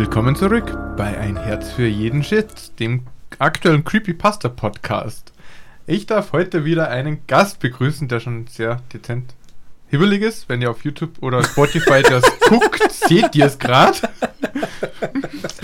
Willkommen 0.00 0.34
zurück 0.34 0.78
bei 0.96 1.18
Ein 1.18 1.36
Herz 1.36 1.72
für 1.72 1.86
jeden 1.86 2.24
Shit, 2.24 2.80
dem 2.80 3.02
aktuellen 3.38 3.84
Creepypasta 3.84 4.48
Podcast. 4.48 5.34
Ich 5.86 6.06
darf 6.06 6.32
heute 6.32 6.64
wieder 6.64 6.88
einen 6.88 7.26
Gast 7.26 7.60
begrüßen, 7.60 8.08
der 8.08 8.18
schon 8.18 8.46
sehr 8.46 8.80
dezent 8.94 9.34
hibbelig 9.88 10.22
ist. 10.22 10.48
Wenn 10.48 10.62
ihr 10.62 10.70
auf 10.70 10.86
YouTube 10.86 11.22
oder 11.22 11.44
Spotify 11.44 12.00
das 12.00 12.24
guckt, 12.48 12.90
seht 12.90 13.36
ihr 13.36 13.44
es 13.44 13.58
gerade. 13.58 13.98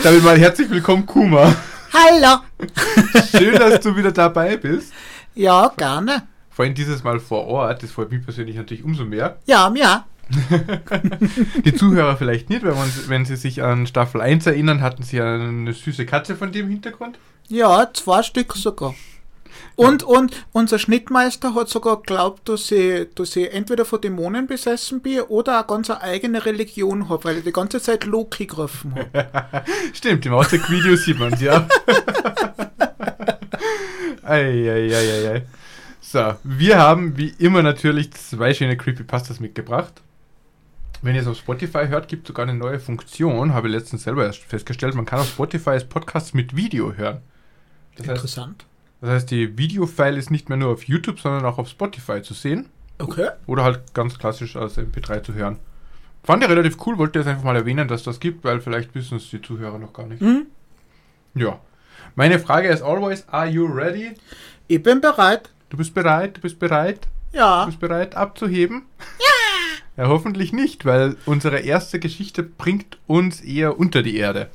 Damit 0.02 0.22
mal 0.22 0.38
herzlich 0.38 0.68
willkommen, 0.68 1.06
Kuma. 1.06 1.56
Hallo. 1.94 2.40
Schön, 3.30 3.54
dass 3.54 3.80
du 3.80 3.96
wieder 3.96 4.12
dabei 4.12 4.58
bist. 4.58 4.92
Ja, 5.34 5.72
gerne. 5.74 6.28
Vor 6.50 6.66
allem 6.66 6.74
dieses 6.74 7.02
Mal 7.02 7.20
vor 7.20 7.46
Ort, 7.46 7.82
das 7.82 7.90
freut 7.90 8.10
mich 8.10 8.22
persönlich 8.22 8.56
natürlich 8.56 8.84
umso 8.84 9.06
mehr. 9.06 9.38
Ja, 9.46 9.70
mir. 9.70 10.04
Die 11.64 11.74
Zuhörer 11.74 12.16
vielleicht 12.16 12.50
nicht, 12.50 12.64
weil 12.64 12.74
man, 12.74 12.90
wenn 13.06 13.24
sie 13.24 13.36
sich 13.36 13.62
an 13.62 13.86
Staffel 13.86 14.20
1 14.20 14.46
erinnern, 14.46 14.80
hatten 14.80 15.02
sie 15.02 15.20
eine 15.20 15.72
süße 15.72 16.06
Katze 16.06 16.36
von 16.36 16.52
dem 16.52 16.68
Hintergrund. 16.68 17.18
Ja, 17.48 17.88
zwei 17.92 18.22
Stück 18.22 18.54
sogar. 18.54 18.94
Und, 19.76 20.02
und 20.02 20.46
unser 20.52 20.78
Schnittmeister 20.78 21.54
hat 21.54 21.68
sogar 21.68 21.98
geglaubt, 21.98 22.48
dass 22.48 22.70
ich, 22.70 23.08
dass 23.14 23.36
ich 23.36 23.52
entweder 23.52 23.84
von 23.84 24.00
Dämonen 24.00 24.46
besessen 24.46 25.00
bin 25.00 25.20
oder 25.20 25.58
eine 25.58 25.66
ganz 25.66 25.90
eigene 25.90 26.44
Religion 26.44 27.08
habe, 27.08 27.24
weil 27.24 27.38
ich 27.38 27.44
die 27.44 27.52
ganze 27.52 27.80
Zeit 27.80 28.04
Loki 28.04 28.46
gegriffen 28.46 28.94
habe. 28.94 29.28
Stimmt, 29.92 30.24
im 30.26 30.32
Ausdruck-Video 30.32 30.96
sieht 30.96 31.18
man 31.18 31.32
es, 31.34 31.40
ja. 31.42 31.68
Eieieiei. 34.22 35.42
So, 36.00 36.34
wir 36.42 36.78
haben 36.78 37.16
wie 37.16 37.34
immer 37.38 37.62
natürlich 37.62 38.12
zwei 38.12 38.54
schöne 38.54 38.76
Creepypastas 38.76 39.40
mitgebracht. 39.40 40.02
Wenn 41.06 41.14
ihr 41.14 41.20
es 41.20 41.28
auf 41.28 41.38
Spotify 41.38 41.86
hört, 41.86 42.08
gibt 42.08 42.24
es 42.24 42.26
sogar 42.26 42.48
eine 42.48 42.58
neue 42.58 42.80
Funktion, 42.80 43.54
habe 43.54 43.68
ich 43.68 43.74
letztens 43.74 44.02
selber 44.02 44.24
erst 44.24 44.42
festgestellt. 44.42 44.96
Man 44.96 45.04
kann 45.04 45.20
auf 45.20 45.28
Spotify 45.28 45.78
Podcasts 45.78 46.34
mit 46.34 46.56
Video 46.56 46.94
hören. 46.94 47.18
Das 47.96 48.08
Interessant. 48.08 48.64
Heißt, 48.64 49.02
das 49.02 49.10
heißt, 49.10 49.30
die 49.30 49.56
Videofile 49.56 50.16
ist 50.16 50.32
nicht 50.32 50.48
mehr 50.48 50.58
nur 50.58 50.72
auf 50.72 50.82
YouTube, 50.82 51.20
sondern 51.20 51.44
auch 51.44 51.58
auf 51.58 51.68
Spotify 51.68 52.22
zu 52.22 52.34
sehen. 52.34 52.70
Okay. 52.98 53.28
Oder 53.46 53.62
halt 53.62 53.94
ganz 53.94 54.18
klassisch 54.18 54.56
als 54.56 54.78
MP3 54.78 55.22
zu 55.22 55.34
hören. 55.34 55.60
Fand 56.24 56.42
ich 56.42 56.50
relativ 56.50 56.76
cool, 56.84 56.98
wollte 56.98 57.20
jetzt 57.20 57.28
einfach 57.28 57.44
mal 57.44 57.54
erwähnen, 57.54 57.86
dass 57.86 58.02
das 58.02 58.18
gibt, 58.18 58.42
weil 58.42 58.60
vielleicht 58.60 58.92
wissen 58.96 59.18
es 59.18 59.30
die 59.30 59.40
Zuhörer 59.40 59.78
noch 59.78 59.92
gar 59.92 60.06
nicht. 60.06 60.20
Mhm. 60.20 60.46
Ja. 61.34 61.60
Meine 62.16 62.40
Frage 62.40 62.66
ist 62.66 62.82
always, 62.82 63.28
are 63.28 63.46
you 63.46 63.64
ready? 63.64 64.14
Ich 64.66 64.82
bin 64.82 65.00
bereit. 65.00 65.50
Du 65.68 65.76
bist 65.76 65.94
bereit, 65.94 66.38
du 66.38 66.40
bist 66.40 66.58
bereit? 66.58 67.06
Ja. 67.30 67.60
Du 67.60 67.66
bist 67.66 67.78
bereit 67.78 68.16
abzuheben? 68.16 68.86
Ja. 69.20 69.35
Ja, 69.96 70.08
hoffentlich 70.08 70.52
nicht, 70.52 70.84
weil 70.84 71.16
unsere 71.24 71.60
erste 71.60 71.98
Geschichte 71.98 72.42
bringt 72.42 72.98
uns 73.06 73.40
eher 73.40 73.78
unter 73.78 74.02
die 74.02 74.16
Erde. 74.16 74.50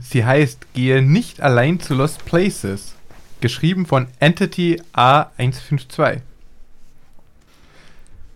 Sie 0.00 0.24
heißt 0.24 0.72
Gehe 0.72 1.02
nicht 1.02 1.42
allein 1.42 1.78
zu 1.78 1.94
Lost 1.94 2.24
Places. 2.24 2.94
Geschrieben 3.42 3.84
von 3.84 4.06
Entity 4.20 4.80
A152. 4.94 6.20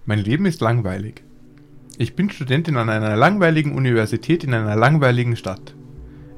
Mein 0.05 0.19
Leben 0.19 0.45
ist 0.45 0.61
langweilig. 0.61 1.23
Ich 1.97 2.15
bin 2.15 2.29
Studentin 2.29 2.77
an 2.77 2.91
einer 2.91 3.17
langweiligen 3.17 3.75
Universität 3.75 4.45
in 4.45 4.53
einer 4.53 4.77
langweiligen 4.77 5.37
Stadt. 5.37 5.76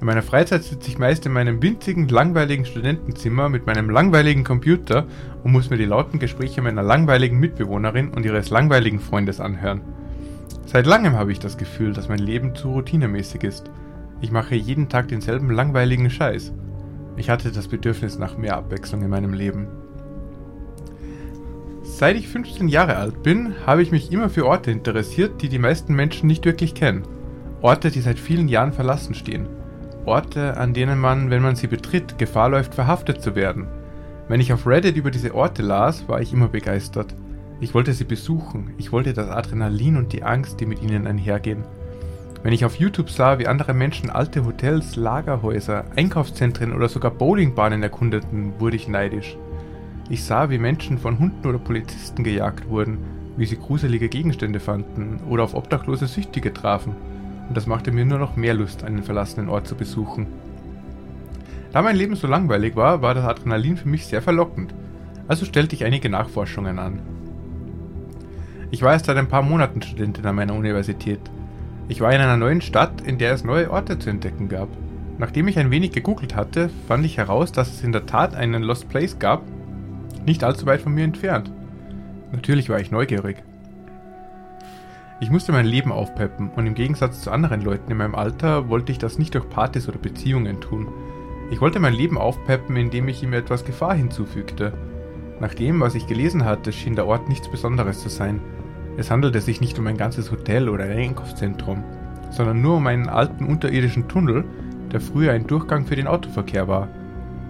In 0.01 0.07
meiner 0.07 0.23
Freizeit 0.23 0.63
sitze 0.63 0.91
ich 0.91 0.99
meist 0.99 1.27
in 1.27 1.33
meinem 1.33 1.61
winzigen, 1.61 2.07
langweiligen 2.07 2.65
Studentenzimmer 2.65 3.49
mit 3.49 3.67
meinem 3.67 3.91
langweiligen 3.91 4.45
Computer 4.45 5.07
und 5.43 5.51
muss 5.51 5.71
mir 5.71 5.77
die 5.77 5.87
lauten 5.87 6.21
Gespräche 6.21 6.63
meiner 6.63 6.85
langweiligen 6.85 7.41
Mitbewohnerin 7.41 8.11
und 8.11 8.25
ihres 8.25 8.51
langweiligen 8.51 9.01
Freundes 9.01 9.41
anhören. 9.41 9.81
Seit 10.67 10.87
langem 10.87 11.17
habe 11.17 11.33
ich 11.33 11.41
das 11.41 11.57
Gefühl, 11.57 11.93
dass 11.95 12.09
mein 12.09 12.21
Leben 12.21 12.55
zu 12.55 12.71
routinemäßig 12.71 13.43
ist. 13.43 13.71
Ich 14.21 14.31
mache 14.31 14.55
jeden 14.55 14.89
Tag 14.89 15.09
denselben 15.09 15.51
langweiligen 15.51 16.11
Scheiß. 16.11 16.53
Ich 17.17 17.29
hatte 17.29 17.51
das 17.51 17.67
Bedürfnis 17.67 18.19
nach 18.19 18.37
mehr 18.37 18.57
Abwechslung 18.57 19.03
in 19.03 19.11
meinem 19.11 19.33
Leben. 19.33 19.67
Seit 21.83 22.17
ich 22.17 22.29
15 22.29 22.69
Jahre 22.69 22.97
alt 22.97 23.25
bin, 23.25 23.55
habe 23.67 23.83
ich 23.83 23.91
mich 23.91 24.13
immer 24.13 24.31
für 24.31 24.47
Orte 24.47 24.71
interessiert, 24.71 25.43
die 25.43 25.49
die 25.49 25.59
meisten 25.59 25.95
Menschen 25.95 26.29
nicht 26.29 26.45
wirklich 26.45 26.75
kennen. 26.75 27.03
Orte, 27.63 27.91
die 27.91 28.01
seit 28.01 28.21
vielen 28.21 28.47
Jahren 28.47 28.73
verlassen 28.73 29.15
stehen. 29.15 29.58
Orte, 30.09 30.57
an 30.57 30.75
denen 30.75 30.99
man, 30.99 31.31
wenn 31.31 31.43
man 31.43 31.55
sie 31.55 31.67
betritt, 31.69 32.19
Gefahr 32.19 32.49
läuft, 32.49 32.75
verhaftet 32.75 33.23
zu 33.23 33.37
werden. 33.37 33.69
Wenn 34.27 34.41
ich 34.41 34.53
auf 34.53 34.67
Reddit 34.67 34.97
über 34.97 35.11
diese 35.11 35.35
Orte 35.35 35.63
las, 35.63 36.09
war 36.09 36.21
ich 36.21 36.33
immer 36.33 36.49
begeistert. 36.49 37.15
Ich 37.61 37.75
wollte 37.75 37.93
sie 37.93 38.05
besuchen, 38.05 38.75
ich 38.79 38.91
wollte 38.91 39.13
das 39.13 39.29
Adrenalin 39.29 39.97
und 39.97 40.13
die 40.13 40.23
Angst, 40.23 40.61
die 40.61 40.67
mit 40.67 40.83
ihnen 40.83 41.07
einhergehen. 41.07 41.65
Wenn 42.43 42.53
ich 42.53 42.65
auf 42.65 42.77
YouTube 42.77 43.11
sah, 43.11 43.39
wie 43.39 43.47
andere 43.47 43.75
Menschen 43.75 44.11
alte 44.11 44.45
Hotels, 44.45 44.97
Lagerhäuser, 44.97 45.85
Einkaufszentren 45.97 46.73
oder 46.73 46.89
sogar 46.89 47.11
Bowlingbahnen 47.11 47.83
erkundeten, 47.83 48.53
wurde 48.59 48.77
ich 48.77 48.89
neidisch. 48.89 49.37
Ich 50.09 50.25
sah, 50.25 50.49
wie 50.49 50.59
Menschen 50.59 50.99
von 50.99 51.19
Hunden 51.19 51.47
oder 51.47 51.59
Polizisten 51.59 52.25
gejagt 52.25 52.69
wurden, 52.69 52.99
wie 53.37 53.47
sie 53.47 53.59
gruselige 53.59 54.09
Gegenstände 54.09 54.61
fanden 54.61 55.21
oder 55.29 55.43
auf 55.45 55.55
obdachlose 55.55 56.07
Süchtige 56.07 56.53
trafen. 56.53 56.95
Und 57.49 57.57
das 57.57 57.67
machte 57.67 57.93
mir 57.93 58.05
nur 58.05 58.19
noch 58.19 58.37
mehr 58.37 58.55
Lust, 58.55 58.85
einen 58.85 59.03
verlassenen 59.03 59.49
Ort 59.49 59.67
zu 59.67 59.75
besuchen. 59.75 60.27
Da 61.73 61.83
mein 61.83 61.97
Leben 61.97 62.17
so 62.17 62.27
langweilig 62.27 62.77
war, 62.77 63.03
war 63.03 63.15
das 63.15 63.25
Adrenalin 63.25 63.77
für 63.77 63.89
mich 63.89 64.07
sehr 64.07 64.23
verlockend. 64.23 64.75
Also 65.27 65.45
stellte 65.45 65.75
ich 65.75 65.85
einige 65.85 66.09
Nachforschungen 66.09 66.79
an. 66.79 67.01
Ich 68.71 68.83
war 68.83 68.93
erst 68.93 69.07
seit 69.07 69.17
ein 69.17 69.29
paar 69.29 69.43
Monaten 69.43 69.81
Studentin 69.81 70.27
an 70.27 70.35
meiner 70.35 70.55
Universität. 70.55 71.21
Ich 71.89 72.01
war 72.01 72.13
in 72.13 72.21
einer 72.21 72.37
neuen 72.37 72.61
Stadt, 72.61 73.01
in 73.01 73.17
der 73.17 73.33
es 73.33 73.45
neue 73.45 73.71
Orte 73.71 73.99
zu 73.99 74.11
entdecken 74.11 74.49
gab. 74.49 74.69
Nachdem 75.17 75.49
ich 75.49 75.59
ein 75.59 75.71
wenig 75.71 75.93
gegoogelt 75.93 76.37
hatte, 76.37 76.71
fand 76.87 77.05
ich 77.05 77.17
heraus, 77.17 77.51
dass 77.51 77.71
es 77.71 77.83
in 77.83 77.93
der 77.93 78.07
Tat 78.07 78.35
einen 78.35 78.63
Lost 78.63 78.89
Place 78.89 79.19
gab, 79.19 79.43
nicht 80.27 80.45
allzu 80.45 80.67
weit 80.67 80.83
von 80.83 80.95
mir 80.95 81.05
entfernt. 81.05 81.51
Natürlich 82.31 82.69
war 82.69 82.79
ich 82.79 82.91
neugierig. 82.91 83.43
Ich 85.21 85.31
musste 85.31 85.51
mein 85.51 85.67
Leben 85.67 85.91
aufpeppen 85.91 86.51
und 86.51 86.67
im 86.67 86.75
Gegensatz 86.75 87.23
zu 87.23 87.33
anderen 87.33 87.61
Leuten 87.61 87.91
in 87.91 87.97
meinem 87.97 88.15
Alter 88.15 88.69
wollte 88.69 88.93
ich 88.93 88.99
das 88.99 89.19
nicht 89.19 89.35
durch 89.35 89.51
Partys 89.51 89.89
oder 89.89 89.99
Beziehungen 89.99 90.61
tun. 90.61 90.87
Ich 91.51 91.61
wollte 91.61 91.81
mein 91.81 91.95
Leben 91.95 92.17
aufpeppen, 92.17 92.77
indem 92.77 93.09
ich 93.09 93.25
ihm 93.25 93.33
etwas 93.33 93.65
Gefahr 93.65 93.95
hinzufügte. 93.95 94.73
Nach 95.41 95.55
dem, 95.55 95.81
was 95.81 95.97
ich 95.97 96.07
gelesen 96.07 96.45
hatte, 96.45 96.73
schien 96.73 96.95
der 96.95 97.07
Ort 97.07 97.29
nichts 97.29 97.51
Besonderes 97.51 98.01
zu 98.01 98.09
sein. 98.09 98.41
Es 98.97 99.11
handelte 99.11 99.41
sich 99.41 99.61
nicht 99.61 99.77
um 99.81 99.89
ein 99.89 99.97
ganzes 99.97 100.31
Hotel 100.31 100.69
oder 100.69 100.85
ein 100.85 100.97
Einkaufszentrum, 100.97 101.83
sondern 102.31 102.63
nur 102.63 102.77
um 102.77 102.87
einen 102.87 103.09
alten 103.09 103.45
unterirdischen 103.47 104.07
Tunnel, 104.07 104.45
der 104.93 105.01
früher 105.01 105.33
ein 105.33 105.49
Durchgang 105.49 105.85
für 105.85 105.97
den 105.97 106.07
Autoverkehr 106.07 106.69
war. 106.69 106.89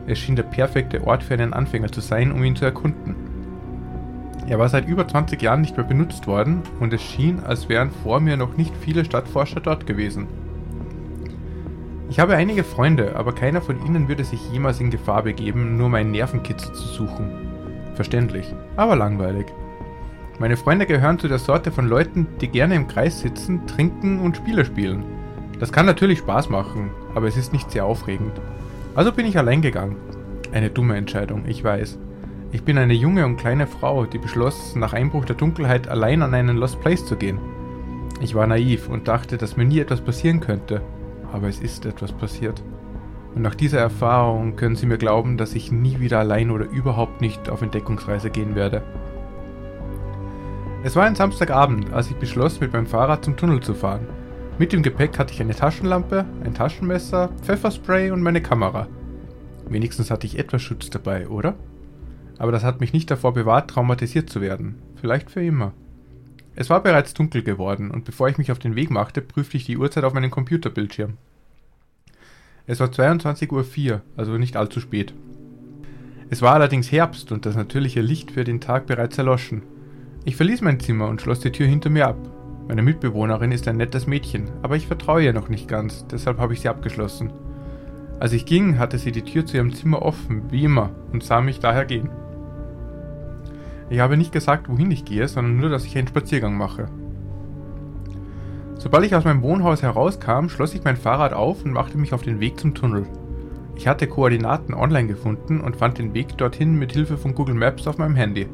Es 0.06 0.18
schien 0.18 0.36
der 0.36 0.44
perfekte 0.44 1.06
Ort 1.06 1.22
für 1.22 1.34
einen 1.34 1.52
Anfänger 1.52 1.92
zu 1.92 2.00
sein, 2.00 2.32
um 2.32 2.42
ihn 2.44 2.56
zu 2.56 2.64
erkunden. 2.64 3.14
Er 4.48 4.58
war 4.58 4.70
seit 4.70 4.88
über 4.88 5.06
20 5.06 5.42
Jahren 5.42 5.60
nicht 5.60 5.76
mehr 5.76 5.84
benutzt 5.84 6.26
worden 6.26 6.62
und 6.80 6.94
es 6.94 7.02
schien, 7.02 7.40
als 7.40 7.68
wären 7.68 7.90
vor 7.90 8.18
mir 8.18 8.38
noch 8.38 8.56
nicht 8.56 8.74
viele 8.80 9.04
Stadtforscher 9.04 9.60
dort 9.60 9.86
gewesen. 9.86 10.26
Ich 12.08 12.18
habe 12.18 12.34
einige 12.34 12.64
Freunde, 12.64 13.14
aber 13.16 13.34
keiner 13.34 13.60
von 13.60 13.84
ihnen 13.84 14.08
würde 14.08 14.24
sich 14.24 14.40
jemals 14.50 14.80
in 14.80 14.88
Gefahr 14.88 15.24
begeben, 15.24 15.76
nur 15.76 15.90
meinen 15.90 16.12
Nervenkitzel 16.12 16.72
zu 16.72 16.86
suchen. 16.86 17.30
Verständlich, 17.94 18.54
aber 18.76 18.96
langweilig. 18.96 19.46
Meine 20.38 20.56
Freunde 20.56 20.86
gehören 20.86 21.18
zu 21.18 21.28
der 21.28 21.38
Sorte 21.38 21.70
von 21.70 21.86
Leuten, 21.86 22.26
die 22.40 22.48
gerne 22.48 22.74
im 22.74 22.88
Kreis 22.88 23.20
sitzen, 23.20 23.66
trinken 23.66 24.18
und 24.18 24.38
Spiele 24.38 24.64
spielen. 24.64 25.04
Das 25.60 25.72
kann 25.72 25.84
natürlich 25.84 26.20
Spaß 26.20 26.48
machen, 26.48 26.90
aber 27.14 27.26
es 27.26 27.36
ist 27.36 27.52
nicht 27.52 27.70
sehr 27.70 27.84
aufregend. 27.84 28.40
Also 28.94 29.12
bin 29.12 29.26
ich 29.26 29.36
allein 29.36 29.60
gegangen. 29.60 29.96
Eine 30.52 30.70
dumme 30.70 30.96
Entscheidung, 30.96 31.44
ich 31.46 31.62
weiß. 31.62 31.98
Ich 32.50 32.62
bin 32.62 32.78
eine 32.78 32.94
junge 32.94 33.26
und 33.26 33.36
kleine 33.36 33.66
Frau, 33.66 34.06
die 34.06 34.16
beschloss, 34.16 34.74
nach 34.74 34.94
Einbruch 34.94 35.26
der 35.26 35.36
Dunkelheit 35.36 35.86
allein 35.86 36.22
an 36.22 36.32
einen 36.32 36.56
Lost 36.56 36.80
Place 36.80 37.04
zu 37.04 37.16
gehen. 37.16 37.38
Ich 38.22 38.34
war 38.34 38.46
naiv 38.46 38.88
und 38.88 39.06
dachte, 39.06 39.36
dass 39.36 39.58
mir 39.58 39.66
nie 39.66 39.80
etwas 39.80 40.00
passieren 40.00 40.40
könnte. 40.40 40.80
Aber 41.30 41.48
es 41.48 41.60
ist 41.60 41.84
etwas 41.84 42.10
passiert. 42.10 42.62
Und 43.34 43.42
nach 43.42 43.54
dieser 43.54 43.80
Erfahrung 43.80 44.56
können 44.56 44.76
Sie 44.76 44.86
mir 44.86 44.96
glauben, 44.96 45.36
dass 45.36 45.54
ich 45.54 45.70
nie 45.70 46.00
wieder 46.00 46.20
allein 46.20 46.50
oder 46.50 46.64
überhaupt 46.70 47.20
nicht 47.20 47.50
auf 47.50 47.60
Entdeckungsreise 47.60 48.30
gehen 48.30 48.54
werde. 48.54 48.82
Es 50.82 50.96
war 50.96 51.04
ein 51.04 51.16
Samstagabend, 51.16 51.92
als 51.92 52.08
ich 52.10 52.16
beschloss, 52.16 52.60
mit 52.60 52.72
meinem 52.72 52.86
Fahrrad 52.86 53.26
zum 53.26 53.36
Tunnel 53.36 53.60
zu 53.60 53.74
fahren. 53.74 54.06
Mit 54.58 54.72
dem 54.72 54.82
Gepäck 54.82 55.18
hatte 55.18 55.34
ich 55.34 55.40
eine 55.42 55.54
Taschenlampe, 55.54 56.24
ein 56.42 56.54
Taschenmesser, 56.54 57.28
Pfefferspray 57.42 58.10
und 58.10 58.22
meine 58.22 58.40
Kamera. 58.40 58.86
Wenigstens 59.68 60.10
hatte 60.10 60.26
ich 60.26 60.38
etwas 60.38 60.62
Schutz 60.62 60.88
dabei, 60.88 61.28
oder? 61.28 61.54
Aber 62.38 62.52
das 62.52 62.64
hat 62.64 62.80
mich 62.80 62.92
nicht 62.92 63.10
davor 63.10 63.34
bewahrt, 63.34 63.70
traumatisiert 63.70 64.30
zu 64.30 64.40
werden. 64.40 64.76
Vielleicht 65.00 65.30
für 65.30 65.44
immer. 65.44 65.72
Es 66.54 66.70
war 66.70 66.82
bereits 66.82 67.14
dunkel 67.14 67.42
geworden, 67.42 67.90
und 67.90 68.04
bevor 68.04 68.28
ich 68.28 68.38
mich 68.38 68.50
auf 68.50 68.58
den 68.58 68.74
Weg 68.74 68.90
machte, 68.90 69.20
prüfte 69.20 69.56
ich 69.56 69.64
die 69.64 69.76
Uhrzeit 69.76 70.04
auf 70.04 70.14
meinem 70.14 70.30
Computerbildschirm. 70.30 71.16
Es 72.66 72.80
war 72.80 72.88
22.04 72.88 73.90
Uhr, 73.92 74.02
also 74.16 74.36
nicht 74.38 74.56
allzu 74.56 74.80
spät. 74.80 75.14
Es 76.30 76.42
war 76.42 76.54
allerdings 76.54 76.92
Herbst 76.92 77.32
und 77.32 77.46
das 77.46 77.56
natürliche 77.56 78.02
Licht 78.02 78.32
für 78.32 78.44
den 78.44 78.60
Tag 78.60 78.86
bereits 78.86 79.16
erloschen. 79.16 79.62
Ich 80.24 80.36
verließ 80.36 80.60
mein 80.60 80.78
Zimmer 80.78 81.08
und 81.08 81.22
schloss 81.22 81.40
die 81.40 81.52
Tür 81.52 81.66
hinter 81.66 81.88
mir 81.88 82.08
ab. 82.08 82.18
Meine 82.68 82.82
Mitbewohnerin 82.82 83.52
ist 83.52 83.66
ein 83.66 83.78
nettes 83.78 84.06
Mädchen, 84.06 84.50
aber 84.60 84.76
ich 84.76 84.86
vertraue 84.86 85.24
ihr 85.24 85.32
noch 85.32 85.48
nicht 85.48 85.68
ganz, 85.68 86.06
deshalb 86.08 86.38
habe 86.38 86.52
ich 86.52 86.60
sie 86.60 86.68
abgeschlossen. 86.68 87.30
Als 88.20 88.32
ich 88.32 88.44
ging, 88.44 88.78
hatte 88.78 88.98
sie 88.98 89.12
die 89.12 89.22
Tür 89.22 89.46
zu 89.46 89.56
ihrem 89.56 89.72
Zimmer 89.72 90.02
offen, 90.02 90.42
wie 90.50 90.64
immer, 90.64 90.90
und 91.12 91.22
sah 91.22 91.40
mich 91.40 91.60
daher 91.60 91.86
gehen. 91.86 92.10
Ich 93.90 94.00
habe 94.00 94.16
nicht 94.16 94.32
gesagt, 94.32 94.68
wohin 94.68 94.90
ich 94.90 95.04
gehe, 95.04 95.26
sondern 95.28 95.56
nur, 95.56 95.70
dass 95.70 95.84
ich 95.84 95.96
einen 95.96 96.08
Spaziergang 96.08 96.56
mache. 96.56 96.86
Sobald 98.76 99.04
ich 99.04 99.14
aus 99.14 99.24
meinem 99.24 99.42
Wohnhaus 99.42 99.82
herauskam, 99.82 100.48
schloss 100.48 100.74
ich 100.74 100.84
mein 100.84 100.96
Fahrrad 100.96 101.32
auf 101.32 101.64
und 101.64 101.72
machte 101.72 101.98
mich 101.98 102.12
auf 102.12 102.22
den 102.22 102.38
Weg 102.38 102.60
zum 102.60 102.74
Tunnel. 102.74 103.06
Ich 103.76 103.88
hatte 103.88 104.06
Koordinaten 104.06 104.74
online 104.74 105.08
gefunden 105.08 105.60
und 105.60 105.76
fand 105.76 105.98
den 105.98 106.14
Weg 106.14 106.36
dorthin 106.36 106.78
mit 106.78 106.92
Hilfe 106.92 107.16
von 107.16 107.34
Google 107.34 107.54
Maps 107.54 107.86
auf 107.86 107.98
meinem 107.98 108.14
Handy. 108.14 108.48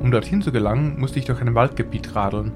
Um 0.00 0.10
dorthin 0.10 0.42
zu 0.42 0.52
gelangen, 0.52 0.98
musste 0.98 1.18
ich 1.18 1.24
durch 1.24 1.40
ein 1.40 1.54
Waldgebiet 1.54 2.14
radeln. 2.14 2.52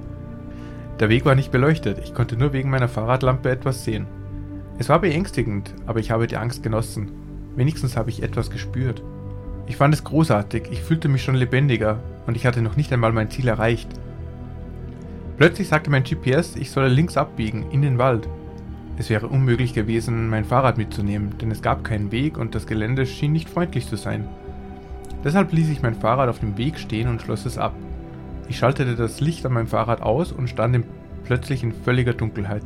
Der 0.99 1.09
Weg 1.09 1.25
war 1.25 1.35
nicht 1.35 1.51
beleuchtet, 1.51 1.99
ich 2.03 2.13
konnte 2.13 2.37
nur 2.37 2.53
wegen 2.53 2.69
meiner 2.69 2.87
Fahrradlampe 2.87 3.49
etwas 3.49 3.83
sehen. 3.83 4.07
Es 4.77 4.89
war 4.89 4.99
beängstigend, 4.99 5.73
aber 5.85 5.99
ich 5.99 6.11
habe 6.11 6.27
die 6.27 6.37
Angst 6.37 6.63
genossen. 6.63 7.11
Wenigstens 7.55 7.97
habe 7.97 8.09
ich 8.09 8.23
etwas 8.23 8.49
gespürt. 8.49 9.03
Ich 9.67 9.77
fand 9.77 9.93
es 9.93 10.03
großartig, 10.03 10.67
ich 10.71 10.81
fühlte 10.81 11.07
mich 11.07 11.23
schon 11.23 11.35
lebendiger 11.35 11.99
und 12.27 12.37
ich 12.37 12.45
hatte 12.45 12.61
noch 12.61 12.75
nicht 12.75 12.93
einmal 12.93 13.11
mein 13.11 13.31
Ziel 13.31 13.47
erreicht. 13.47 13.89
Plötzlich 15.37 15.67
sagte 15.67 15.89
mein 15.89 16.03
GPS, 16.03 16.55
ich 16.55 16.71
solle 16.71 16.87
links 16.87 17.17
abbiegen, 17.17 17.65
in 17.71 17.81
den 17.81 17.97
Wald. 17.97 18.29
Es 18.97 19.09
wäre 19.09 19.27
unmöglich 19.27 19.73
gewesen, 19.73 20.29
mein 20.29 20.45
Fahrrad 20.45 20.77
mitzunehmen, 20.77 21.37
denn 21.39 21.51
es 21.51 21.61
gab 21.61 21.83
keinen 21.83 22.11
Weg 22.11 22.37
und 22.37 22.55
das 22.55 22.67
Gelände 22.67 23.05
schien 23.05 23.33
nicht 23.33 23.49
freundlich 23.49 23.87
zu 23.87 23.97
sein. 23.97 24.29
Deshalb 25.23 25.51
ließ 25.51 25.69
ich 25.69 25.81
mein 25.81 25.95
Fahrrad 25.95 26.29
auf 26.29 26.39
dem 26.39 26.57
Weg 26.57 26.77
stehen 26.77 27.09
und 27.09 27.21
schloss 27.21 27.45
es 27.45 27.57
ab. 27.57 27.73
Ich 28.47 28.57
schaltete 28.57 28.95
das 28.95 29.19
Licht 29.19 29.45
an 29.45 29.53
meinem 29.53 29.67
Fahrrad 29.67 30.01
aus 30.01 30.31
und 30.31 30.49
stand 30.49 30.85
plötzlich 31.23 31.63
in 31.63 31.73
völliger 31.73 32.13
Dunkelheit. 32.13 32.63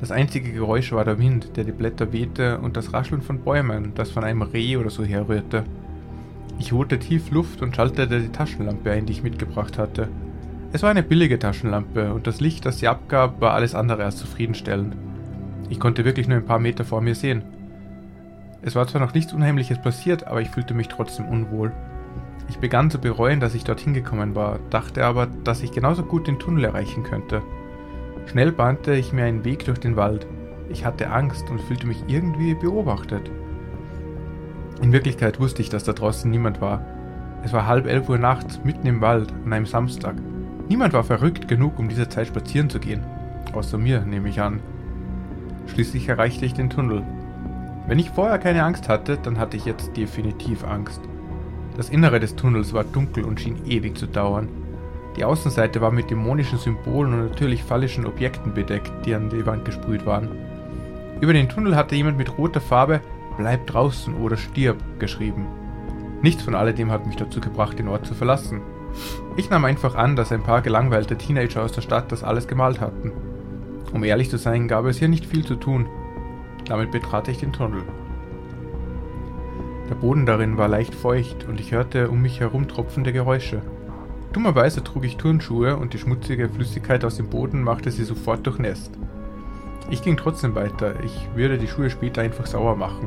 Das 0.00 0.12
einzige 0.12 0.52
Geräusch 0.52 0.92
war 0.92 1.04
der 1.04 1.18
Wind, 1.18 1.56
der 1.56 1.64
die 1.64 1.72
Blätter 1.72 2.12
wehte 2.12 2.58
und 2.58 2.76
das 2.76 2.92
Rascheln 2.92 3.20
von 3.20 3.40
Bäumen, 3.40 3.92
das 3.94 4.10
von 4.10 4.24
einem 4.24 4.42
Reh 4.42 4.76
oder 4.76 4.90
so 4.90 5.04
herrührte. 5.04 5.64
Ich 6.58 6.72
holte 6.72 6.98
tief 6.98 7.30
Luft 7.30 7.60
und 7.62 7.76
schaltete 7.76 8.20
die 8.20 8.32
Taschenlampe 8.32 8.90
ein, 8.90 9.06
die 9.06 9.12
ich 9.12 9.22
mitgebracht 9.22 9.78
hatte. 9.78 10.08
Es 10.72 10.82
war 10.82 10.90
eine 10.90 11.02
billige 11.02 11.38
Taschenlampe 11.38 12.12
und 12.12 12.26
das 12.26 12.40
Licht, 12.40 12.64
das 12.66 12.78
sie 12.78 12.88
abgab, 12.88 13.40
war 13.40 13.52
alles 13.52 13.74
andere 13.74 14.04
als 14.04 14.16
zufriedenstellend. 14.16 14.96
Ich 15.68 15.80
konnte 15.80 16.04
wirklich 16.04 16.28
nur 16.28 16.38
ein 16.38 16.46
paar 16.46 16.58
Meter 16.58 16.84
vor 16.84 17.00
mir 17.00 17.14
sehen. 17.14 17.42
Es 18.62 18.74
war 18.74 18.86
zwar 18.86 19.00
noch 19.00 19.14
nichts 19.14 19.32
Unheimliches 19.32 19.80
passiert, 19.80 20.26
aber 20.26 20.40
ich 20.40 20.48
fühlte 20.48 20.74
mich 20.74 20.88
trotzdem 20.88 21.28
unwohl. 21.28 21.72
Ich 22.48 22.58
begann 22.58 22.90
zu 22.90 22.98
bereuen, 22.98 23.40
dass 23.40 23.54
ich 23.54 23.64
dorthin 23.64 23.94
gekommen 23.94 24.34
war, 24.34 24.58
dachte 24.70 25.04
aber, 25.04 25.26
dass 25.44 25.62
ich 25.62 25.72
genauso 25.72 26.04
gut 26.04 26.26
den 26.26 26.38
Tunnel 26.38 26.64
erreichen 26.64 27.02
könnte. 27.02 27.42
Schnell 28.26 28.50
bahnte 28.50 28.94
ich 28.94 29.12
mir 29.12 29.24
einen 29.24 29.44
Weg 29.44 29.64
durch 29.64 29.78
den 29.78 29.96
Wald. 29.96 30.26
Ich 30.68 30.84
hatte 30.84 31.10
Angst 31.10 31.50
und 31.50 31.60
fühlte 31.60 31.86
mich 31.86 32.02
irgendwie 32.08 32.54
beobachtet. 32.54 33.30
In 34.82 34.92
Wirklichkeit 34.92 35.40
wusste 35.40 35.62
ich, 35.62 35.70
dass 35.70 35.84
da 35.84 35.92
draußen 35.92 36.30
niemand 36.30 36.60
war. 36.60 36.84
Es 37.42 37.52
war 37.52 37.66
halb 37.66 37.86
elf 37.86 38.08
Uhr 38.08 38.18
nachts, 38.18 38.60
mitten 38.62 38.86
im 38.86 39.00
Wald, 39.00 39.32
an 39.44 39.52
einem 39.52 39.66
Samstag. 39.66 40.16
Niemand 40.68 40.92
war 40.92 41.04
verrückt 41.04 41.48
genug, 41.48 41.78
um 41.78 41.88
diese 41.88 42.08
Zeit 42.08 42.26
spazieren 42.26 42.68
zu 42.68 42.78
gehen. 42.78 43.04
Außer 43.52 43.78
mir, 43.78 44.00
nehme 44.00 44.28
ich 44.28 44.40
an. 44.40 44.60
Schließlich 45.66 46.08
erreichte 46.08 46.44
ich 46.44 46.54
den 46.54 46.70
Tunnel. 46.70 47.02
Wenn 47.86 47.98
ich 47.98 48.10
vorher 48.10 48.38
keine 48.38 48.64
Angst 48.64 48.88
hatte, 48.88 49.16
dann 49.16 49.38
hatte 49.38 49.56
ich 49.56 49.64
jetzt 49.64 49.96
definitiv 49.96 50.64
Angst. 50.64 51.00
Das 51.76 51.88
Innere 51.88 52.20
des 52.20 52.36
Tunnels 52.36 52.72
war 52.72 52.84
dunkel 52.84 53.24
und 53.24 53.40
schien 53.40 53.64
ewig 53.66 53.96
zu 53.96 54.06
dauern. 54.06 54.48
Die 55.16 55.24
Außenseite 55.24 55.80
war 55.80 55.90
mit 55.90 56.10
dämonischen 56.10 56.58
Symbolen 56.58 57.14
und 57.14 57.30
natürlich 57.30 57.62
phallischen 57.62 58.06
Objekten 58.06 58.52
bedeckt, 58.54 58.92
die 59.04 59.14
an 59.14 59.30
die 59.30 59.46
Wand 59.46 59.64
gesprüht 59.64 60.04
waren. 60.04 60.28
Über 61.20 61.32
den 61.32 61.48
Tunnel 61.48 61.76
hatte 61.76 61.94
jemand 61.94 62.18
mit 62.18 62.36
roter 62.36 62.60
Farbe 62.60 63.00
Bleib 63.36 63.66
draußen 63.66 64.14
oder 64.14 64.36
stirb 64.36 64.78
geschrieben. 64.98 65.46
Nichts 66.22 66.42
von 66.42 66.54
alledem 66.54 66.90
hat 66.90 67.06
mich 67.06 67.16
dazu 67.16 67.40
gebracht, 67.40 67.78
den 67.78 67.88
Ort 67.88 68.06
zu 68.06 68.14
verlassen. 68.14 68.62
Ich 69.36 69.50
nahm 69.50 69.64
einfach 69.64 69.94
an, 69.94 70.16
dass 70.16 70.32
ein 70.32 70.42
paar 70.42 70.62
gelangweilte 70.62 71.16
Teenager 71.16 71.62
aus 71.62 71.72
der 71.72 71.82
Stadt 71.82 72.10
das 72.10 72.24
alles 72.24 72.48
gemalt 72.48 72.80
hatten. 72.80 73.12
Um 73.92 74.02
ehrlich 74.02 74.30
zu 74.30 74.38
sein, 74.38 74.68
gab 74.68 74.86
es 74.86 74.98
hier 74.98 75.08
nicht 75.08 75.26
viel 75.26 75.44
zu 75.44 75.56
tun. 75.56 75.86
Damit 76.66 76.90
betrat 76.90 77.28
ich 77.28 77.38
den 77.38 77.52
Tunnel. 77.52 77.82
Der 79.88 79.94
Boden 79.94 80.26
darin 80.26 80.58
war 80.58 80.68
leicht 80.68 80.94
feucht 80.94 81.46
und 81.48 81.60
ich 81.60 81.72
hörte 81.72 82.10
um 82.10 82.20
mich 82.22 82.40
herum 82.40 82.66
tropfende 82.66 83.12
Geräusche. 83.12 83.62
Dummerweise 84.32 84.82
trug 84.82 85.04
ich 85.04 85.16
Turnschuhe 85.16 85.76
und 85.76 85.94
die 85.94 85.98
schmutzige 85.98 86.48
Flüssigkeit 86.48 87.04
aus 87.04 87.16
dem 87.16 87.28
Boden 87.28 87.62
machte 87.62 87.90
sie 87.90 88.04
sofort 88.04 88.46
durchnässt. 88.46 88.90
Ich 89.88 90.02
ging 90.02 90.16
trotzdem 90.16 90.54
weiter, 90.56 90.94
ich 91.04 91.28
würde 91.36 91.58
die 91.58 91.68
Schuhe 91.68 91.90
später 91.90 92.20
einfach 92.22 92.46
sauer 92.46 92.74
machen. 92.74 93.06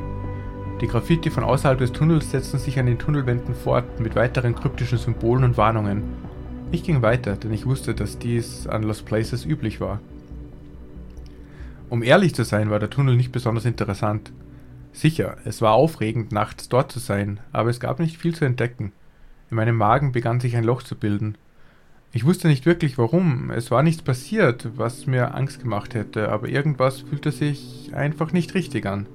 Die 0.81 0.87
Graffiti 0.87 1.29
von 1.29 1.43
außerhalb 1.43 1.77
des 1.77 1.91
Tunnels 1.91 2.31
setzten 2.31 2.57
sich 2.57 2.79
an 2.79 2.85
den 2.85 2.97
Tunnelwänden 2.97 3.53
fort 3.53 3.99
mit 3.99 4.15
weiteren 4.15 4.55
kryptischen 4.55 4.97
Symbolen 4.97 5.43
und 5.43 5.57
Warnungen. 5.57 6.03
Ich 6.71 6.83
ging 6.83 7.01
weiter, 7.01 7.35
denn 7.35 7.51
ich 7.51 7.65
wusste, 7.65 7.93
dass 7.93 8.17
dies 8.17 8.65
an 8.65 8.83
Lost 8.83 9.05
Places 9.05 9.45
üblich 9.45 9.81
war. 9.81 9.99
Um 11.89 12.01
ehrlich 12.01 12.33
zu 12.33 12.43
sein, 12.45 12.69
war 12.69 12.79
der 12.79 12.89
Tunnel 12.89 13.17
nicht 13.17 13.33
besonders 13.33 13.65
interessant. 13.65 14.31
Sicher, 14.93 15.35
es 15.43 15.61
war 15.61 15.73
aufregend, 15.73 16.31
nachts 16.31 16.69
dort 16.69 16.93
zu 16.93 16.99
sein, 16.99 17.41
aber 17.51 17.69
es 17.69 17.81
gab 17.81 17.99
nicht 17.99 18.17
viel 18.17 18.33
zu 18.33 18.45
entdecken. 18.45 18.93
In 19.51 19.57
meinem 19.57 19.75
Magen 19.75 20.13
begann 20.13 20.39
sich 20.39 20.55
ein 20.55 20.63
Loch 20.63 20.81
zu 20.81 20.95
bilden. 20.95 21.37
Ich 22.13 22.25
wusste 22.25 22.47
nicht 22.47 22.65
wirklich 22.65 22.97
warum, 22.97 23.51
es 23.51 23.69
war 23.69 23.83
nichts 23.83 24.01
passiert, 24.01 24.69
was 24.77 25.07
mir 25.07 25.35
Angst 25.35 25.59
gemacht 25.61 25.93
hätte, 25.93 26.29
aber 26.29 26.47
irgendwas 26.47 27.01
fühlte 27.01 27.33
sich 27.33 27.91
einfach 27.93 28.31
nicht 28.31 28.53
richtig 28.53 28.85
an. 28.85 29.07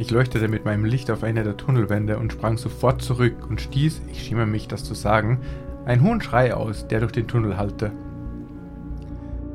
Ich 0.00 0.12
leuchtete 0.12 0.46
mit 0.46 0.64
meinem 0.64 0.84
Licht 0.84 1.10
auf 1.10 1.24
eine 1.24 1.42
der 1.42 1.56
Tunnelwände 1.56 2.18
und 2.18 2.32
sprang 2.32 2.56
sofort 2.56 3.02
zurück 3.02 3.50
und 3.50 3.60
stieß, 3.60 4.00
ich 4.12 4.22
schäme 4.22 4.46
mich 4.46 4.68
das 4.68 4.84
zu 4.84 4.94
sagen, 4.94 5.40
einen 5.86 6.04
hohen 6.04 6.20
Schrei 6.20 6.54
aus, 6.54 6.86
der 6.86 7.00
durch 7.00 7.10
den 7.10 7.26
Tunnel 7.26 7.56
hallte. 7.56 7.90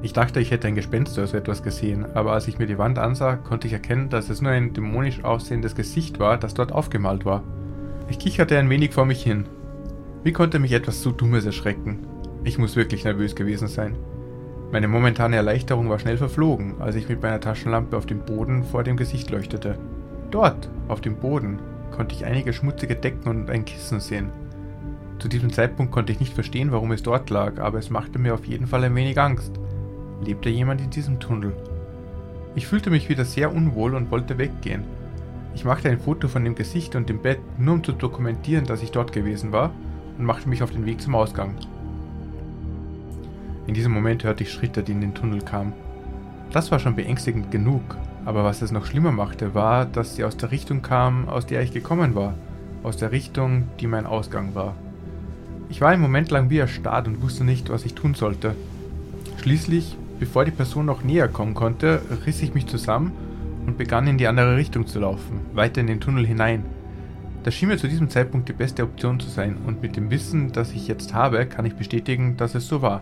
Ich 0.01 0.11
dachte, 0.11 0.41
ich 0.41 0.51
hätte 0.51 0.67
ein 0.67 0.75
Gespenst 0.75 1.17
oder 1.17 1.27
so 1.27 1.37
etwas 1.37 1.63
gesehen, 1.63 2.05
aber 2.13 2.33
als 2.33 2.49
ich 2.49 2.59
mir 2.59 2.67
die 2.67 2.77
Wand 2.77 2.99
ansah, 2.99 3.37
konnte 3.37 3.67
ich 3.67 3.73
erkennen, 3.73 4.09
dass 4.09 4.29
es 4.29 4.41
nur 4.41 4.51
ein 4.51 4.73
dämonisch 4.73 5.23
aussehendes 5.23 5.75
Gesicht 5.75 6.19
war, 6.19 6.37
das 6.37 6.53
dort 6.53 6.73
aufgemalt 6.73 7.23
war. 7.23 7.41
Ich 8.09 8.19
kicherte 8.19 8.57
ein 8.59 8.69
wenig 8.69 8.93
vor 8.93 9.05
mich 9.05 9.23
hin. 9.23 9.45
Wie 10.25 10.33
konnte 10.33 10.59
mich 10.59 10.73
etwas 10.73 11.01
so 11.01 11.11
Dummes 11.11 11.45
erschrecken? 11.45 11.99
Ich 12.43 12.57
muss 12.57 12.75
wirklich 12.75 13.05
nervös 13.05 13.33
gewesen 13.35 13.69
sein. 13.69 13.95
Meine 14.73 14.89
momentane 14.89 15.37
Erleichterung 15.37 15.89
war 15.89 15.99
schnell 15.99 16.17
verflogen, 16.17 16.81
als 16.81 16.95
ich 16.95 17.07
mit 17.07 17.21
meiner 17.21 17.39
Taschenlampe 17.39 17.95
auf 17.95 18.05
dem 18.05 18.25
Boden 18.25 18.65
vor 18.65 18.83
dem 18.83 18.97
Gesicht 18.97 19.29
leuchtete. 19.29 19.77
Dort, 20.33 20.67
auf 20.87 20.99
dem 20.99 21.17
Boden, 21.17 21.59
konnte 21.91 22.15
ich 22.15 22.25
einige 22.25 22.53
schmutzige 22.53 22.95
Decken 22.95 23.29
und 23.29 23.51
ein 23.51 23.65
Kissen 23.65 23.99
sehen. 23.99 24.31
Zu 25.19 25.27
diesem 25.27 25.53
Zeitpunkt 25.53 25.91
konnte 25.91 26.11
ich 26.11 26.19
nicht 26.19 26.33
verstehen, 26.33 26.71
warum 26.71 26.91
es 26.91 27.03
dort 27.03 27.29
lag, 27.29 27.59
aber 27.59 27.77
es 27.77 27.91
machte 27.91 28.17
mir 28.17 28.33
auf 28.33 28.45
jeden 28.45 28.65
Fall 28.65 28.83
ein 28.83 28.95
wenig 28.95 29.19
Angst. 29.21 29.51
Lebte 30.25 30.49
jemand 30.49 30.81
in 30.81 30.89
diesem 30.89 31.19
Tunnel? 31.19 31.53
Ich 32.55 32.65
fühlte 32.65 32.89
mich 32.89 33.09
wieder 33.09 33.25
sehr 33.25 33.53
unwohl 33.53 33.93
und 33.93 34.09
wollte 34.09 34.39
weggehen. 34.39 34.85
Ich 35.53 35.65
machte 35.65 35.87
ein 35.87 35.99
Foto 35.99 36.27
von 36.27 36.43
dem 36.43 36.55
Gesicht 36.55 36.95
und 36.95 37.09
dem 37.09 37.21
Bett, 37.21 37.37
nur 37.59 37.75
um 37.75 37.83
zu 37.83 37.91
dokumentieren, 37.91 38.65
dass 38.65 38.81
ich 38.81 38.89
dort 38.89 39.13
gewesen 39.13 39.51
war, 39.51 39.69
und 40.17 40.25
machte 40.25 40.49
mich 40.49 40.63
auf 40.63 40.71
den 40.71 40.87
Weg 40.87 40.99
zum 40.99 41.13
Ausgang. 41.13 41.53
In 43.67 43.75
diesem 43.75 43.91
Moment 43.91 44.23
hörte 44.23 44.41
ich 44.41 44.51
Schritte, 44.51 44.81
die 44.81 44.93
in 44.93 45.01
den 45.01 45.13
Tunnel 45.13 45.43
kamen. 45.43 45.73
Das 46.51 46.71
war 46.71 46.79
schon 46.79 46.95
beängstigend 46.95 47.51
genug, 47.51 47.83
aber 48.25 48.43
was 48.43 48.61
es 48.61 48.71
noch 48.71 48.85
schlimmer 48.85 49.11
machte, 49.11 49.53
war, 49.53 49.85
dass 49.85 50.15
sie 50.15 50.23
aus 50.23 50.37
der 50.37 50.51
Richtung 50.51 50.81
kam, 50.81 51.27
aus 51.27 51.45
der 51.45 51.61
ich 51.61 51.71
gekommen 51.71 52.15
war. 52.15 52.35
Aus 52.83 52.97
der 52.97 53.11
Richtung, 53.11 53.67
die 53.79 53.87
mein 53.87 54.05
Ausgang 54.05 54.55
war. 54.55 54.75
Ich 55.69 55.81
war 55.81 55.89
einen 55.89 56.01
Moment 56.01 56.31
lang 56.31 56.49
wie 56.49 56.57
erstarrt 56.57 57.07
und 57.07 57.21
wusste 57.21 57.43
nicht, 57.43 57.69
was 57.69 57.85
ich 57.85 57.95
tun 57.95 58.13
sollte. 58.13 58.55
Schließlich, 59.41 59.97
bevor 60.19 60.45
die 60.45 60.51
Person 60.51 60.85
noch 60.85 61.03
näher 61.03 61.27
kommen 61.27 61.53
konnte, 61.53 62.01
riss 62.25 62.41
ich 62.41 62.53
mich 62.53 62.67
zusammen 62.67 63.11
und 63.65 63.77
begann 63.77 64.07
in 64.07 64.17
die 64.17 64.27
andere 64.27 64.57
Richtung 64.57 64.87
zu 64.87 64.99
laufen, 64.99 65.41
weiter 65.53 65.81
in 65.81 65.87
den 65.87 66.01
Tunnel 66.01 66.25
hinein. 66.25 66.65
Das 67.43 67.53
schien 67.53 67.67
mir 67.69 67.77
zu 67.77 67.87
diesem 67.87 68.09
Zeitpunkt 68.09 68.47
die 68.47 68.53
beste 68.53 68.83
Option 68.83 69.19
zu 69.19 69.29
sein 69.29 69.57
und 69.65 69.81
mit 69.81 69.97
dem 69.97 70.11
Wissen, 70.11 70.51
das 70.53 70.71
ich 70.71 70.87
jetzt 70.87 71.13
habe, 71.13 71.45
kann 71.45 71.65
ich 71.65 71.75
bestätigen, 71.75 72.37
dass 72.37 72.55
es 72.55 72.67
so 72.67 72.81
war. 72.81 73.01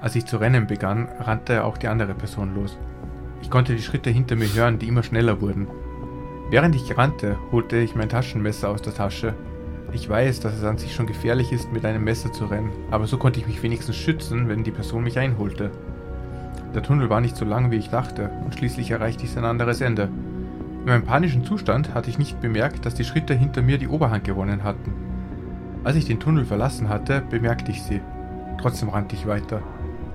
Als 0.00 0.16
ich 0.16 0.24
zu 0.24 0.38
rennen 0.38 0.66
begann, 0.66 1.08
rannte 1.20 1.64
auch 1.64 1.76
die 1.76 1.88
andere 1.88 2.14
Person 2.14 2.54
los. 2.54 2.76
Ich 3.42 3.50
konnte 3.50 3.74
die 3.74 3.82
Schritte 3.82 4.10
hinter 4.10 4.36
mir 4.36 4.52
hören, 4.52 4.78
die 4.78 4.88
immer 4.88 5.02
schneller 5.02 5.40
wurden. 5.40 5.66
Während 6.50 6.74
ich 6.74 6.96
rannte, 6.96 7.36
holte 7.52 7.76
ich 7.76 7.94
mein 7.94 8.08
Taschenmesser 8.08 8.68
aus 8.68 8.82
der 8.82 8.94
Tasche. 8.94 9.34
Ich 9.92 10.08
weiß, 10.08 10.40
dass 10.40 10.54
es 10.54 10.64
an 10.64 10.78
sich 10.78 10.94
schon 10.94 11.06
gefährlich 11.06 11.52
ist, 11.52 11.72
mit 11.72 11.84
einem 11.84 12.04
Messer 12.04 12.32
zu 12.32 12.46
rennen, 12.46 12.70
aber 12.90 13.06
so 13.06 13.18
konnte 13.18 13.40
ich 13.40 13.46
mich 13.46 13.62
wenigstens 13.62 13.96
schützen, 13.96 14.48
wenn 14.48 14.62
die 14.62 14.70
Person 14.70 15.02
mich 15.04 15.18
einholte. 15.18 15.70
Der 16.74 16.82
Tunnel 16.82 17.10
war 17.10 17.20
nicht 17.20 17.36
so 17.36 17.44
lang, 17.44 17.70
wie 17.70 17.76
ich 17.76 17.90
dachte, 17.90 18.30
und 18.44 18.54
schließlich 18.54 18.90
erreichte 18.90 19.24
ich 19.24 19.32
sein 19.32 19.44
anderes 19.44 19.80
Ende. 19.80 20.08
In 20.80 20.86
meinem 20.86 21.04
panischen 21.04 21.44
Zustand 21.44 21.92
hatte 21.94 22.08
ich 22.08 22.18
nicht 22.18 22.40
bemerkt, 22.40 22.86
dass 22.86 22.94
die 22.94 23.04
Schritte 23.04 23.34
hinter 23.34 23.62
mir 23.62 23.78
die 23.78 23.88
Oberhand 23.88 24.24
gewonnen 24.24 24.62
hatten. 24.62 24.92
Als 25.82 25.96
ich 25.96 26.04
den 26.04 26.20
Tunnel 26.20 26.44
verlassen 26.44 26.88
hatte, 26.88 27.22
bemerkte 27.28 27.70
ich 27.70 27.82
sie. 27.82 28.00
Trotzdem 28.60 28.90
rannte 28.90 29.16
ich 29.16 29.26
weiter. 29.26 29.62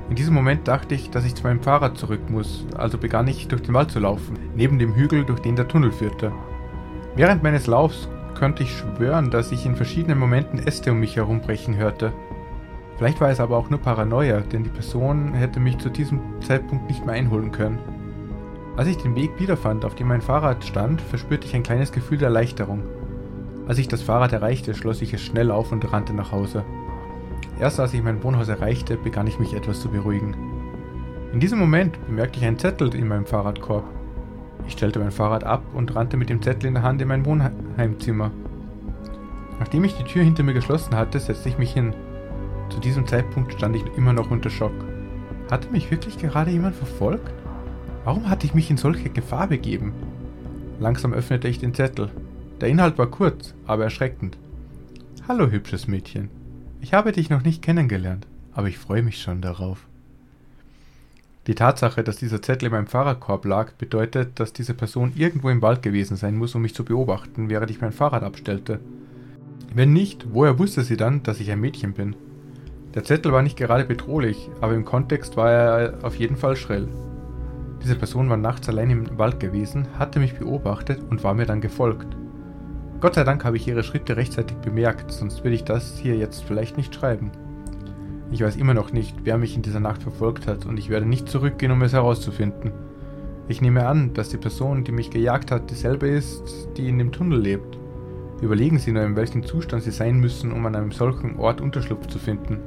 In 0.10 0.16
diesem 0.16 0.36
Moment 0.36 0.68
dachte 0.68 0.94
ich, 0.94 1.10
dass 1.10 1.26
ich 1.26 1.34
zu 1.34 1.44
meinem 1.44 1.62
Fahrrad 1.62 1.98
zurück 1.98 2.30
muss, 2.30 2.66
also 2.78 2.98
begann 2.98 3.28
ich 3.28 3.48
durch 3.48 3.64
den 3.64 3.74
Wald 3.74 3.90
zu 3.90 4.00
laufen, 4.00 4.38
neben 4.56 4.78
dem 4.78 4.94
Hügel, 4.94 5.26
durch 5.26 5.40
den 5.40 5.56
der 5.56 5.68
Tunnel 5.68 5.92
führte. 5.92 6.32
Während 7.16 7.42
meines 7.42 7.66
Laufs 7.66 8.08
könnte 8.36 8.64
ich 8.64 8.78
schwören, 8.78 9.32
dass 9.32 9.52
ich 9.52 9.66
in 9.66 9.76
verschiedenen 9.76 10.20
Momenten 10.20 10.60
Äste 10.60 10.92
um 10.92 11.00
mich 11.00 11.16
herumbrechen 11.16 11.76
hörte. 11.76 12.14
Vielleicht 12.98 13.20
war 13.20 13.30
es 13.30 13.40
aber 13.40 13.58
auch 13.58 13.70
nur 13.70 13.80
Paranoia, 13.80 14.42
denn 14.42 14.64
die 14.64 14.70
Person 14.70 15.34
hätte 15.34 15.60
mich 15.60 15.80
zu 15.80 15.90
diesem 15.90 16.20
Zeitpunkt 16.42 16.88
nicht 16.88 17.06
mehr 17.06 17.16
einholen 17.16 17.52
können. 17.52 17.80
Als 18.78 18.88
ich 18.88 18.98
den 18.98 19.16
Weg 19.16 19.40
wiederfand, 19.40 19.86
auf 19.86 19.96
dem 19.96 20.08
mein 20.08 20.22
Fahrrad 20.22 20.64
stand, 20.64 21.02
verspürte 21.02 21.48
ich 21.48 21.56
ein 21.56 21.64
kleines 21.64 21.92
Gefühl 21.92 22.20
der 22.20 22.28
Erleichterung. 22.28 22.84
Als 23.68 23.80
ich 23.80 23.88
das 23.88 24.04
Fahrrad 24.04 24.34
erreichte, 24.34 24.76
schloss 24.76 25.02
ich 25.02 25.14
es 25.14 25.22
schnell 25.22 25.50
auf 25.50 25.72
und 25.72 25.92
rannte 25.92 26.14
nach 26.14 26.32
Hause. 26.32 26.64
Erst 27.60 27.80
als 27.80 27.94
ich 27.94 28.04
mein 28.04 28.22
Wohnhaus 28.22 28.50
erreichte, 28.50 28.98
begann 28.98 29.28
ich 29.28 29.40
mich 29.40 29.54
etwas 29.54 29.80
zu 29.80 29.90
beruhigen. 29.90 30.36
In 31.32 31.40
diesem 31.40 31.58
Moment 31.58 32.06
bemerkte 32.06 32.40
ich 32.40 32.46
einen 32.46 32.60
Zettel 32.60 32.94
in 32.94 33.08
meinem 33.08 33.26
Fahrradkorb. 33.26 33.86
Ich 34.68 34.74
stellte 34.74 35.00
mein 35.00 35.12
Fahrrad 35.12 35.44
ab 35.44 35.64
und 35.74 35.96
rannte 35.96 36.18
mit 36.18 36.30
dem 36.30 36.42
Zettel 36.42 36.68
in 36.68 36.74
der 36.74 36.84
Hand 36.84 37.02
in 37.02 37.08
mein 37.08 37.26
Wohnheimzimmer. 37.26 38.32
Nachdem 39.60 39.86
ich 39.86 39.96
die 39.96 40.04
Tür 40.04 40.24
hinter 40.24 40.44
mir 40.44 40.54
geschlossen 40.54 40.96
hatte, 40.96 41.20
setzte 41.20 41.48
ich 41.48 41.58
mich 41.58 41.72
hin. 41.72 41.94
Zu 42.70 42.80
diesem 42.80 43.08
Zeitpunkt 43.08 43.54
stand 43.54 43.76
ich 43.76 43.86
immer 43.96 44.12
noch 44.12 44.32
unter 44.32 44.50
Schock. 44.50 44.74
Hatte 45.50 45.70
mich 45.70 45.92
wirklich 45.92 46.18
gerade 46.18 46.52
jemand 46.52 46.76
verfolgt? 46.76 47.34
Warum 48.04 48.30
hatte 48.30 48.46
ich 48.46 48.54
mich 48.54 48.70
in 48.70 48.78
solche 48.78 49.10
Gefahr 49.10 49.48
begeben? 49.48 49.94
Langsam 50.80 51.14
öffnete 51.14 51.48
ich 51.48 51.60
den 51.60 51.74
Zettel. 51.74 52.10
Der 52.60 52.70
Inhalt 52.70 52.98
war 52.98 53.08
kurz, 53.08 53.54
aber 53.66 53.86
erschreckend. 53.86 54.38
Hallo 55.28 55.50
hübsches 55.50 55.88
Mädchen. 55.88 56.30
Ich 56.86 56.94
habe 56.94 57.12
dich 57.12 57.32
noch 57.32 57.44
nicht 57.44 57.64
kennengelernt, 57.64 58.28
aber 58.54 58.68
ich 58.68 58.78
freue 58.78 59.02
mich 59.02 59.20
schon 59.20 59.42
darauf. 59.42 59.88
Die 61.48 61.56
Tatsache, 61.56 62.04
dass 62.04 62.18
dieser 62.18 62.44
Zettel 62.44 62.68
in 62.68 62.74
meinem 62.74 62.86
Fahrradkorb 62.86 63.46
lag, 63.46 63.72
bedeutet, 63.72 64.40
dass 64.40 64.54
diese 64.54 64.76
Person 64.76 65.12
irgendwo 65.16 65.50
im 65.50 65.64
Wald 65.64 65.82
gewesen 65.82 66.16
sein 66.16 66.36
muss, 66.36 66.54
um 66.54 66.62
mich 66.62 66.76
zu 66.76 66.86
beobachten, 66.86 67.50
während 67.50 67.72
ich 67.72 67.82
mein 67.82 67.92
Fahrrad 67.92 68.22
abstellte. 68.22 68.82
Wenn 69.74 69.94
nicht, 69.94 70.28
woher 70.32 70.60
wusste 70.60 70.84
sie 70.84 70.96
dann, 70.96 71.24
dass 71.24 71.40
ich 71.40 71.50
ein 71.50 71.60
Mädchen 71.60 71.94
bin? 71.94 72.16
Der 72.94 73.04
Zettel 73.04 73.32
war 73.32 73.42
nicht 73.42 73.58
gerade 73.58 73.86
bedrohlich, 73.86 74.48
aber 74.62 74.76
im 74.76 74.86
Kontext 74.86 75.38
war 75.38 75.52
er 75.52 76.04
auf 76.04 76.18
jeden 76.18 76.38
Fall 76.38 76.56
schrill. 76.56 76.88
Diese 77.82 77.96
Person 77.96 78.30
war 78.30 78.38
nachts 78.38 78.70
allein 78.70 78.92
im 78.92 79.18
Wald 79.18 79.40
gewesen, 79.40 79.88
hatte 79.98 80.20
mich 80.20 80.36
beobachtet 80.36 81.02
und 81.10 81.24
war 81.24 81.34
mir 81.34 81.48
dann 81.48 81.62
gefolgt. 81.62 82.16
Gott 83.06 83.14
sei 83.14 83.24
Dank 83.24 83.46
habe 83.46 83.56
ich 83.56 83.68
ihre 83.68 83.84
Schritte 83.84 84.18
rechtzeitig 84.18 84.58
bemerkt, 84.58 85.12
sonst 85.12 85.44
würde 85.44 85.54
ich 85.54 85.64
das 85.64 85.96
hier 86.00 86.16
jetzt 86.16 86.44
vielleicht 86.44 86.76
nicht 86.76 86.96
schreiben. 86.96 87.30
Ich 88.32 88.42
weiß 88.42 88.56
immer 88.56 88.74
noch 88.74 88.92
nicht, 88.92 89.16
wer 89.26 89.38
mich 89.38 89.56
in 89.56 89.62
dieser 89.62 89.80
Nacht 89.80 90.02
verfolgt 90.02 90.48
hat 90.48 90.66
und 90.66 90.80
ich 90.80 90.90
werde 90.90 91.06
nicht 91.06 91.30
zurückgehen, 91.30 91.72
um 91.72 91.84
es 91.84 91.94
herauszufinden. 91.94 92.72
Ich 93.48 93.62
nehme 93.62 93.86
an, 93.86 94.16
dass 94.16 94.30
die 94.30 94.38
Person, 94.38 94.84
die 94.84 94.92
mich 94.92 95.12
gejagt 95.12 95.52
hat, 95.52 95.70
dieselbe 95.70 96.08
ist, 96.08 96.68
die 96.78 96.90
in 96.90 96.98
dem 96.98 97.12
Tunnel 97.12 97.40
lebt. 97.40 97.78
Überlegen 98.42 98.80
Sie 98.80 98.92
nur, 98.92 99.04
in 99.04 99.16
welchem 99.16 99.46
Zustand 99.46 99.84
Sie 99.84 99.92
sein 99.92 100.20
müssen, 100.20 100.52
um 100.52 100.66
an 100.66 100.76
einem 100.76 100.92
solchen 100.92 101.38
Ort 101.38 101.62
Unterschlupf 101.62 102.08
zu 102.08 102.18
finden. 102.18 102.58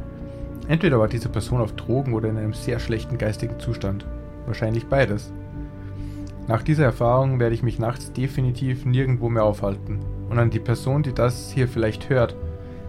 Entweder 0.69 1.01
war 1.01 1.09
diese 1.09 1.31
Person 1.31 1.61
auf 1.61 1.73
Drogen 1.73 2.15
oder 2.15 2.29
in 2.29 2.37
einem 2.37 2.55
sehr 2.55 2.79
schlechten 2.79 3.19
geistigen 3.19 3.59
Zustand. 3.59 4.07
Wahrscheinlich 4.47 4.87
beides. 4.87 5.33
Nach 6.47 6.63
dieser 6.63 6.85
Erfahrung 6.85 7.41
werde 7.41 7.57
ich 7.57 7.65
mich 7.65 7.81
nachts 7.81 8.13
definitiv 8.13 8.85
nirgendwo 8.85 9.29
mehr 9.31 9.43
aufhalten. 9.43 9.99
Und 10.29 10.39
an 10.39 10.51
die 10.51 10.61
Person, 10.61 11.03
die 11.03 11.15
das 11.15 11.51
hier 11.51 11.69
vielleicht 11.69 12.09
hört, 12.09 12.35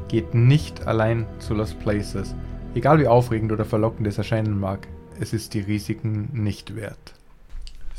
geht 0.08 0.34
nicht 0.34 0.88
allein 0.88 1.25
zu 1.39 1.53
Lost 1.53 1.79
Places. 1.79 2.36
Egal 2.75 3.00
wie 3.00 3.08
aufregend 3.08 3.51
oder 3.51 3.65
verlockend 3.65 4.08
es 4.08 4.17
erscheinen 4.17 4.60
mag, 4.60 4.88
es 5.19 5.34
ist 5.34 5.53
die 5.53 5.62
Risiken 5.62 6.29
nicht 6.34 6.75
wert. 6.75 7.13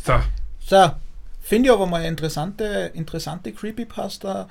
So. 0.04 0.14
So, 0.60 0.92
finde 1.40 1.68
ich 1.68 1.74
aber 1.74 1.86
mal 1.86 1.98
eine 1.98 2.08
interessante, 2.08 2.92
interessante 2.94 3.52
Creepypasta, 3.52 4.48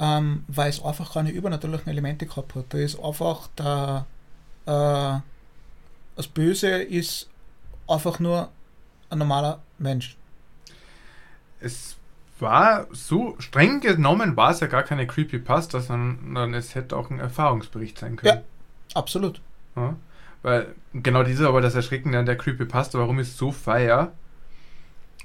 ähm, 0.00 0.44
weil 0.48 0.70
es 0.70 0.82
einfach 0.82 1.12
keine 1.12 1.30
übernatürlichen 1.30 1.88
Elemente 1.88 2.26
gehabt 2.26 2.54
hat. 2.54 2.66
Da 2.70 2.78
ist 2.78 2.98
einfach 2.98 3.48
der, 3.58 4.06
äh, 4.66 5.20
das 6.16 6.26
Böse 6.28 6.68
ist 6.68 7.28
einfach 7.86 8.18
nur 8.18 8.48
ein 9.10 9.18
normaler 9.18 9.60
Mensch. 9.78 10.16
Es 11.60 11.96
war 12.40 12.86
so 12.90 13.36
streng 13.38 13.80
genommen 13.80 14.36
war 14.36 14.50
es 14.50 14.60
ja 14.60 14.66
gar 14.66 14.82
keine 14.82 15.06
Creepypasta, 15.06 15.80
sondern 15.80 16.54
es 16.54 16.74
hätte 16.74 16.96
auch 16.96 17.10
ein 17.10 17.20
Erfahrungsbericht 17.20 17.98
sein 17.98 18.16
können. 18.16 18.38
Ja, 18.38 18.42
absolut. 18.94 19.40
Ja, 19.76 19.96
weil 20.42 20.74
genau 20.92 21.22
diese 21.22 21.48
aber 21.48 21.60
das 21.60 21.74
Erschreckende 21.74 22.18
an 22.18 22.26
der 22.26 22.36
Creepypasta, 22.36 22.98
warum 22.98 23.18
ist 23.18 23.36
so 23.36 23.52
feier? 23.52 24.12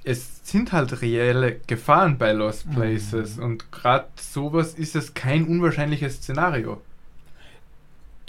Es 0.03 0.47
sind 0.49 0.71
halt 0.71 1.01
reelle 1.01 1.59
Gefahren 1.67 2.17
bei 2.17 2.31
Lost 2.31 2.71
Places 2.71 3.37
mhm. 3.37 3.43
und 3.43 3.71
gerade 3.71 4.07
sowas 4.15 4.73
ist 4.73 4.95
es 4.95 5.13
kein 5.13 5.45
unwahrscheinliches 5.45 6.17
Szenario 6.17 6.81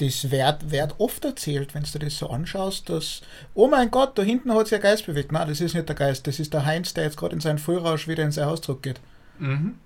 das 0.00 0.30
wird, 0.30 0.70
wird 0.70 0.94
oft 0.98 1.24
erzählt, 1.24 1.74
wenn 1.74 1.82
du 1.82 1.98
das 1.98 2.16
so 2.16 2.30
anschaust, 2.30 2.88
dass, 2.88 3.20
oh 3.54 3.68
mein 3.68 3.90
Gott, 3.90 4.16
da 4.16 4.22
hinten 4.22 4.54
hat 4.54 4.68
sich 4.68 4.76
ein 4.76 4.82
Geist 4.82 5.06
bewegt. 5.06 5.32
Nein, 5.32 5.48
das 5.48 5.60
ist 5.60 5.74
nicht 5.74 5.88
der 5.88 5.96
Geist, 5.96 6.26
das 6.26 6.40
ist 6.40 6.54
der 6.54 6.64
Heinz, 6.64 6.94
der 6.94 7.04
jetzt 7.04 7.16
gerade 7.16 7.34
in 7.34 7.40
seinen 7.40 7.58
Vollrausch 7.58 8.08
wieder 8.08 8.24
in 8.24 8.32
sein 8.32 8.46
Haus 8.46 8.60
zurückgeht. 8.62 9.00
Mhm. 9.38 9.76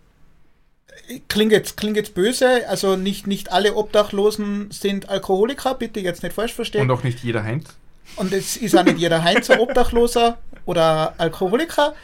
Klingt 1.28 1.50
jetzt, 1.50 1.76
klingt 1.76 1.96
jetzt 1.96 2.14
böse, 2.14 2.68
also 2.68 2.94
nicht, 2.96 3.26
nicht 3.26 3.52
alle 3.52 3.74
Obdachlosen 3.74 4.70
sind 4.70 5.08
Alkoholiker, 5.08 5.74
bitte 5.74 6.00
jetzt 6.00 6.22
nicht 6.22 6.34
falsch 6.34 6.54
verstehen. 6.54 6.82
Und 6.82 6.90
auch 6.92 7.02
nicht 7.02 7.20
jeder 7.20 7.42
Heinz. 7.42 7.74
Und 8.16 8.32
es 8.32 8.56
ist 8.56 8.76
auch 8.76 8.84
nicht 8.84 8.98
jeder 8.98 9.24
Heinz 9.24 9.50
ein 9.50 9.58
Obdachloser 9.58 10.38
oder 10.66 11.14
Alkoholiker. 11.18 11.94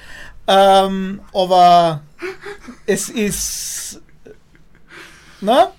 Ähm, 0.49 1.21
aber 1.33 2.03
es 2.87 3.09
ist. 3.09 4.01
Na? 5.41 5.73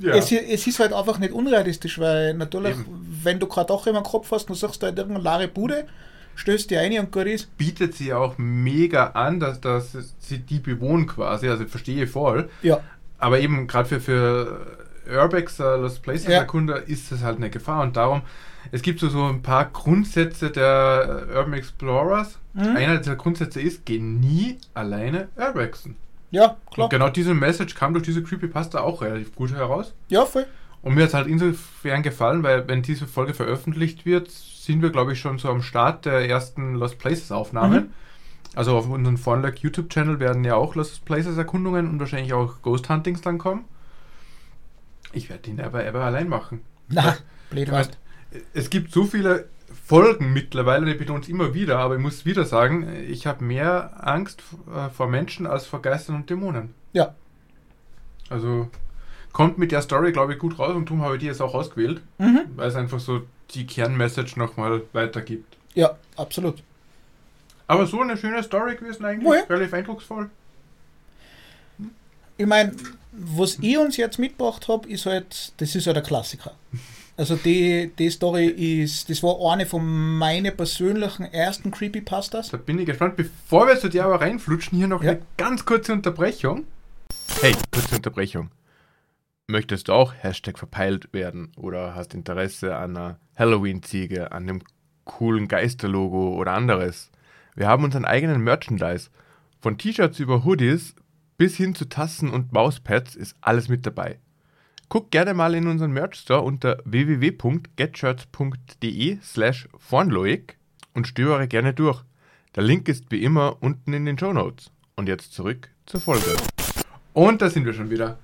Ja. 0.00 0.14
Es, 0.14 0.30
es, 0.30 0.66
ist 0.66 0.78
halt 0.78 0.92
einfach 0.92 1.18
nicht 1.18 1.32
unrealistisch, 1.32 1.98
weil 1.98 2.34
natürlich, 2.34 2.72
Eben. 2.72 3.18
wenn 3.22 3.38
du 3.38 3.46
gerade 3.46 3.66
Dach 3.66 3.86
im 3.86 4.02
Kopf 4.02 4.30
hast, 4.30 4.46
dann 4.46 4.56
sagst 4.56 4.82
du 4.82 4.86
halt 4.86 4.98
irgendeine 4.98 5.38
leere 5.38 5.48
Bude, 5.48 5.86
stößt 6.36 6.70
die 6.70 6.76
ein 6.76 6.98
und 6.98 7.10
gut 7.10 7.26
ist. 7.26 7.56
Bietet 7.56 7.94
sie 7.94 8.12
auch 8.12 8.38
mega 8.38 9.08
an, 9.08 9.40
dass, 9.40 9.60
dass 9.60 9.96
sie 10.20 10.38
die 10.38 10.60
bewohnen 10.60 11.06
quasi, 11.06 11.48
also 11.48 11.66
verstehe 11.66 12.04
ich 12.04 12.10
voll. 12.10 12.48
Ja. 12.62 12.80
Aber 13.18 13.40
eben 13.40 13.66
gerade 13.66 13.88
für, 13.88 14.00
für 14.00 14.66
Urbex, 15.10 15.58
uh, 15.58 15.76
Lost 15.80 16.02
Places 16.02 16.28
ja. 16.28 16.38
Erkunder, 16.38 16.86
ist 16.86 17.10
das 17.10 17.22
halt 17.22 17.38
eine 17.38 17.50
Gefahr 17.50 17.82
und 17.82 17.96
darum, 17.96 18.22
es 18.70 18.82
gibt 18.82 19.00
so, 19.00 19.08
so 19.08 19.24
ein 19.24 19.42
paar 19.42 19.66
Grundsätze 19.66 20.50
der 20.50 21.26
Urban 21.34 21.54
Explorers. 21.54 22.38
Mhm. 22.54 22.76
Einer 22.76 22.98
dieser 22.98 23.16
Grundsätze 23.16 23.60
ist, 23.60 23.84
geh 23.86 23.98
nie 23.98 24.58
alleine 24.74 25.28
Urbexen. 25.36 25.96
Ja, 26.30 26.56
klar. 26.70 26.86
Und 26.86 26.90
genau 26.90 27.08
diese 27.08 27.34
Message 27.34 27.74
kam 27.74 27.94
durch 27.94 28.04
diese 28.04 28.22
Creepypasta 28.22 28.80
auch 28.80 29.02
relativ 29.02 29.34
gut 29.34 29.52
heraus. 29.52 29.94
Ja, 30.08 30.24
voll. 30.24 30.46
Und 30.82 30.94
mir 30.94 31.02
hat 31.02 31.08
es 31.08 31.14
halt 31.14 31.26
insofern 31.26 32.02
gefallen, 32.02 32.42
weil 32.42 32.68
wenn 32.68 32.82
diese 32.82 33.06
Folge 33.06 33.34
veröffentlicht 33.34 34.06
wird, 34.06 34.30
sind 34.30 34.82
wir, 34.82 34.90
glaube 34.90 35.12
ich, 35.12 35.20
schon 35.20 35.38
so 35.38 35.48
am 35.48 35.62
Start 35.62 36.04
der 36.04 36.28
ersten 36.28 36.74
Lost 36.74 36.98
Places 36.98 37.32
Aufnahmen. 37.32 37.84
Mhm. 37.84 37.90
Also 38.54 38.76
auf 38.76 38.88
unserem 38.88 39.18
Vornlag 39.18 39.56
YouTube-Channel 39.56 40.20
werden 40.20 40.44
ja 40.44 40.54
auch 40.54 40.74
Lost 40.74 41.04
Places 41.04 41.36
Erkundungen 41.36 41.88
und 41.88 42.00
wahrscheinlich 42.00 42.32
auch 42.32 42.62
Ghost 42.62 42.88
Huntings 42.88 43.20
dann 43.20 43.38
kommen. 43.38 43.64
Ich 45.12 45.28
werde 45.30 45.42
die 45.42 45.52
never 45.52 45.84
ever 45.84 46.04
allein 46.04 46.28
machen. 46.28 46.60
Na, 46.88 47.16
blöd 47.50 47.70
Es 48.52 48.70
gibt 48.70 48.92
so 48.92 49.04
viele 49.04 49.48
Folgen 49.88 50.34
mittlerweile, 50.34 50.90
ich 50.90 50.98
betone 50.98 51.20
es 51.20 51.30
immer 51.30 51.54
wieder, 51.54 51.78
aber 51.78 51.94
ich 51.94 52.02
muss 52.02 52.26
wieder 52.26 52.44
sagen, 52.44 53.06
ich 53.08 53.26
habe 53.26 53.42
mehr 53.42 54.06
Angst 54.06 54.42
äh, 54.70 54.90
vor 54.90 55.08
Menschen 55.08 55.46
als 55.46 55.64
vor 55.64 55.80
Geistern 55.80 56.16
und 56.16 56.28
Dämonen. 56.28 56.74
Ja. 56.92 57.14
Also 58.28 58.68
kommt 59.32 59.56
mit 59.56 59.72
der 59.72 59.80
Story, 59.80 60.12
glaube 60.12 60.34
ich, 60.34 60.38
gut 60.38 60.58
raus 60.58 60.76
und 60.76 60.90
darum 60.90 61.00
habe 61.00 61.14
ich 61.14 61.20
die 61.20 61.26
jetzt 61.26 61.40
auch 61.40 61.54
ausgewählt, 61.54 62.02
mhm. 62.18 62.42
weil 62.56 62.68
es 62.68 62.74
einfach 62.74 63.00
so 63.00 63.22
die 63.52 63.66
Kernmessage 63.66 64.38
nochmal 64.38 64.82
weitergibt. 64.92 65.56
Ja, 65.74 65.96
absolut. 66.16 66.62
Aber 67.66 67.86
so 67.86 68.02
eine 68.02 68.18
schöne 68.18 68.42
Story 68.42 68.76
gewesen 68.76 69.06
eigentlich, 69.06 69.40
ja. 69.40 69.44
relativ 69.48 69.72
eindrucksvoll. 69.72 70.28
Ich 72.36 72.46
meine, 72.46 72.74
was 73.12 73.56
ich 73.62 73.78
uns 73.78 73.96
jetzt 73.96 74.18
mitgebracht 74.18 74.68
habe, 74.68 74.86
ist 74.86 75.06
halt, 75.06 75.54
das 75.56 75.74
ist 75.74 75.86
ja 75.86 75.94
der 75.94 76.02
Klassiker. 76.02 76.52
Also 77.18 77.34
die, 77.34 77.90
die 77.98 78.10
Story 78.10 78.46
ist, 78.46 79.10
das 79.10 79.24
war 79.24 79.52
eine 79.52 79.66
von 79.66 79.84
meinen 80.18 80.56
persönlichen 80.56 81.24
ersten 81.24 81.72
Creepypastas. 81.72 82.50
Da 82.50 82.58
bin 82.58 82.78
ich 82.78 82.86
gespannt. 82.86 83.16
Bevor 83.16 83.66
wir 83.66 83.76
zu 83.76 83.88
dir 83.88 84.04
aber 84.04 84.20
reinflutschen, 84.20 84.78
hier 84.78 84.86
noch 84.86 85.02
ja. 85.02 85.10
eine 85.10 85.22
ganz 85.36 85.64
kurze 85.64 85.94
Unterbrechung. 85.94 86.64
Hey, 87.40 87.56
kurze 87.72 87.96
Unterbrechung. 87.96 88.50
Möchtest 89.48 89.88
du 89.88 89.94
auch 89.94 90.14
Hashtag 90.14 90.60
verpeilt 90.60 91.12
werden 91.12 91.50
oder 91.56 91.96
hast 91.96 92.14
Interesse 92.14 92.76
an 92.76 92.96
einer 92.96 93.18
Halloween-Ziege, 93.36 94.30
an 94.30 94.44
einem 94.44 94.62
coolen 95.04 95.48
Geisterlogo 95.48 96.36
oder 96.36 96.52
anderes? 96.52 97.10
Wir 97.56 97.66
haben 97.66 97.82
unseren 97.82 98.04
eigenen 98.04 98.42
Merchandise. 98.42 99.10
Von 99.60 99.76
T-Shirts 99.76 100.20
über 100.20 100.44
Hoodies 100.44 100.94
bis 101.36 101.56
hin 101.56 101.74
zu 101.74 101.88
Tassen 101.88 102.30
und 102.30 102.52
Mauspads 102.52 103.16
ist 103.16 103.34
alles 103.40 103.68
mit 103.68 103.84
dabei. 103.86 104.20
Guck 104.90 105.10
gerne 105.10 105.34
mal 105.34 105.54
in 105.54 105.66
unseren 105.66 105.92
Merch 105.92 106.14
Store 106.14 106.40
unter 106.40 106.78
www.getshirts.de 106.86 109.18
slash 109.22 109.68
vornloik 109.76 110.56
und 110.94 111.06
stöbere 111.06 111.46
gerne 111.46 111.74
durch. 111.74 112.02
Der 112.56 112.62
Link 112.62 112.88
ist 112.88 113.10
wie 113.10 113.22
immer 113.22 113.58
unten 113.60 113.92
in 113.92 114.06
den 114.06 114.18
Show 114.18 114.32
Notes. 114.32 114.70
Und 114.96 115.06
jetzt 115.06 115.34
zurück 115.34 115.68
zur 115.84 116.00
Folge. 116.00 116.34
Und 117.12 117.42
da 117.42 117.50
sind 117.50 117.66
wir 117.66 117.74
schon 117.74 117.90
wieder. 117.90 118.18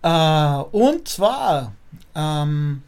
Äh, 0.00 0.62
und 0.74 1.06
zwar 1.06 1.74
ähm, 2.14 2.82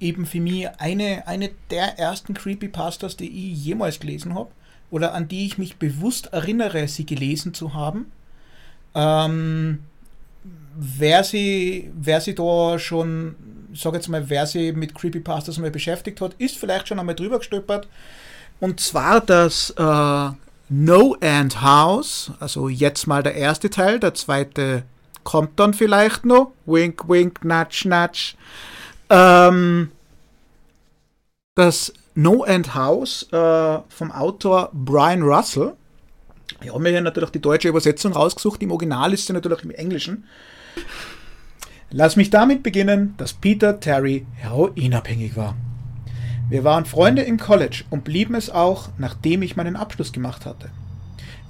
eben 0.00 0.24
für 0.24 0.40
mich 0.40 0.66
eine, 0.78 1.26
eine 1.26 1.50
der 1.70 1.98
ersten 1.98 2.32
Creepypastas, 2.32 3.18
die 3.18 3.28
ich 3.28 3.62
jemals 3.62 4.00
gelesen 4.00 4.34
habe 4.34 4.48
oder 4.90 5.12
an 5.12 5.28
die 5.28 5.44
ich 5.44 5.58
mich 5.58 5.76
bewusst 5.76 6.32
erinnere, 6.32 6.88
sie 6.88 7.04
gelesen 7.04 7.52
zu 7.52 7.74
haben. 7.74 8.10
Ähm, 8.94 9.80
wer 10.76 11.24
sie, 11.24 11.90
wer 11.94 12.20
sie 12.20 12.34
da 12.34 12.78
schon, 12.78 13.34
sag 13.74 13.94
jetzt 13.94 14.08
mal, 14.08 14.28
wer 14.28 14.46
sie 14.46 14.72
mit 14.72 14.94
Creepypastas 14.94 15.58
mal 15.58 15.70
beschäftigt 15.70 16.20
hat, 16.20 16.34
ist 16.38 16.56
vielleicht 16.56 16.88
schon 16.88 16.98
einmal 16.98 17.14
drüber 17.14 17.38
gestolpert. 17.38 17.88
Und 18.60 18.80
zwar 18.80 19.20
das 19.20 19.70
äh, 19.70 20.30
No 20.68 21.16
End 21.20 21.62
House, 21.62 22.32
also 22.40 22.68
jetzt 22.68 23.06
mal 23.06 23.22
der 23.22 23.34
erste 23.34 23.70
Teil, 23.70 24.00
der 24.00 24.14
zweite 24.14 24.84
kommt 25.24 25.58
dann 25.60 25.74
vielleicht 25.74 26.24
noch. 26.24 26.52
Wink, 26.66 27.08
wink, 27.08 27.44
natsch, 27.44 27.84
natsch. 27.84 28.34
Ähm, 29.10 29.90
das 31.54 31.92
No 32.14 32.44
End 32.44 32.74
House 32.74 33.26
äh, 33.32 33.78
vom 33.88 34.10
Autor 34.10 34.70
Brian 34.72 35.22
Russell. 35.22 35.74
Ich 36.60 36.70
habe 36.70 36.80
mir 36.80 36.90
hier 36.90 37.00
natürlich 37.00 37.30
die 37.30 37.40
deutsche 37.40 37.68
Übersetzung 37.68 38.12
rausgesucht. 38.12 38.62
Im 38.62 38.72
Original 38.72 39.12
ist 39.12 39.26
sie 39.26 39.32
natürlich 39.32 39.62
im 39.62 39.70
Englischen. 39.70 40.24
Lass 41.90 42.16
mich 42.16 42.30
damit 42.30 42.62
beginnen, 42.62 43.14
dass 43.16 43.32
Peter 43.32 43.78
Terry 43.80 44.26
heroinabhängig 44.34 45.36
war. 45.36 45.56
Wir 46.50 46.64
waren 46.64 46.84
Freunde 46.84 47.22
im 47.22 47.38
College 47.38 47.84
und 47.90 48.04
blieben 48.04 48.34
es 48.34 48.50
auch, 48.50 48.88
nachdem 48.98 49.42
ich 49.42 49.56
meinen 49.56 49.76
Abschluss 49.76 50.12
gemacht 50.12 50.46
hatte. 50.46 50.70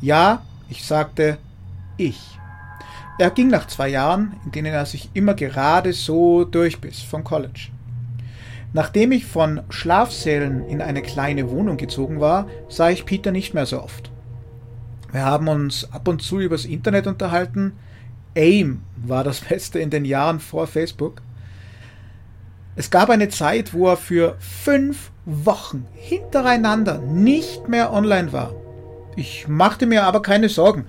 Ja, 0.01 0.43
ich 0.69 0.85
sagte 0.85 1.39
ich. 1.97 2.21
Er 3.19 3.31
ging 3.31 3.49
nach 3.49 3.67
zwei 3.67 3.89
Jahren, 3.89 4.37
in 4.45 4.53
denen 4.53 4.73
er 4.73 4.87
sich 4.87 5.11
immer 5.15 5.35
gerade 5.35 5.93
so 5.93 6.45
durchbiss 6.45 7.01
vom 7.01 7.25
College. 7.25 7.69
Nachdem 8.73 9.13
ich 9.13 9.25
von 9.25 9.63
Schlafsälen 9.71 10.69
in 10.69 10.83
eine 10.83 11.03
kleine 11.03 11.51
Wohnung 11.51 11.79
gezogen 11.79 12.21
war, 12.21 12.47
sah 12.69 12.91
ich 12.91 13.07
Peter 13.07 13.33
nicht 13.33 13.55
mehr 13.55 13.67
so 13.67 13.83
oft. 13.83 14.11
Wir 15.13 15.25
haben 15.25 15.49
uns 15.49 15.91
ab 15.93 16.09
und 16.09 16.23
zu 16.23 16.41
übers 16.41 16.65
Internet 16.65 17.07
unterhalten. 17.07 17.73
AIM 18.35 18.83
war 18.97 19.25
das 19.25 19.41
Beste 19.49 19.79
in 19.79 19.91
den 19.91 20.05
Jahren 20.05 20.41
vor 20.41 20.67
Facebook. 20.67 21.23
Es 22.77 22.91
gab 22.91 23.11
eine 23.11 23.29
Zeit, 23.29 23.75
wo 23.75 23.89
er 23.89 23.97
für 23.97 24.37
fünf 24.39 25.11
Wochen 25.25 25.87
hintereinander 25.95 26.99
nicht 26.99 27.69
mehr 27.69 27.93
online 27.93 28.33
war. 28.33 28.55
Ich 29.17 29.49
machte 29.49 29.87
mir 29.87 30.05
aber 30.05 30.23
keine 30.23 30.49
Sorgen. 30.49 30.87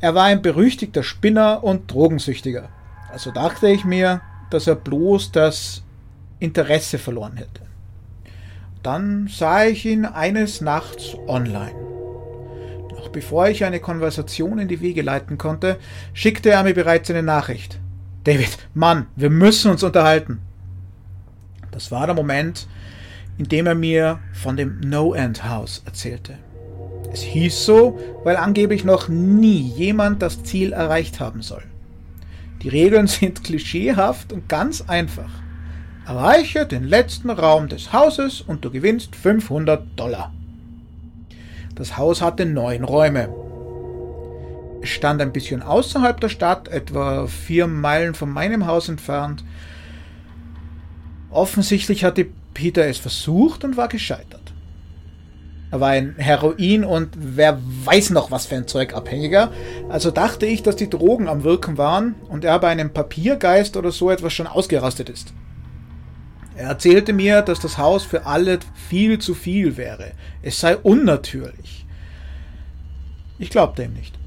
Er 0.00 0.14
war 0.14 0.24
ein 0.24 0.40
berüchtigter 0.40 1.02
Spinner 1.02 1.62
und 1.62 1.92
Drogensüchtiger. 1.92 2.70
Also 3.12 3.30
dachte 3.32 3.68
ich 3.68 3.84
mir, 3.84 4.22
dass 4.50 4.66
er 4.66 4.76
bloß 4.76 5.32
das 5.32 5.82
Interesse 6.38 6.98
verloren 6.98 7.36
hätte. 7.36 7.62
Dann 8.82 9.28
sah 9.28 9.64
ich 9.64 9.84
ihn 9.84 10.04
eines 10.04 10.60
Nachts 10.60 11.16
online. 11.26 11.85
Bevor 13.16 13.48
ich 13.48 13.64
eine 13.64 13.80
Konversation 13.80 14.58
in 14.58 14.68
die 14.68 14.82
Wege 14.82 15.00
leiten 15.00 15.38
konnte, 15.38 15.78
schickte 16.12 16.50
er 16.50 16.62
mir 16.64 16.74
bereits 16.74 17.08
eine 17.08 17.22
Nachricht. 17.22 17.80
David, 18.24 18.58
Mann, 18.74 19.06
wir 19.16 19.30
müssen 19.30 19.70
uns 19.70 19.82
unterhalten. 19.82 20.42
Das 21.70 21.90
war 21.90 22.04
der 22.04 22.14
Moment, 22.14 22.68
in 23.38 23.48
dem 23.48 23.66
er 23.66 23.74
mir 23.74 24.18
von 24.34 24.58
dem 24.58 24.80
No-End 24.80 25.44
House 25.44 25.80
erzählte. 25.86 26.34
Es 27.10 27.22
hieß 27.22 27.64
so, 27.64 27.98
weil 28.22 28.36
angeblich 28.36 28.84
noch 28.84 29.08
nie 29.08 29.62
jemand 29.62 30.20
das 30.20 30.42
Ziel 30.42 30.74
erreicht 30.74 31.18
haben 31.18 31.40
soll. 31.40 31.62
Die 32.60 32.68
Regeln 32.68 33.06
sind 33.06 33.44
klischeehaft 33.44 34.30
und 34.30 34.46
ganz 34.46 34.82
einfach. 34.82 35.30
Erreiche 36.04 36.66
den 36.66 36.84
letzten 36.84 37.30
Raum 37.30 37.68
des 37.68 37.94
Hauses 37.94 38.42
und 38.42 38.62
du 38.62 38.70
gewinnst 38.70 39.16
500 39.16 39.98
Dollar. 39.98 40.34
Das 41.76 41.98
Haus 41.98 42.22
hatte 42.22 42.46
neun 42.46 42.84
Räume. 42.84 43.28
Es 44.82 44.88
stand 44.88 45.20
ein 45.20 45.32
bisschen 45.32 45.62
außerhalb 45.62 46.18
der 46.20 46.30
Stadt, 46.30 46.68
etwa 46.68 47.26
vier 47.26 47.66
Meilen 47.66 48.14
von 48.14 48.30
meinem 48.30 48.66
Haus 48.66 48.88
entfernt. 48.88 49.44
Offensichtlich 51.30 52.02
hatte 52.02 52.26
Peter 52.54 52.86
es 52.86 52.96
versucht 52.96 53.62
und 53.62 53.76
war 53.76 53.88
gescheitert. 53.88 54.54
Er 55.70 55.80
war 55.80 55.90
ein 55.90 56.14
Heroin 56.16 56.84
und 56.84 57.10
wer 57.14 57.58
weiß 57.84 58.10
noch 58.10 58.30
was 58.30 58.46
für 58.46 58.54
ein 58.54 58.68
Zeug 58.68 58.94
abhängiger. 58.94 59.50
Also 59.90 60.10
dachte 60.10 60.46
ich, 60.46 60.62
dass 60.62 60.76
die 60.76 60.88
Drogen 60.88 61.28
am 61.28 61.44
Wirken 61.44 61.76
waren 61.76 62.14
und 62.28 62.44
er 62.44 62.58
bei 62.58 62.68
einem 62.68 62.90
Papiergeist 62.90 63.76
oder 63.76 63.92
so 63.92 64.10
etwas 64.10 64.32
schon 64.32 64.46
ausgerastet 64.46 65.10
ist. 65.10 65.34
Er 66.56 66.68
erzählte 66.68 67.12
mir, 67.12 67.42
dass 67.42 67.60
das 67.60 67.76
Haus 67.76 68.04
für 68.04 68.24
alle 68.24 68.58
viel 68.88 69.18
zu 69.18 69.34
viel 69.34 69.76
wäre. 69.76 70.12
Es 70.42 70.58
sei 70.58 70.76
unnatürlich. 70.76 71.86
Ich 73.38 73.50
glaubte 73.50 73.84
ihm 73.84 73.92
nicht. 73.92 74.18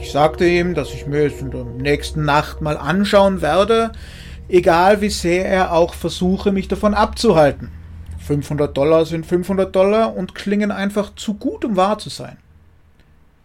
Ich 0.00 0.12
sagte 0.12 0.46
ihm, 0.46 0.74
dass 0.74 0.94
ich 0.94 1.06
mir 1.06 1.26
es 1.26 1.40
in 1.40 1.50
der 1.50 1.64
nächsten 1.64 2.24
Nacht 2.24 2.60
mal 2.60 2.76
anschauen 2.76 3.40
werde, 3.40 3.90
egal 4.48 5.00
wie 5.00 5.10
sehr 5.10 5.46
er 5.46 5.72
auch 5.72 5.94
versuche, 5.94 6.52
mich 6.52 6.68
davon 6.68 6.94
abzuhalten. 6.94 7.72
500 8.20 8.76
Dollar 8.76 9.04
sind 9.04 9.26
500 9.26 9.74
Dollar 9.74 10.14
und 10.14 10.34
klingen 10.34 10.70
einfach 10.70 11.14
zu 11.16 11.34
gut, 11.34 11.64
um 11.64 11.76
wahr 11.76 11.98
zu 11.98 12.08
sein. 12.08 12.36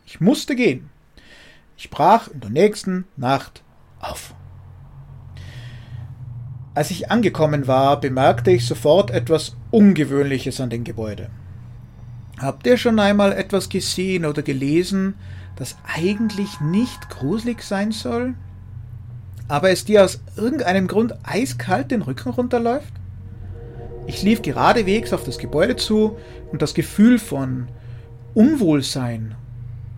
Ich 0.05 0.21
musste 0.21 0.55
gehen. 0.55 0.89
Ich 1.77 1.89
brach 1.89 2.27
in 2.27 2.41
der 2.41 2.51
nächsten 2.51 3.05
Nacht 3.17 3.63
auf. 3.99 4.35
Als 6.73 6.89
ich 6.89 7.11
angekommen 7.11 7.67
war, 7.67 7.99
bemerkte 7.99 8.51
ich 8.51 8.65
sofort 8.65 9.11
etwas 9.11 9.55
Ungewöhnliches 9.71 10.61
an 10.61 10.69
dem 10.69 10.85
Gebäude. 10.85 11.29
Habt 12.39 12.65
ihr 12.65 12.77
schon 12.77 12.97
einmal 12.99 13.33
etwas 13.33 13.67
gesehen 13.67 14.25
oder 14.25 14.41
gelesen, 14.41 15.15
das 15.57 15.75
eigentlich 15.83 16.61
nicht 16.61 17.09
gruselig 17.09 17.61
sein 17.61 17.91
soll, 17.91 18.35
aber 19.49 19.69
es 19.69 19.83
dir 19.83 20.05
aus 20.05 20.21
irgendeinem 20.37 20.87
Grund 20.87 21.13
eiskalt 21.23 21.91
den 21.91 22.01
Rücken 22.01 22.29
runterläuft? 22.29 22.93
Ich 24.07 24.23
lief 24.23 24.41
geradewegs 24.41 25.11
auf 25.11 25.25
das 25.25 25.37
Gebäude 25.37 25.75
zu 25.75 26.17
und 26.51 26.61
das 26.61 26.73
Gefühl 26.73 27.19
von 27.19 27.67
Unwohlsein 28.33 29.35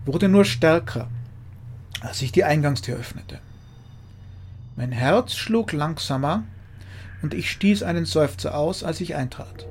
wurde 0.04 0.28
nur 0.28 0.44
stärker, 0.44 1.08
als 2.00 2.20
ich 2.20 2.32
die 2.32 2.44
Eingangstür 2.44 2.96
öffnete. 2.96 3.38
Mein 4.76 4.90
Herz 4.90 5.34
schlug 5.34 5.72
langsamer 5.72 6.42
und 7.24 7.32
ich 7.32 7.50
stieß 7.50 7.82
einen 7.82 8.04
Seufzer 8.04 8.54
aus, 8.54 8.84
als 8.84 9.00
ich 9.00 9.16
eintrat. 9.16 9.66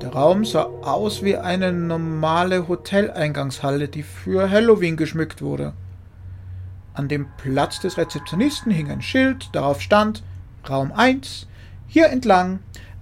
Der 0.00 0.14
Raum 0.14 0.46
sah 0.46 0.62
aus 0.62 1.22
wie 1.22 1.36
eine 1.36 1.74
normale 1.74 2.68
Hoteleingangshalle, 2.68 3.86
die 3.86 4.02
für 4.02 4.48
Halloween 4.48 4.96
geschmückt 4.96 5.42
wurde. 5.42 5.74
An 6.94 7.06
dem 7.06 7.26
Platz 7.36 7.80
des 7.80 7.98
Rezeptionisten 7.98 8.72
hing 8.72 8.90
ein 8.90 9.02
Schild, 9.02 9.50
darauf 9.52 9.82
stand 9.82 10.22
Raum 10.66 10.90
1, 10.90 11.46
hier 11.86 12.08
entlang, 12.08 12.60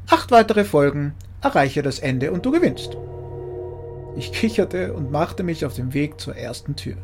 acht 0.08 0.32
weitere 0.32 0.64
Folgen, 0.64 1.14
erreiche 1.40 1.82
das 1.82 2.00
Ende 2.00 2.32
und 2.32 2.44
du 2.44 2.50
gewinnst. 2.50 2.96
Ich 4.16 4.32
kicherte 4.32 4.92
und 4.92 5.12
machte 5.12 5.44
mich 5.44 5.64
auf 5.64 5.74
den 5.74 5.94
Weg 5.94 6.20
zur 6.20 6.34
ersten 6.34 6.74
Tür. 6.74 6.96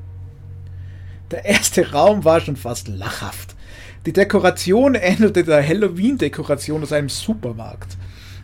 Der 1.31 1.45
erste 1.45 1.93
Raum 1.93 2.25
war 2.25 2.41
schon 2.41 2.57
fast 2.57 2.89
lachhaft. 2.89 3.54
Die 4.07 4.13
Dekoration 4.13 4.95
ähnelte 5.01 5.45
der 5.45 5.67
Halloween-Dekoration 5.67 6.83
aus 6.83 6.93
einem 6.93 7.09
Supermarkt. 7.09 7.97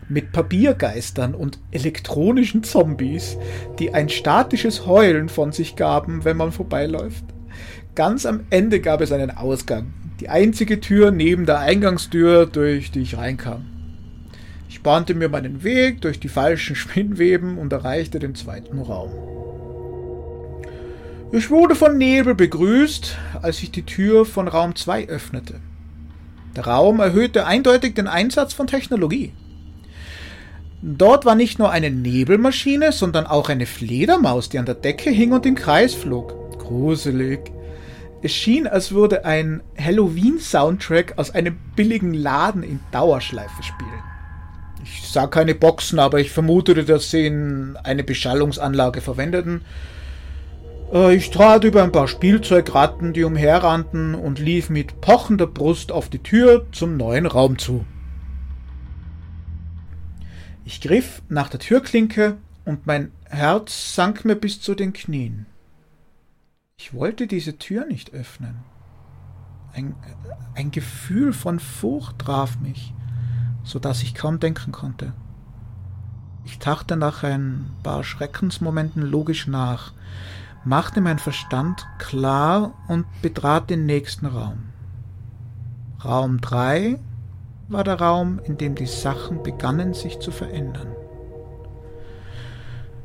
Mit 0.09 0.33
Papiergeistern 0.33 1.35
und 1.35 1.61
elektronischen 1.71 2.65
Zombies, 2.65 3.37
die 3.79 3.95
ein 3.95 4.09
statisches 4.09 4.87
Heulen 4.87 5.29
von 5.29 5.53
sich 5.53 5.77
gaben, 5.77 6.25
wenn 6.25 6.37
man 6.37 6.51
vorbeiläuft. 6.51 7.25
Ganz 7.95 8.27
am 8.27 8.41
Ende 8.51 8.81
gab 8.81 9.01
es 9.03 9.13
einen 9.13 9.31
Ausgang. 9.31 9.93
Die 10.19 10.29
einzige 10.29 10.81
Tür 10.81 11.11
neben 11.11 11.47
der 11.47 11.61
Eingangstür, 11.61 12.47
durch 12.47 12.91
die 12.91 13.03
ich 13.03 13.17
reinkam. 13.17 13.67
Ich 14.69 14.83
bahnte 14.83 15.15
mir 15.15 15.29
meinen 15.29 15.63
Weg 15.63 16.01
durch 16.01 16.19
die 16.19 16.29
falschen 16.29 16.75
Spinnweben 16.77 17.59
und 17.59 17.73
erreichte 17.73 18.19
den 18.19 18.35
zweiten 18.35 18.79
Raum. 18.79 19.13
Ich 21.33 21.49
wurde 21.49 21.77
von 21.77 21.97
Nebel 21.97 22.35
begrüßt, 22.35 23.17
als 23.41 23.63
ich 23.63 23.71
die 23.71 23.87
Tür 23.87 24.27
von 24.27 24.49
Raum 24.49 24.75
2 24.75 25.07
öffnete. 25.07 25.61
Der 26.57 26.67
Raum 26.67 26.99
erhöhte 26.99 27.47
eindeutig 27.47 27.95
den 27.95 28.09
Einsatz 28.09 28.53
von 28.53 28.67
Technologie. 28.67 29.33
Dort 30.83 31.25
war 31.25 31.37
nicht 31.37 31.61
nur 31.61 31.71
eine 31.71 31.89
Nebelmaschine, 31.89 32.91
sondern 32.91 33.27
auch 33.27 33.49
eine 33.49 33.67
Fledermaus, 33.67 34.49
die 34.49 34.59
an 34.59 34.67
der 34.67 34.75
Decke 34.75 35.11
hing 35.11 35.31
und 35.31 35.47
im 35.47 35.55
Kreis 35.55 35.95
flog. 35.95 36.59
Gruselig. 36.59 37.53
Es 38.23 38.33
schien, 38.33 38.67
als 38.67 38.91
würde 38.91 39.25
ein 39.25 39.63
Halloween-Soundtrack 39.79 41.15
aus 41.17 41.31
einem 41.31 41.57
billigen 41.77 42.13
Laden 42.13 42.65
in 42.65 42.81
Dauerschleife 42.91 43.63
spielen. 43.63 44.03
Ich 44.83 45.07
sah 45.09 45.29
keine 45.29 45.55
Boxen, 45.55 46.01
aber 46.01 46.19
ich 46.19 46.33
vermutete, 46.33 46.85
dass 46.85 47.13
sie 47.13 47.27
in 47.27 47.79
eine 47.85 48.03
Beschallungsanlage 48.03 49.01
verwendeten. 49.01 49.61
Äh, 50.93 51.15
ich 51.15 51.31
trat 51.31 51.65
über 51.65 51.83
ein 51.83 51.93
paar 51.93 52.09
Spielzeugratten, 52.09 53.13
die 53.13 53.25
umherrannten, 53.25 54.15
und 54.15 54.39
lief 54.39 54.71
mit 54.71 55.01
pochender 55.01 55.47
Brust 55.47 55.93
auf 55.93 56.09
die 56.09 56.23
Tür 56.23 56.67
zum 56.73 56.97
neuen 56.97 57.27
Raum 57.27 57.59
zu. 57.59 57.85
Ich 60.65 60.81
griff 60.81 61.23
nach 61.29 61.49
der 61.49 61.61
Türklinke 61.61 62.37
und 62.65 62.87
mein 62.87 63.11
Herz 63.25 63.95
sank 63.95 64.25
mir 64.25 64.37
bis 64.37 64.61
zu 64.61 64.75
den 64.75 64.93
Knien. 64.93 65.47
Ich 66.77 66.95
wollte 66.95 67.27
diese 67.27 67.59
Tür 67.59 67.87
nicht 67.87 68.13
öffnen. 68.13 68.57
Ein, 69.73 69.95
ein 70.55 70.71
Gefühl 70.71 71.33
von 71.33 71.61
Furcht 71.61 72.19
traf 72.21 72.59
mich, 72.61 72.95
so 73.63 73.79
dass 73.79 74.03
ich 74.03 74.15
kaum 74.15 74.41
denken 74.41 74.73
konnte. 74.73 75.13
Ich 76.45 76.59
dachte 76.59 76.97
nach 76.97 77.23
ein 77.23 77.71
paar 77.83 78.03
Schreckensmomenten 78.03 79.03
logisch 79.03 79.47
nach, 79.47 79.93
machte 80.65 81.01
mein 81.01 81.19
Verstand 81.19 81.87
klar 81.99 82.75
und 82.89 83.07
betrat 83.23 83.71
den 83.71 83.87
nächsten 83.87 84.27
Raum. 84.27 84.71
Raum 86.05 86.41
3 86.41 86.99
war 87.69 87.85
der 87.85 88.01
Raum, 88.01 88.41
in 88.45 88.59
dem 88.59 88.75
die 88.75 88.87
Sachen 88.87 89.43
begannen 89.43 89.95
sich 89.95 90.19
zu 90.19 90.31
verändern. 90.31 90.89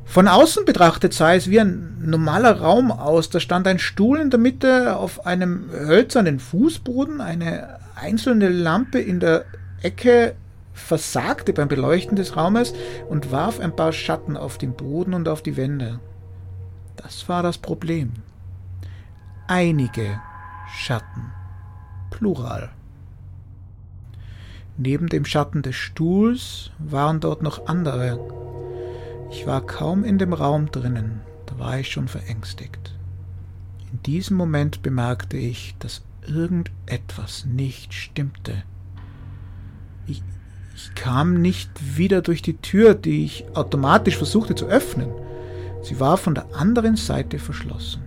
Von 0.04 0.28
außen 0.28 0.64
betrachtet 0.64 1.12
sah 1.12 1.34
es 1.34 1.50
wie 1.50 1.60
ein 1.60 1.98
normaler 2.00 2.60
Raum 2.60 2.90
aus. 2.92 3.28
Da 3.28 3.40
stand 3.40 3.66
ein 3.66 3.78
Stuhl 3.78 4.20
in 4.20 4.30
der 4.30 4.38
Mitte 4.38 4.96
auf 4.96 5.26
einem 5.26 5.68
hölzernen 5.70 6.38
Fußboden, 6.38 7.20
eine 7.20 7.80
einzelne 7.96 8.48
Lampe 8.48 9.00
in 9.00 9.20
der 9.20 9.44
Ecke 9.82 10.34
versagte 10.72 11.52
beim 11.52 11.68
Beleuchten 11.68 12.16
des 12.16 12.36
Raumes 12.36 12.72
und 13.08 13.32
warf 13.32 13.60
ein 13.60 13.74
paar 13.74 13.92
Schatten 13.92 14.36
auf 14.36 14.58
den 14.58 14.74
Boden 14.74 15.14
und 15.14 15.28
auf 15.28 15.42
die 15.42 15.56
Wände. 15.56 15.98
Das 16.96 17.28
war 17.28 17.42
das 17.42 17.58
Problem. 17.58 18.12
Einige 19.46 20.20
Schatten. 20.68 21.32
Plural. 22.10 22.70
Neben 24.78 25.08
dem 25.08 25.24
Schatten 25.24 25.62
des 25.62 25.76
Stuhls 25.76 26.70
waren 26.78 27.20
dort 27.20 27.42
noch 27.42 27.66
andere, 27.66 28.18
ich 29.30 29.46
war 29.46 29.60
kaum 29.60 30.04
in 30.04 30.18
dem 30.18 30.32
Raum 30.32 30.70
drinnen, 30.70 31.20
da 31.46 31.58
war 31.58 31.78
ich 31.78 31.90
schon 31.90 32.08
verängstigt. 32.08 32.94
In 33.92 34.02
diesem 34.02 34.36
Moment 34.36 34.82
bemerkte 34.82 35.36
ich, 35.36 35.74
dass 35.78 36.02
irgendetwas 36.26 37.44
nicht 37.44 37.94
stimmte. 37.94 38.62
Ich, 40.06 40.22
ich 40.74 40.94
kam 40.94 41.40
nicht 41.40 41.70
wieder 41.96 42.20
durch 42.20 42.42
die 42.42 42.56
Tür, 42.56 42.94
die 42.94 43.24
ich 43.24 43.44
automatisch 43.54 44.16
versuchte 44.16 44.54
zu 44.54 44.66
öffnen. 44.66 45.08
Sie 45.86 46.00
war 46.00 46.16
von 46.16 46.34
der 46.34 46.52
anderen 46.52 46.96
Seite 46.96 47.38
verschlossen. 47.38 48.02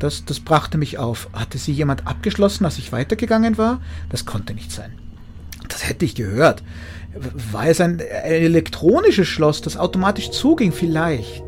Das, 0.00 0.24
das 0.24 0.40
brachte 0.40 0.76
mich 0.76 0.98
auf. 0.98 1.28
Hatte 1.32 1.58
sie 1.58 1.70
jemand 1.70 2.08
abgeschlossen, 2.08 2.64
als 2.64 2.76
ich 2.78 2.90
weitergegangen 2.90 3.56
war? 3.56 3.80
Das 4.08 4.26
konnte 4.26 4.52
nicht 4.52 4.72
sein. 4.72 4.98
Das 5.68 5.88
hätte 5.88 6.04
ich 6.04 6.16
gehört. 6.16 6.64
War 7.52 7.68
es 7.68 7.80
ein, 7.80 8.00
ein 8.00 8.32
elektronisches 8.32 9.28
Schloss, 9.28 9.60
das 9.60 9.76
automatisch 9.76 10.32
zuging? 10.32 10.72
Vielleicht. 10.72 11.44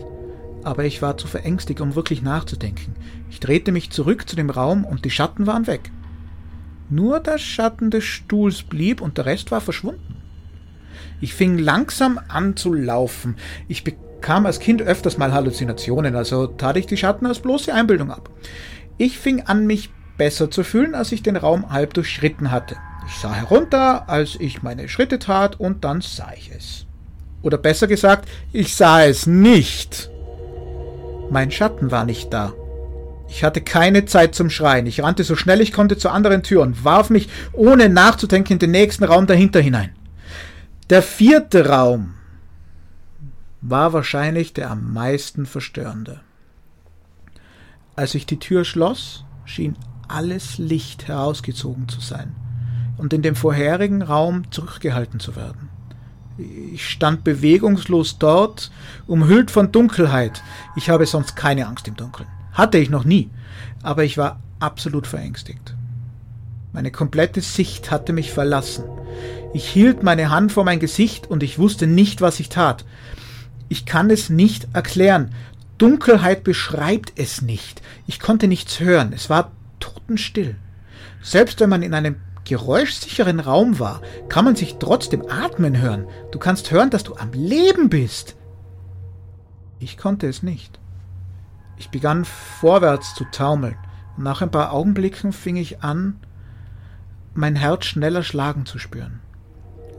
Aber 0.62 0.85
ich 0.85 1.03
war 1.03 1.19
zu 1.19 1.27
verängstigt, 1.27 1.81
um 1.81 1.97
wirklich 1.97 2.23
nachzudenken. 2.23 2.95
Ich 3.31 3.40
drehte 3.40 3.73
mich 3.73 3.90
zurück 3.90 4.29
zu 4.29 4.37
dem 4.37 4.51
Raum 4.51 4.85
und 4.85 5.05
die 5.05 5.11
Schatten 5.11 5.49
waren 5.49 5.67
weg. 5.67 5.90
Nur 6.88 7.19
der 7.19 7.38
Schatten 7.38 7.90
des 7.90 8.05
Stuhls 8.05 8.62
blieb 8.62 9.01
und 9.01 9.19
der 9.19 9.27
Rest 9.27 9.51
war 9.51 9.61
verschwunden. 9.61 10.14
Ich 11.21 11.35
fing 11.35 11.59
langsam 11.59 12.21
an 12.29 12.57
zu 12.57 12.73
laufen. 12.73 13.35
Ich 13.67 13.83
bekam 14.24 14.46
als 14.46 14.58
Kind 14.58 14.80
öfters 14.80 15.18
mal 15.18 15.34
Halluzinationen, 15.34 16.16
also 16.16 16.46
tat 16.46 16.78
ich 16.78 16.87
die 16.87 16.96
Schatten 16.96 17.26
als 17.26 17.40
bloße 17.40 17.74
Einbildung 17.74 18.10
ab. 18.10 18.30
Ich 18.96 19.18
fing 19.18 19.42
an, 19.42 19.66
mich 19.66 19.90
besser 20.16 20.50
zu 20.50 20.64
fühlen, 20.64 20.94
als 20.94 21.12
ich 21.12 21.22
den 21.22 21.37
Raum 21.37 21.70
halb 21.70 21.92
durchschritten 21.92 22.50
hatte. 22.50 22.74
Ich 23.06 23.16
sah 23.16 23.34
herunter, 23.34 24.08
als 24.08 24.37
ich 24.40 24.62
meine 24.62 24.88
Schritte 24.88 25.18
tat, 25.18 25.60
und 25.60 25.84
dann 25.84 26.00
sah 26.00 26.32
ich 26.34 26.50
es. 26.56 26.87
Oder 27.42 27.58
besser 27.58 27.87
gesagt, 27.87 28.26
ich 28.50 28.74
sah 28.74 29.04
es 29.04 29.26
nicht. 29.26 30.08
Mein 31.28 31.50
Schatten 31.50 31.90
war 31.90 32.06
nicht 32.06 32.32
da. 32.32 32.54
Ich 33.28 33.44
hatte 33.44 33.60
keine 33.60 34.06
Zeit 34.06 34.34
zum 34.34 34.48
Schreien. 34.48 34.87
Ich 34.87 35.02
rannte 35.02 35.24
so 35.24 35.37
schnell 35.37 35.60
ich 35.60 35.70
konnte 35.70 35.98
zur 35.98 36.12
anderen 36.12 36.42
Tür 36.42 36.62
und 36.62 36.82
warf 36.82 37.10
mich 37.10 37.28
ohne 37.52 37.90
nachzudenken 37.90 38.54
in 38.54 38.58
den 38.58 38.70
nächsten 38.70 39.04
Raum 39.04 39.26
dahinter 39.26 39.60
hinein. 39.60 39.90
Der 40.88 41.02
vierte 41.02 41.68
Raum 41.68 42.14
war 43.66 43.94
wahrscheinlich 43.94 44.53
der 44.53 44.70
am 44.70 44.92
meisten 44.92 45.46
verstörende. 45.46 46.20
Als 47.96 48.14
ich 48.14 48.27
die 48.27 48.38
Tür 48.38 48.64
schloss, 48.64 49.24
schien 49.46 49.77
alles 50.07 50.59
Licht 50.59 51.09
herausgezogen 51.09 51.88
zu 51.88 52.00
sein 52.00 52.35
und 52.98 53.14
in 53.14 53.22
dem 53.22 53.35
vorherigen 53.35 54.03
Raum 54.03 54.50
zurückgehalten 54.50 55.18
zu 55.18 55.35
werden. 55.35 55.70
Ich 56.37 56.90
stand 56.90 57.24
bewegungslos 57.24 58.18
dort, 58.18 58.70
umhüllt 59.07 59.50
von 59.50 59.72
Dunkelheit. 59.72 60.42
Ich 60.77 60.90
habe 60.90 61.07
sonst 61.07 61.35
keine 61.35 61.66
Angst 61.66 61.88
im 61.88 61.96
Dunkeln. 61.96 62.29
Hatte 62.53 62.77
ich 62.77 62.90
noch 62.90 63.05
nie. 63.05 63.31
Aber 63.83 64.05
ich 64.05 64.18
war 64.18 64.40
absolut 64.59 65.07
verängstigt. 65.07 65.74
Meine 66.72 66.90
komplette 66.90 67.40
Sicht 67.40 67.90
hatte 67.90 68.12
mich 68.12 68.33
verlassen. 68.33 68.85
Ich 69.55 69.66
hielt 69.66 70.03
meine 70.03 70.31
Hand 70.31 70.53
vor 70.53 70.64
mein 70.64 70.81
Gesicht 70.81 71.29
und 71.29 71.42
ich 71.42 71.59
wusste 71.59 71.87
nicht, 71.87 72.20
was 72.20 72.40
ich 72.40 72.48
tat. 72.48 72.85
Ich 73.68 73.87
kann 73.87 74.11
es 74.11 74.31
nicht 74.31 74.68
erklären. 74.72 75.31
Dunkelheit 75.79 76.44
beschreibt 76.44 77.12
es 77.16 77.42
nicht. 77.42 77.83
Ich 78.07 78.20
konnte 78.20 78.48
nichts 78.48 78.81
hören. 78.81 79.12
Es 79.12 79.31
war 79.31 79.53
totenstill. 79.81 80.57
Selbst 81.22 81.61
wenn 81.61 81.70
man 81.70 81.83
in 81.83 81.94
einem 81.94 82.16
geräuschsicheren 82.44 83.40
Raum 83.40 83.79
war, 83.79 84.03
kann 84.29 84.44
man 84.44 84.57
sich 84.57 84.77
trotzdem 84.79 85.24
atmen 85.29 85.81
hören. 85.81 86.07
Du 86.31 86.38
kannst 86.38 86.70
hören, 86.70 86.90
dass 86.90 87.05
du 87.05 87.16
am 87.16 87.33
Leben 87.33 87.88
bist. 87.88 88.37
Ich 89.79 89.96
konnte 89.96 90.29
es 90.29 90.42
nicht. 90.42 90.79
Ich 91.77 91.90
begann 91.90 92.24
vorwärts 92.24 93.14
zu 93.14 93.24
taumeln, 93.24 93.77
nach 94.16 94.42
ein 94.42 94.50
paar 94.50 94.72
Augenblicken 94.72 95.33
fing 95.33 95.57
ich 95.57 95.83
an, 95.83 96.20
mein 97.35 97.57
Herz 97.57 97.87
schneller 97.87 98.22
schlagen 98.22 98.64
zu 98.64 98.79
spüren. 98.79 99.20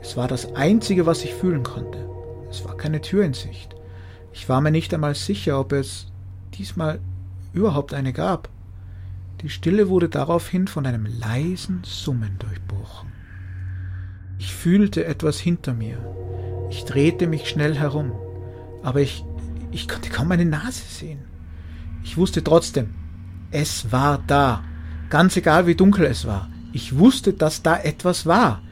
Es 0.00 0.16
war 0.16 0.26
das 0.26 0.54
Einzige, 0.54 1.04
was 1.04 1.22
ich 1.22 1.34
fühlen 1.34 1.62
konnte. 1.64 2.08
Es 2.50 2.64
war 2.64 2.76
keine 2.76 3.00
Tür 3.00 3.24
in 3.24 3.34
Sicht. 3.34 3.74
Ich 4.32 4.48
war 4.48 4.60
mir 4.60 4.70
nicht 4.70 4.92
einmal 4.92 5.14
sicher, 5.14 5.58
ob 5.58 5.72
es 5.72 6.12
diesmal 6.54 7.00
überhaupt 7.52 7.94
eine 7.94 8.12
gab. 8.12 8.48
Die 9.42 9.48
Stille 9.48 9.88
wurde 9.88 10.08
daraufhin 10.08 10.66
von 10.66 10.86
einem 10.86 11.06
leisen 11.06 11.82
Summen 11.84 12.38
durchbrochen. 12.38 13.12
Ich 14.38 14.54
fühlte 14.54 15.04
etwas 15.04 15.38
hinter 15.38 15.74
mir. 15.74 15.98
Ich 16.70 16.84
drehte 16.84 17.26
mich 17.26 17.48
schnell 17.48 17.76
herum, 17.76 18.12
aber 18.82 19.00
ich, 19.00 19.24
ich 19.70 19.88
konnte 19.88 20.10
kaum 20.10 20.28
meine 20.28 20.44
Nase 20.44 20.82
sehen. 20.86 21.20
Ich 22.02 22.16
wusste 22.16 22.42
trotzdem, 22.42 22.94
es 23.50 23.92
war 23.92 24.22
da, 24.26 24.62
ganz 25.10 25.36
egal 25.36 25.66
wie 25.66 25.74
dunkel 25.74 26.06
es 26.06 26.26
war. 26.26 26.50
Ich 26.72 26.98
wusste, 26.98 27.32
dass 27.32 27.62
da 27.62 27.78
etwas 27.78 28.26
war. 28.26 28.62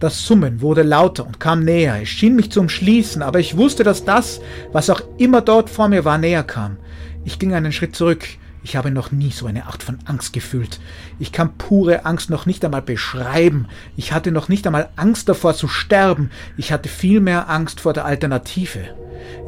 Das 0.00 0.24
Summen 0.24 0.60
wurde 0.60 0.82
lauter 0.82 1.26
und 1.26 1.40
kam 1.40 1.64
näher. 1.64 2.00
Es 2.00 2.08
schien 2.08 2.36
mich 2.36 2.52
zu 2.52 2.60
umschließen, 2.60 3.20
aber 3.20 3.40
ich 3.40 3.56
wusste, 3.56 3.82
dass 3.82 4.04
das, 4.04 4.40
was 4.70 4.90
auch 4.90 5.02
immer 5.18 5.40
dort 5.40 5.68
vor 5.68 5.88
mir 5.88 6.04
war, 6.04 6.18
näher 6.18 6.44
kam. 6.44 6.76
Ich 7.24 7.38
ging 7.38 7.52
einen 7.52 7.72
Schritt 7.72 7.96
zurück. 7.96 8.24
Ich 8.62 8.76
habe 8.76 8.90
noch 8.90 9.10
nie 9.10 9.30
so 9.30 9.46
eine 9.46 9.66
Art 9.66 9.82
von 9.82 9.98
Angst 10.04 10.32
gefühlt. 10.32 10.78
Ich 11.18 11.32
kann 11.32 11.56
pure 11.58 12.04
Angst 12.04 12.30
noch 12.30 12.46
nicht 12.46 12.64
einmal 12.64 12.82
beschreiben. 12.82 13.66
Ich 13.96 14.12
hatte 14.12 14.30
noch 14.30 14.48
nicht 14.48 14.66
einmal 14.66 14.88
Angst 14.94 15.28
davor 15.28 15.54
zu 15.54 15.66
sterben. 15.66 16.30
Ich 16.56 16.72
hatte 16.72 16.88
viel 16.88 17.20
mehr 17.20 17.48
Angst 17.50 17.80
vor 17.80 17.92
der 17.92 18.04
Alternative. 18.04 18.80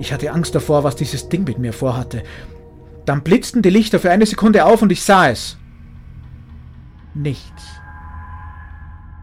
Ich 0.01 0.13
hatte 0.13 0.33
Angst 0.33 0.55
davor, 0.55 0.83
was 0.83 0.97
dieses 0.97 1.29
Ding 1.29 1.45
mit 1.45 1.59
mir 1.59 1.73
vorhatte. 1.73 2.25
Dann 3.05 3.23
blitzten 3.23 3.63
die 3.63 3.71
Lichter 3.71 4.01
für 4.01 4.11
eine 4.11 4.27
Sekunde 4.27 4.65
auf 4.65 4.83
und 4.83 4.91
ich 4.91 5.03
sah 5.03 5.29
es. 5.29 5.57
Nichts. 7.15 7.63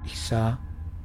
Ich 0.06 0.20
sah 0.20 0.58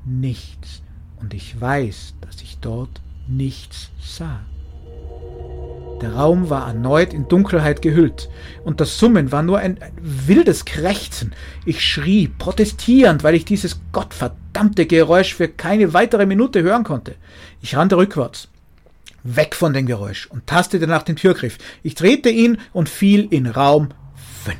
nichts. 0.04 0.82
Und 1.20 1.34
ich 1.34 1.60
weiß, 1.60 2.14
dass 2.20 2.42
ich 2.42 2.58
dort 2.60 3.00
nichts 3.28 3.90
sah. 4.00 4.40
Der 6.02 6.14
Raum 6.14 6.50
war 6.50 6.66
erneut 6.66 7.14
in 7.14 7.28
Dunkelheit 7.28 7.80
gehüllt, 7.80 8.28
und 8.64 8.80
das 8.80 8.98
Summen 8.98 9.30
war 9.30 9.44
nur 9.44 9.60
ein, 9.60 9.80
ein 9.80 9.92
wildes 10.00 10.64
Krächzen. 10.64 11.32
Ich 11.64 11.84
schrie, 11.84 12.26
protestierend, 12.26 13.22
weil 13.22 13.36
ich 13.36 13.44
dieses 13.44 13.80
gottverdammte 13.92 14.86
Geräusch 14.86 15.32
für 15.34 15.46
keine 15.46 15.94
weitere 15.94 16.26
Minute 16.26 16.60
hören 16.62 16.82
konnte. 16.82 17.14
Ich 17.60 17.76
rannte 17.76 17.96
rückwärts, 17.96 18.48
weg 19.22 19.54
von 19.54 19.72
dem 19.72 19.86
Geräusch, 19.86 20.26
und 20.26 20.48
tastete 20.48 20.88
nach 20.88 21.04
dem 21.04 21.14
Türgriff. 21.14 21.58
Ich 21.84 21.94
drehte 21.94 22.30
ihn 22.30 22.58
und 22.72 22.88
fiel 22.88 23.28
in 23.30 23.46
Raum 23.46 23.90
5. 24.44 24.58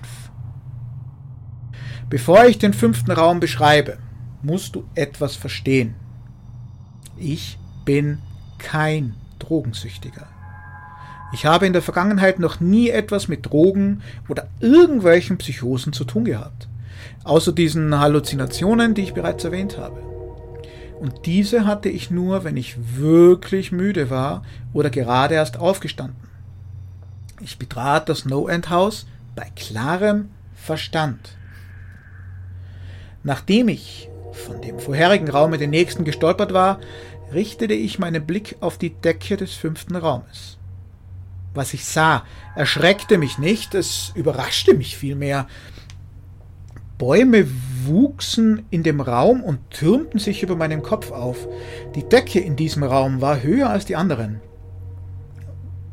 Bevor 2.08 2.44
ich 2.44 2.58
den 2.58 2.72
fünften 2.72 3.10
Raum 3.10 3.40
beschreibe, 3.40 3.98
musst 4.42 4.74
du 4.74 4.84
etwas 4.94 5.36
verstehen. 5.36 5.94
Ich 7.16 7.58
bin 7.84 8.18
kein 8.58 9.14
Drogensüchtiger. 9.38 10.26
Ich 11.32 11.46
habe 11.46 11.66
in 11.66 11.72
der 11.72 11.82
Vergangenheit 11.82 12.38
noch 12.38 12.60
nie 12.60 12.90
etwas 12.90 13.26
mit 13.26 13.46
Drogen 13.46 14.02
oder 14.28 14.48
irgendwelchen 14.60 15.38
Psychosen 15.38 15.92
zu 15.92 16.04
tun 16.04 16.24
gehabt. 16.24 16.68
Außer 17.24 17.52
diesen 17.52 17.98
Halluzinationen, 17.98 18.94
die 18.94 19.02
ich 19.02 19.14
bereits 19.14 19.44
erwähnt 19.44 19.78
habe. 19.78 20.02
Und 21.00 21.26
diese 21.26 21.66
hatte 21.66 21.88
ich 21.88 22.10
nur, 22.10 22.44
wenn 22.44 22.56
ich 22.56 22.76
wirklich 22.96 23.72
müde 23.72 24.10
war 24.10 24.42
oder 24.72 24.90
gerade 24.90 25.34
erst 25.34 25.58
aufgestanden. 25.58 26.28
Ich 27.40 27.58
betrat 27.58 28.08
das 28.08 28.24
No-End-Haus 28.24 29.06
bei 29.34 29.50
klarem 29.56 30.28
Verstand. 30.54 31.36
Nachdem 33.24 33.68
ich 33.68 34.08
von 34.32 34.60
dem 34.60 34.78
vorherigen 34.78 35.28
Raum 35.28 35.52
in 35.54 35.60
den 35.60 35.70
nächsten 35.70 36.04
gestolpert 36.04 36.52
war, 36.52 36.80
richtete 37.32 37.74
ich 37.74 37.98
meinen 37.98 38.26
Blick 38.26 38.56
auf 38.60 38.78
die 38.78 38.90
Decke 38.90 39.36
des 39.36 39.52
fünften 39.54 39.96
Raumes. 39.96 40.58
Was 41.54 41.74
ich 41.74 41.84
sah, 41.84 42.24
erschreckte 42.56 43.18
mich 43.18 43.38
nicht, 43.38 43.74
es 43.74 44.12
überraschte 44.14 44.74
mich 44.74 44.96
vielmehr. 44.96 45.46
Bäume 46.98 47.46
wuchsen 47.84 48.64
in 48.70 48.82
dem 48.82 49.00
Raum 49.00 49.42
und 49.42 49.70
türmten 49.70 50.18
sich 50.18 50.42
über 50.42 50.56
meinem 50.56 50.82
Kopf 50.82 51.10
auf. 51.10 51.48
Die 51.94 52.08
Decke 52.08 52.40
in 52.40 52.56
diesem 52.56 52.84
Raum 52.84 53.20
war 53.20 53.42
höher 53.42 53.68
als 53.68 53.84
die 53.84 53.96
anderen. 53.96 54.40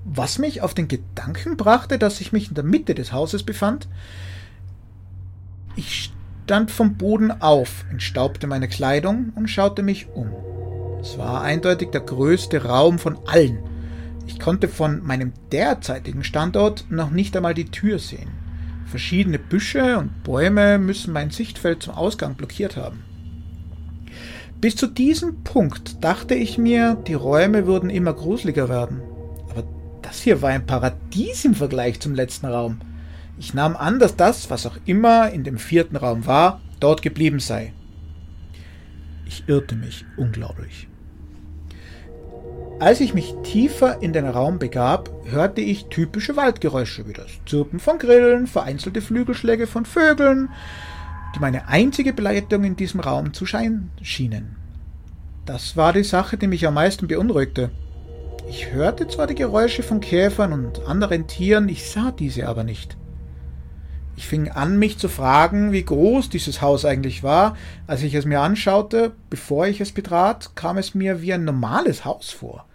Was 0.06 0.38
mich 0.38 0.62
auf 0.62 0.74
den 0.74 0.88
Gedanken 0.88 1.58
brachte, 1.58 2.00
dass 2.00 2.22
ich 2.22 2.32
mich 2.32 2.50
in 2.50 2.56
der 2.56 2.64
Mitte 2.64 2.96
des 2.96 3.12
Hauses 3.12 3.44
befand. 3.44 3.88
Ich 5.76 6.12
stand 6.50 6.72
vom 6.72 6.96
Boden 6.96 7.30
auf, 7.44 7.86
entstaubte 7.92 8.48
meine 8.48 8.68
Kleidung 8.68 9.34
und 9.36 9.52
schaute 9.52 9.84
mich 9.84 10.08
um. 10.16 10.32
Es 11.00 11.16
war 11.20 11.44
eindeutig 11.44 11.92
der 11.92 12.02
größte 12.02 12.64
Raum 12.64 12.98
von 12.98 13.20
allen. 13.28 13.60
Ich 14.26 14.40
konnte 14.40 14.68
von 14.68 15.06
meinem 15.06 15.32
derzeitigen 15.52 16.24
Standort 16.24 16.86
noch 16.90 17.12
nicht 17.12 17.38
einmal 17.38 17.54
die 17.54 17.70
Tür 17.70 18.00
sehen. 18.00 18.32
Verschiedene 18.88 19.38
Büsche 19.38 20.00
und 20.00 20.24
Bäume 20.24 20.80
müssen 20.80 21.14
mein 21.14 21.30
Sichtfeld 21.30 21.84
zum 21.84 21.94
Ausgang 21.94 22.34
blockiert 22.34 22.78
haben. 22.78 23.04
Bis 24.60 24.76
zu 24.76 24.88
diesem 24.88 25.44
Punkt 25.44 26.04
dachte 26.04 26.34
ich 26.34 26.58
mir, 26.58 26.98
die 27.08 27.14
Räume 27.14 27.68
würden 27.68 27.92
immer 27.92 28.14
gruseliger 28.14 28.70
werden. 28.70 29.04
Aber 29.52 29.66
das 30.02 30.20
hier 30.24 30.42
war 30.42 30.50
ein 30.50 30.66
Paradies 30.66 31.46
im 31.46 31.54
Vergleich 31.54 32.00
zum 32.00 32.16
letzten 32.16 32.48
Raum. 32.48 32.80
Ich 33.40 33.54
nahm 33.54 33.78
an, 33.78 34.00
dass 34.00 34.18
das, 34.18 34.50
was 34.50 34.66
auch 34.66 34.76
immer 34.86 35.32
in 35.32 35.46
dem 35.46 35.58
vierten 35.58 35.96
Raum 35.96 36.28
war, 36.28 36.60
dort 36.82 37.02
geblieben 37.02 37.40
sei. 37.40 37.74
Ich 39.26 39.48
irrte 39.48 39.76
mich 39.76 40.06
unglaublich. 40.18 40.90
Als 42.82 43.00
ich 43.00 43.14
mich 43.14 43.34
tiefer 43.44 44.02
in 44.02 44.12
den 44.12 44.26
Raum 44.26 44.60
begab, 44.60 45.10
hörte 45.26 45.62
ich 45.62 45.86
typische 45.86 46.36
Waldgeräusche 46.36 47.08
wie 47.08 47.14
das 47.14 47.28
Zirpen 47.46 47.80
von 47.80 47.98
Grillen, 47.98 48.46
vereinzelte 48.46 49.02
Flügelschläge 49.02 49.68
von 49.68 49.86
Vögeln, 49.86 50.50
die 51.34 51.40
meine 51.40 51.70
einzige 51.70 52.12
Begleitung 52.12 52.66
in 52.66 52.76
diesem 52.76 53.00
Raum 53.00 53.34
zu 53.34 53.46
sein 53.46 53.90
schienen. 54.02 54.58
Das 55.46 55.78
war 55.78 55.94
die 55.94 56.04
Sache, 56.04 56.38
die 56.38 56.48
mich 56.48 56.68
am 56.68 56.74
meisten 56.74 57.08
beunruhigte. 57.08 57.72
Ich 58.50 58.72
hörte 58.74 59.08
zwar 59.08 59.28
die 59.28 59.36
Geräusche 59.36 59.84
von 59.84 60.02
Käfern 60.02 60.52
und 60.52 60.86
anderen 60.88 61.28
Tieren, 61.28 61.70
ich 61.70 61.90
sah 61.90 62.12
diese 62.12 62.48
aber 62.48 62.64
nicht. 62.64 62.98
Ich 64.20 64.28
fing 64.28 64.50
an, 64.50 64.78
mich 64.78 64.98
zu 64.98 65.08
fragen, 65.08 65.72
wie 65.72 65.86
groß 65.86 66.28
dieses 66.28 66.62
Haus 66.62 66.84
eigentlich 66.84 67.24
war. 67.24 67.56
Als 67.88 68.04
ich 68.04 68.16
es 68.16 68.26
mir 68.26 68.42
anschaute, 68.42 69.14
bevor 69.30 69.66
ich 69.68 69.80
es 69.80 69.94
betrat, 69.94 70.58
kam 70.58 70.78
es 70.78 70.94
mir 70.94 71.22
wie 71.22 71.32
ein 71.32 71.46
normales 71.46 72.04
Haus 72.04 72.30
vor. 72.30 72.66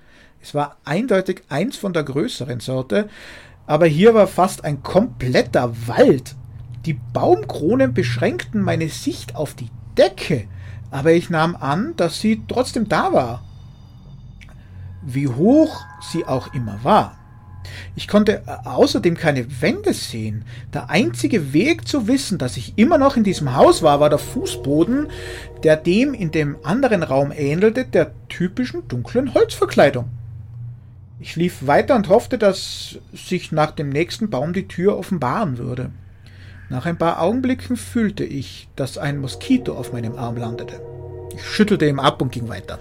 Es 0.40 0.54
war 0.54 0.78
eindeutig 0.86 1.42
eins 1.50 1.76
von 1.76 1.92
der 1.92 2.02
größeren 2.02 2.60
Sorte, 2.60 3.10
aber 3.66 3.84
hier 3.84 4.14
war 4.14 4.26
fast 4.26 4.64
ein 4.64 4.82
kompletter 4.82 5.74
Wald. 5.86 6.34
Die 6.86 6.94
Baumkronen 6.94 7.92
beschränkten 7.92 8.62
meine 8.62 8.88
Sicht 8.88 9.36
auf 9.36 9.52
die 9.52 9.68
Decke, 9.98 10.48
aber 10.90 11.12
ich 11.12 11.28
nahm 11.28 11.56
an, 11.56 11.92
dass 11.98 12.22
sie 12.22 12.42
trotzdem 12.48 12.88
da 12.88 13.12
war. 13.12 13.44
Wie 15.02 15.28
hoch 15.28 15.84
sie 16.00 16.24
auch 16.24 16.54
immer 16.54 16.82
war. 16.84 17.18
Ich 17.96 18.08
konnte 18.08 18.42
außerdem 18.64 19.16
keine 19.16 19.60
Wände 19.60 19.92
sehen. 19.92 20.44
Der 20.72 20.90
einzige 20.90 21.52
Weg 21.52 21.88
zu 21.88 22.08
wissen, 22.08 22.38
dass 22.38 22.56
ich 22.56 22.74
immer 22.76 22.98
noch 22.98 23.16
in 23.16 23.24
diesem 23.24 23.54
Haus 23.54 23.82
war, 23.82 24.00
war 24.00 24.10
der 24.10 24.18
Fußboden, 24.18 25.08
der 25.62 25.76
dem 25.76 26.14
in 26.14 26.30
dem 26.30 26.56
anderen 26.62 27.02
Raum 27.02 27.32
ähnelte, 27.32 27.84
der 27.84 28.12
typischen 28.28 28.86
dunklen 28.88 29.34
Holzverkleidung. 29.34 30.08
Ich 31.20 31.36
lief 31.36 31.66
weiter 31.66 31.94
und 31.96 32.08
hoffte, 32.08 32.38
dass 32.38 32.98
sich 33.12 33.52
nach 33.52 33.70
dem 33.70 33.88
nächsten 33.88 34.30
Baum 34.30 34.52
die 34.52 34.68
Tür 34.68 34.98
offenbaren 34.98 35.58
würde. 35.58 35.90
Nach 36.68 36.86
ein 36.86 36.98
paar 36.98 37.20
Augenblicken 37.20 37.76
fühlte 37.76 38.24
ich, 38.24 38.68
dass 38.74 38.98
ein 38.98 39.18
Moskito 39.18 39.74
auf 39.74 39.92
meinem 39.92 40.16
Arm 40.18 40.36
landete. 40.36 40.80
Ich 41.34 41.44
schüttelte 41.44 41.86
ihn 41.86 41.98
ab 41.98 42.20
und 42.20 42.32
ging 42.32 42.48
weiter. 42.48 42.78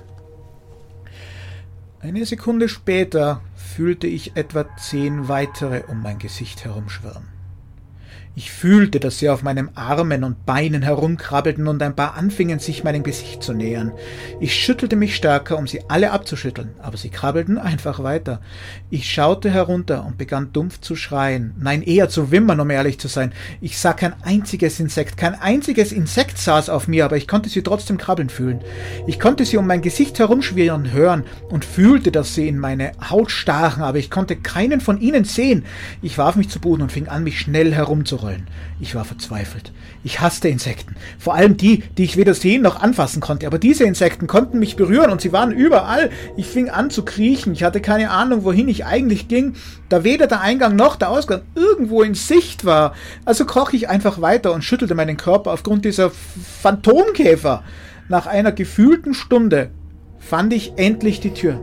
Eine 1.99 2.25
Sekunde 2.25 2.67
später 2.67 3.41
fühlte 3.73 4.05
ich 4.05 4.37
etwa 4.37 4.65
zehn 4.77 5.27
weitere 5.27 5.83
um 5.87 6.01
mein 6.01 6.19
Gesicht 6.19 6.63
herumschwirren. 6.63 7.32
Ich 8.35 8.51
fühlte, 8.51 8.99
dass 8.99 9.19
sie 9.19 9.29
auf 9.29 9.43
meinen 9.43 9.77
Armen 9.77 10.23
und 10.23 10.43
Beinen 10.47 10.81
herumkrabbelten 10.81 11.67
und 11.67 11.83
ein 11.83 11.95
paar 11.95 12.15
anfingen, 12.15 12.57
sich 12.57 12.83
meinem 12.83 13.03
Gesicht 13.03 13.43
zu 13.43 13.53
nähern. 13.53 13.91
Ich 14.39 14.55
schüttelte 14.55 14.95
mich 14.95 15.15
stärker, 15.15 15.55
um 15.55 15.67
sie 15.67 15.81
alle 15.87 16.09
abzuschütteln, 16.09 16.71
aber 16.81 16.97
sie 16.97 17.09
krabbelten 17.09 17.59
einfach 17.59 18.01
weiter. 18.01 18.41
Ich 18.89 19.07
schaute 19.07 19.51
herunter 19.51 20.03
und 20.03 20.17
begann 20.17 20.51
dumpf 20.51 20.81
zu 20.81 20.95
schreien. 20.95 21.53
Nein, 21.59 21.83
eher 21.83 22.09
zu 22.09 22.31
wimmern, 22.31 22.59
um 22.59 22.71
ehrlich 22.71 22.99
zu 22.99 23.07
sein. 23.07 23.33
Ich 23.61 23.77
sah 23.77 23.93
kein 23.93 24.15
einziges 24.23 24.79
Insekt, 24.79 25.15
kein 25.15 25.39
einziges 25.39 25.91
Insekt 25.91 26.39
saß 26.39 26.69
auf 26.69 26.87
mir, 26.87 27.05
aber 27.05 27.17
ich 27.17 27.27
konnte 27.27 27.49
sie 27.49 27.61
trotzdem 27.61 27.99
krabbeln 27.99 28.29
fühlen. 28.29 28.61
Ich 29.05 29.19
konnte 29.19 29.45
sie 29.45 29.57
um 29.57 29.67
mein 29.67 29.83
Gesicht 29.83 30.17
herumschwirren 30.17 30.91
hören 30.91 31.23
und 31.51 31.65
fühlte, 31.65 32.11
dass 32.11 32.33
sie 32.33 32.47
in 32.47 32.57
meine 32.57 32.93
Haut 33.11 33.29
stachen, 33.29 33.83
aber 33.83 33.99
ich 33.99 34.09
konnte 34.09 34.37
keinen 34.37 34.81
von 34.81 34.99
ihnen 34.99 35.23
sehen. 35.23 35.65
Ich 36.01 36.17
warf 36.17 36.35
mich 36.35 36.49
zu 36.49 36.59
Boden 36.59 36.81
und 36.81 36.91
fing 36.91 37.07
an, 37.09 37.23
mich 37.23 37.39
schnell 37.39 37.75
herumzurollen 37.75 38.22
rollen. 38.23 38.47
Ich 38.79 38.95
war 38.95 39.05
verzweifelt. 39.05 39.71
Ich 40.03 40.19
hasste 40.19 40.47
Insekten. 40.47 40.95
Vor 41.19 41.35
allem 41.35 41.57
die, 41.57 41.83
die 41.97 42.03
ich 42.03 42.17
weder 42.17 42.33
sehen 42.33 42.61
noch 42.61 42.81
anfassen 42.81 43.21
konnte. 43.21 43.45
Aber 43.45 43.59
diese 43.59 43.83
Insekten 43.83 44.27
konnten 44.27 44.59
mich 44.59 44.75
berühren 44.75 45.11
und 45.11 45.21
sie 45.21 45.31
waren 45.31 45.51
überall. 45.51 46.09
Ich 46.35 46.47
fing 46.47 46.69
an 46.69 46.89
zu 46.89 47.05
kriechen. 47.05 47.53
Ich 47.53 47.63
hatte 47.63 47.81
keine 47.81 48.09
Ahnung, 48.09 48.43
wohin 48.43 48.67
ich 48.67 48.85
eigentlich 48.85 49.27
ging, 49.27 49.53
da 49.89 50.03
weder 50.03 50.27
der 50.27 50.41
Eingang 50.41 50.75
noch 50.75 50.95
der 50.95 51.09
Ausgang 51.09 51.41
irgendwo 51.53 52.01
in 52.01 52.15
Sicht 52.15 52.65
war. 52.65 52.95
Also 53.25 53.45
kroch 53.45 53.73
ich 53.73 53.89
einfach 53.89 54.21
weiter 54.21 54.53
und 54.53 54.63
schüttelte 54.63 54.95
meinen 54.95 55.17
Körper 55.17 55.51
aufgrund 55.51 55.85
dieser 55.85 56.09
Phantomkäfer. 56.09 57.63
Nach 58.09 58.25
einer 58.25 58.51
gefühlten 58.51 59.13
Stunde 59.13 59.69
fand 60.19 60.53
ich 60.53 60.73
endlich 60.77 61.19
die 61.19 61.33
Tür. 61.33 61.59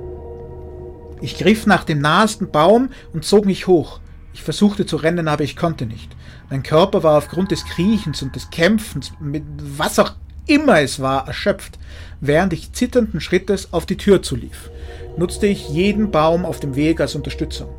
Ich 1.22 1.38
griff 1.38 1.66
nach 1.66 1.84
dem 1.84 2.00
nahesten 2.00 2.50
Baum 2.50 2.90
und 3.12 3.24
zog 3.24 3.44
mich 3.44 3.66
hoch. 3.66 4.00
Ich 4.32 4.42
versuchte 4.42 4.86
zu 4.86 4.96
rennen, 4.96 5.28
aber 5.28 5.44
ich 5.44 5.56
konnte 5.56 5.86
nicht. 5.86 6.16
Mein 6.50 6.64
Körper 6.64 7.04
war 7.04 7.16
aufgrund 7.16 7.52
des 7.52 7.64
Kriechens 7.64 8.22
und 8.22 8.34
des 8.34 8.50
Kämpfens 8.50 9.12
mit 9.20 9.44
was 9.60 10.00
auch 10.00 10.14
immer 10.46 10.80
es 10.80 10.98
war 11.00 11.28
erschöpft. 11.28 11.78
Während 12.20 12.52
ich 12.52 12.72
zitternden 12.72 13.20
Schrittes 13.20 13.72
auf 13.72 13.86
die 13.86 13.96
Tür 13.96 14.20
zulief, 14.20 14.68
nutzte 15.16 15.46
ich 15.46 15.68
jeden 15.68 16.10
Baum 16.10 16.44
auf 16.44 16.58
dem 16.58 16.74
Weg 16.74 17.00
als 17.00 17.14
Unterstützung. 17.14 17.70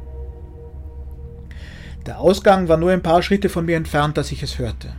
Der 2.06 2.20
Ausgang 2.20 2.70
war 2.70 2.78
nur 2.78 2.92
ein 2.92 3.04
paar 3.04 3.22
Schritte 3.22 3.50
von 3.50 3.66
mir 3.66 3.76
entfernt, 3.76 4.18
als 4.18 4.32
ich 4.32 4.42
es 4.42 4.58
hörte. 4.58 4.94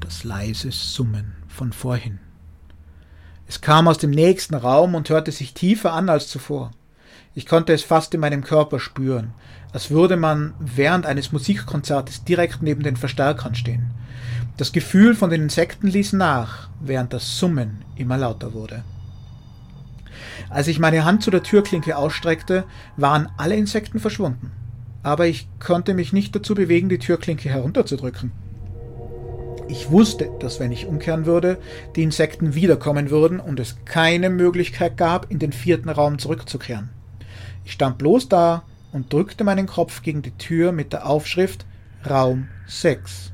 Das 0.00 0.22
leise 0.22 0.70
Summen 0.70 1.34
von 1.48 1.72
vorhin. 1.72 2.20
Es 3.48 3.60
kam 3.60 3.88
aus 3.88 3.98
dem 3.98 4.10
nächsten 4.10 4.54
Raum 4.54 4.94
und 4.94 5.10
hörte 5.10 5.32
sich 5.32 5.54
tiefer 5.54 5.92
an 5.92 6.08
als 6.08 6.28
zuvor. 6.28 6.70
Ich 7.34 7.46
konnte 7.46 7.72
es 7.72 7.82
fast 7.82 8.14
in 8.14 8.20
meinem 8.20 8.42
Körper 8.42 8.80
spüren, 8.80 9.34
als 9.76 9.90
würde 9.90 10.16
man 10.16 10.54
während 10.58 11.04
eines 11.04 11.32
Musikkonzertes 11.32 12.24
direkt 12.24 12.62
neben 12.62 12.82
den 12.82 12.96
Verstärkern 12.96 13.54
stehen. 13.54 13.90
Das 14.56 14.72
Gefühl 14.72 15.14
von 15.14 15.28
den 15.28 15.42
Insekten 15.42 15.88
ließ 15.88 16.14
nach, 16.14 16.70
während 16.80 17.12
das 17.12 17.38
Summen 17.38 17.84
immer 17.94 18.16
lauter 18.16 18.54
wurde. 18.54 18.84
Als 20.48 20.66
ich 20.68 20.78
meine 20.78 21.04
Hand 21.04 21.22
zu 21.22 21.30
der 21.30 21.42
Türklinke 21.42 21.98
ausstreckte, 21.98 22.64
waren 22.96 23.28
alle 23.36 23.54
Insekten 23.54 24.00
verschwunden. 24.00 24.50
Aber 25.02 25.26
ich 25.26 25.46
konnte 25.60 25.92
mich 25.92 26.10
nicht 26.10 26.34
dazu 26.34 26.54
bewegen, 26.54 26.88
die 26.88 26.96
Türklinke 26.96 27.50
herunterzudrücken. 27.50 28.32
Ich 29.68 29.90
wusste, 29.90 30.30
dass 30.40 30.58
wenn 30.58 30.72
ich 30.72 30.86
umkehren 30.86 31.26
würde, 31.26 31.58
die 31.96 32.02
Insekten 32.02 32.54
wiederkommen 32.54 33.10
würden 33.10 33.40
und 33.40 33.60
es 33.60 33.76
keine 33.84 34.30
Möglichkeit 34.30 34.96
gab, 34.96 35.30
in 35.30 35.38
den 35.38 35.52
vierten 35.52 35.90
Raum 35.90 36.18
zurückzukehren. 36.18 36.88
Ich 37.66 37.72
stand 37.72 37.98
bloß 37.98 38.30
da 38.30 38.62
und 38.96 39.12
drückte 39.12 39.44
meinen 39.44 39.66
Kopf 39.66 40.00
gegen 40.00 40.22
die 40.22 40.30
Tür 40.38 40.72
mit 40.72 40.94
der 40.94 41.06
Aufschrift 41.06 41.66
Raum 42.08 42.48
6. 42.66 43.30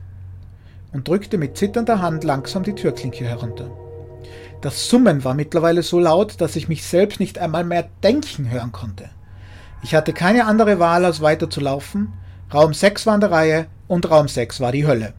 und 0.92 1.06
drückte 1.06 1.38
mit 1.38 1.56
zitternder 1.56 2.02
Hand 2.02 2.24
langsam 2.24 2.64
die 2.64 2.74
Türklinke 2.74 3.24
herunter. 3.24 3.70
Das 4.60 4.88
Summen 4.88 5.22
war 5.22 5.34
mittlerweile 5.34 5.84
so 5.84 6.00
laut, 6.00 6.40
dass 6.40 6.56
ich 6.56 6.68
mich 6.68 6.84
selbst 6.84 7.20
nicht 7.20 7.38
einmal 7.38 7.62
mehr 7.62 7.88
denken 8.02 8.50
hören 8.50 8.72
konnte. 8.72 9.08
Ich 9.84 9.94
hatte 9.94 10.12
keine 10.12 10.46
andere 10.46 10.80
Wahl, 10.80 11.04
als 11.04 11.20
weiter 11.20 11.48
zu 11.48 11.60
laufen. 11.60 12.12
Raum 12.52 12.74
6 12.74 13.06
war 13.06 13.14
an 13.14 13.20
der 13.20 13.30
Reihe 13.30 13.66
und 13.86 14.10
Raum 14.10 14.26
6 14.26 14.58
war 14.58 14.72
die 14.72 14.84
Hölle. 14.88 15.12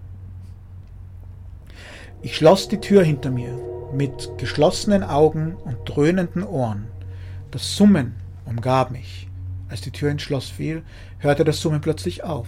Ich 2.21 2.36
schloss 2.36 2.67
die 2.67 2.82
Tür 2.82 3.01
hinter 3.01 3.32
mir, 3.32 3.58
mit 3.93 4.29
geschlossenen 4.38 5.06
Augen 5.06 5.56
und 5.63 5.77
dröhnenden 5.86 6.43
Ohren. 6.43 6.88
Das 7.51 7.77
Summen 7.77 8.15
umgab 8.45 8.91
mich. 8.91 9.29
Als 9.69 9.82
die 9.82 9.91
Tür 9.91 10.12
ins 10.12 10.21
Schloss 10.21 10.49
fiel, 10.49 10.84
hörte 11.19 11.43
das 11.43 11.62
Summen 11.62 11.82
plötzlich 11.82 12.23
auf. 12.23 12.47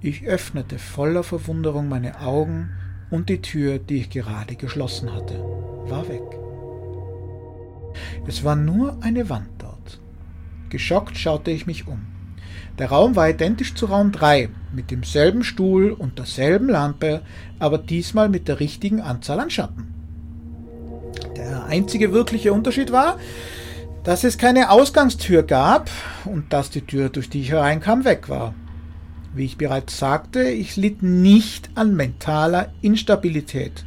Ich 0.00 0.24
öffnete 0.26 0.78
voller 0.78 1.22
Verwunderung 1.22 1.88
meine 1.88 2.20
Augen 2.20 2.70
und 3.10 3.28
die 3.28 3.42
Tür, 3.42 3.78
die 3.78 3.96
ich 3.98 4.10
gerade 4.10 4.54
geschlossen 4.56 5.12
hatte, 5.12 5.34
war 5.86 6.08
weg. 6.08 6.22
Es 8.26 8.44
war 8.44 8.56
nur 8.56 8.98
eine 9.00 9.28
Wand 9.28 9.48
dort. 9.58 10.00
Geschockt 10.68 11.16
schaute 11.16 11.50
ich 11.50 11.66
mich 11.66 11.86
um. 11.86 12.06
Der 12.78 12.90
Raum 12.90 13.16
war 13.16 13.28
identisch 13.28 13.74
zu 13.74 13.86
Raum 13.86 14.12
3, 14.12 14.50
mit 14.72 14.90
demselben 14.90 15.42
Stuhl 15.42 15.90
und 15.90 16.18
derselben 16.18 16.68
Lampe, 16.68 17.22
aber 17.58 17.78
diesmal 17.78 18.28
mit 18.28 18.46
der 18.46 18.60
richtigen 18.60 19.00
Anzahl 19.00 19.40
an 19.40 19.50
Schatten. 19.50 19.94
Der 21.36 21.64
einzige 21.64 22.12
wirkliche 22.12 22.52
Unterschied 22.52 22.92
war, 22.92 23.18
dass 24.08 24.24
es 24.24 24.38
keine 24.38 24.70
Ausgangstür 24.70 25.42
gab 25.42 25.90
und 26.24 26.54
dass 26.54 26.70
die 26.70 26.80
Tür, 26.80 27.10
durch 27.10 27.28
die 27.28 27.42
ich 27.42 27.50
hereinkam, 27.50 28.06
weg 28.06 28.30
war. 28.30 28.54
Wie 29.34 29.44
ich 29.44 29.58
bereits 29.58 29.98
sagte, 29.98 30.44
ich 30.44 30.76
litt 30.76 31.02
nicht 31.02 31.68
an 31.74 31.94
mentaler 31.94 32.72
Instabilität. 32.80 33.84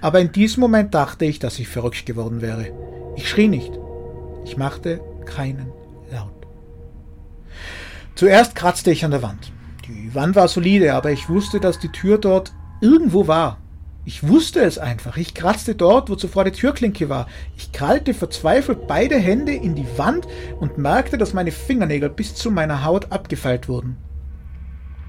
Aber 0.00 0.18
in 0.18 0.32
diesem 0.32 0.62
Moment 0.62 0.92
dachte 0.92 1.24
ich, 1.24 1.38
dass 1.38 1.60
ich 1.60 1.68
verrückt 1.68 2.04
geworden 2.04 2.40
wäre. 2.40 2.72
Ich 3.14 3.28
schrie 3.28 3.46
nicht. 3.46 3.70
Ich 4.44 4.56
machte 4.56 5.00
keinen 5.24 5.70
Laut. 6.10 6.34
Zuerst 8.16 8.56
kratzte 8.56 8.90
ich 8.90 9.04
an 9.04 9.12
der 9.12 9.22
Wand. 9.22 9.52
Die 9.86 10.12
Wand 10.16 10.34
war 10.34 10.48
solide, 10.48 10.94
aber 10.94 11.12
ich 11.12 11.28
wusste, 11.28 11.60
dass 11.60 11.78
die 11.78 11.92
Tür 11.92 12.18
dort 12.18 12.52
irgendwo 12.80 13.28
war. 13.28 13.58
Ich 14.04 14.26
wusste 14.26 14.60
es 14.60 14.78
einfach. 14.78 15.16
Ich 15.16 15.34
kratzte 15.34 15.74
dort, 15.74 16.08
wo 16.08 16.14
zuvor 16.14 16.44
die 16.44 16.52
Türklinke 16.52 17.08
war. 17.08 17.26
Ich 17.56 17.70
krallte 17.72 18.14
verzweifelt 18.14 18.86
beide 18.86 19.16
Hände 19.16 19.52
in 19.52 19.74
die 19.74 19.86
Wand 19.96 20.26
und 20.58 20.78
merkte, 20.78 21.18
dass 21.18 21.34
meine 21.34 21.52
Fingernägel 21.52 22.08
bis 22.08 22.34
zu 22.34 22.50
meiner 22.50 22.84
Haut 22.84 23.12
abgefeilt 23.12 23.68
wurden. 23.68 23.98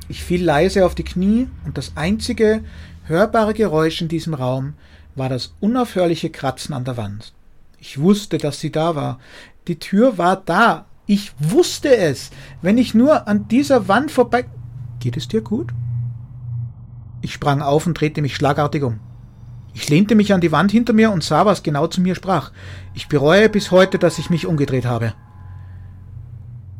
Ich 0.09 0.23
fiel 0.23 0.43
leise 0.43 0.85
auf 0.85 0.93
die 0.93 1.05
Knie 1.05 1.47
und 1.65 1.77
das 1.77 1.93
einzige 1.95 2.63
hörbare 3.05 3.53
Geräusch 3.53 4.01
in 4.01 4.09
diesem 4.09 4.33
Raum 4.33 4.73
war 5.15 5.29
das 5.29 5.55
unaufhörliche 5.61 6.29
Kratzen 6.29 6.73
an 6.73 6.83
der 6.83 6.97
Wand. 6.97 7.33
Ich 7.79 7.99
wusste, 7.99 8.37
dass 8.37 8.59
sie 8.59 8.71
da 8.71 8.95
war. 8.95 9.19
Die 9.67 9.79
Tür 9.79 10.17
war 10.17 10.35
da. 10.35 10.85
Ich 11.07 11.31
wusste 11.39 11.95
es. 11.95 12.29
Wenn 12.61 12.77
ich 12.77 12.93
nur 12.93 13.27
an 13.27 13.47
dieser 13.47 13.87
Wand 13.87 14.11
vorbei. 14.11 14.45
Geht 14.99 15.17
es 15.17 15.27
dir 15.27 15.41
gut? 15.41 15.71
Ich 17.21 17.33
sprang 17.33 17.61
auf 17.61 17.85
und 17.85 17.99
drehte 17.99 18.21
mich 18.21 18.35
schlagartig 18.35 18.83
um. 18.83 18.99
Ich 19.73 19.87
lehnte 19.89 20.15
mich 20.15 20.33
an 20.33 20.41
die 20.41 20.51
Wand 20.51 20.71
hinter 20.71 20.93
mir 20.93 21.11
und 21.11 21.23
sah, 21.23 21.45
was 21.45 21.63
genau 21.63 21.87
zu 21.87 22.01
mir 22.01 22.15
sprach. 22.15 22.51
Ich 22.93 23.07
bereue 23.07 23.47
bis 23.47 23.71
heute, 23.71 23.99
dass 23.99 24.19
ich 24.19 24.29
mich 24.29 24.45
umgedreht 24.45 24.85
habe. 24.85 25.13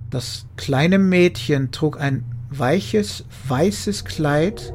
Das 0.09 0.45
kleine 0.57 0.99
Mädchen 0.99 1.71
trug 1.71 1.99
ein 1.99 2.25
weiches, 2.49 3.23
weißes 3.47 4.03
Kleid, 4.03 4.73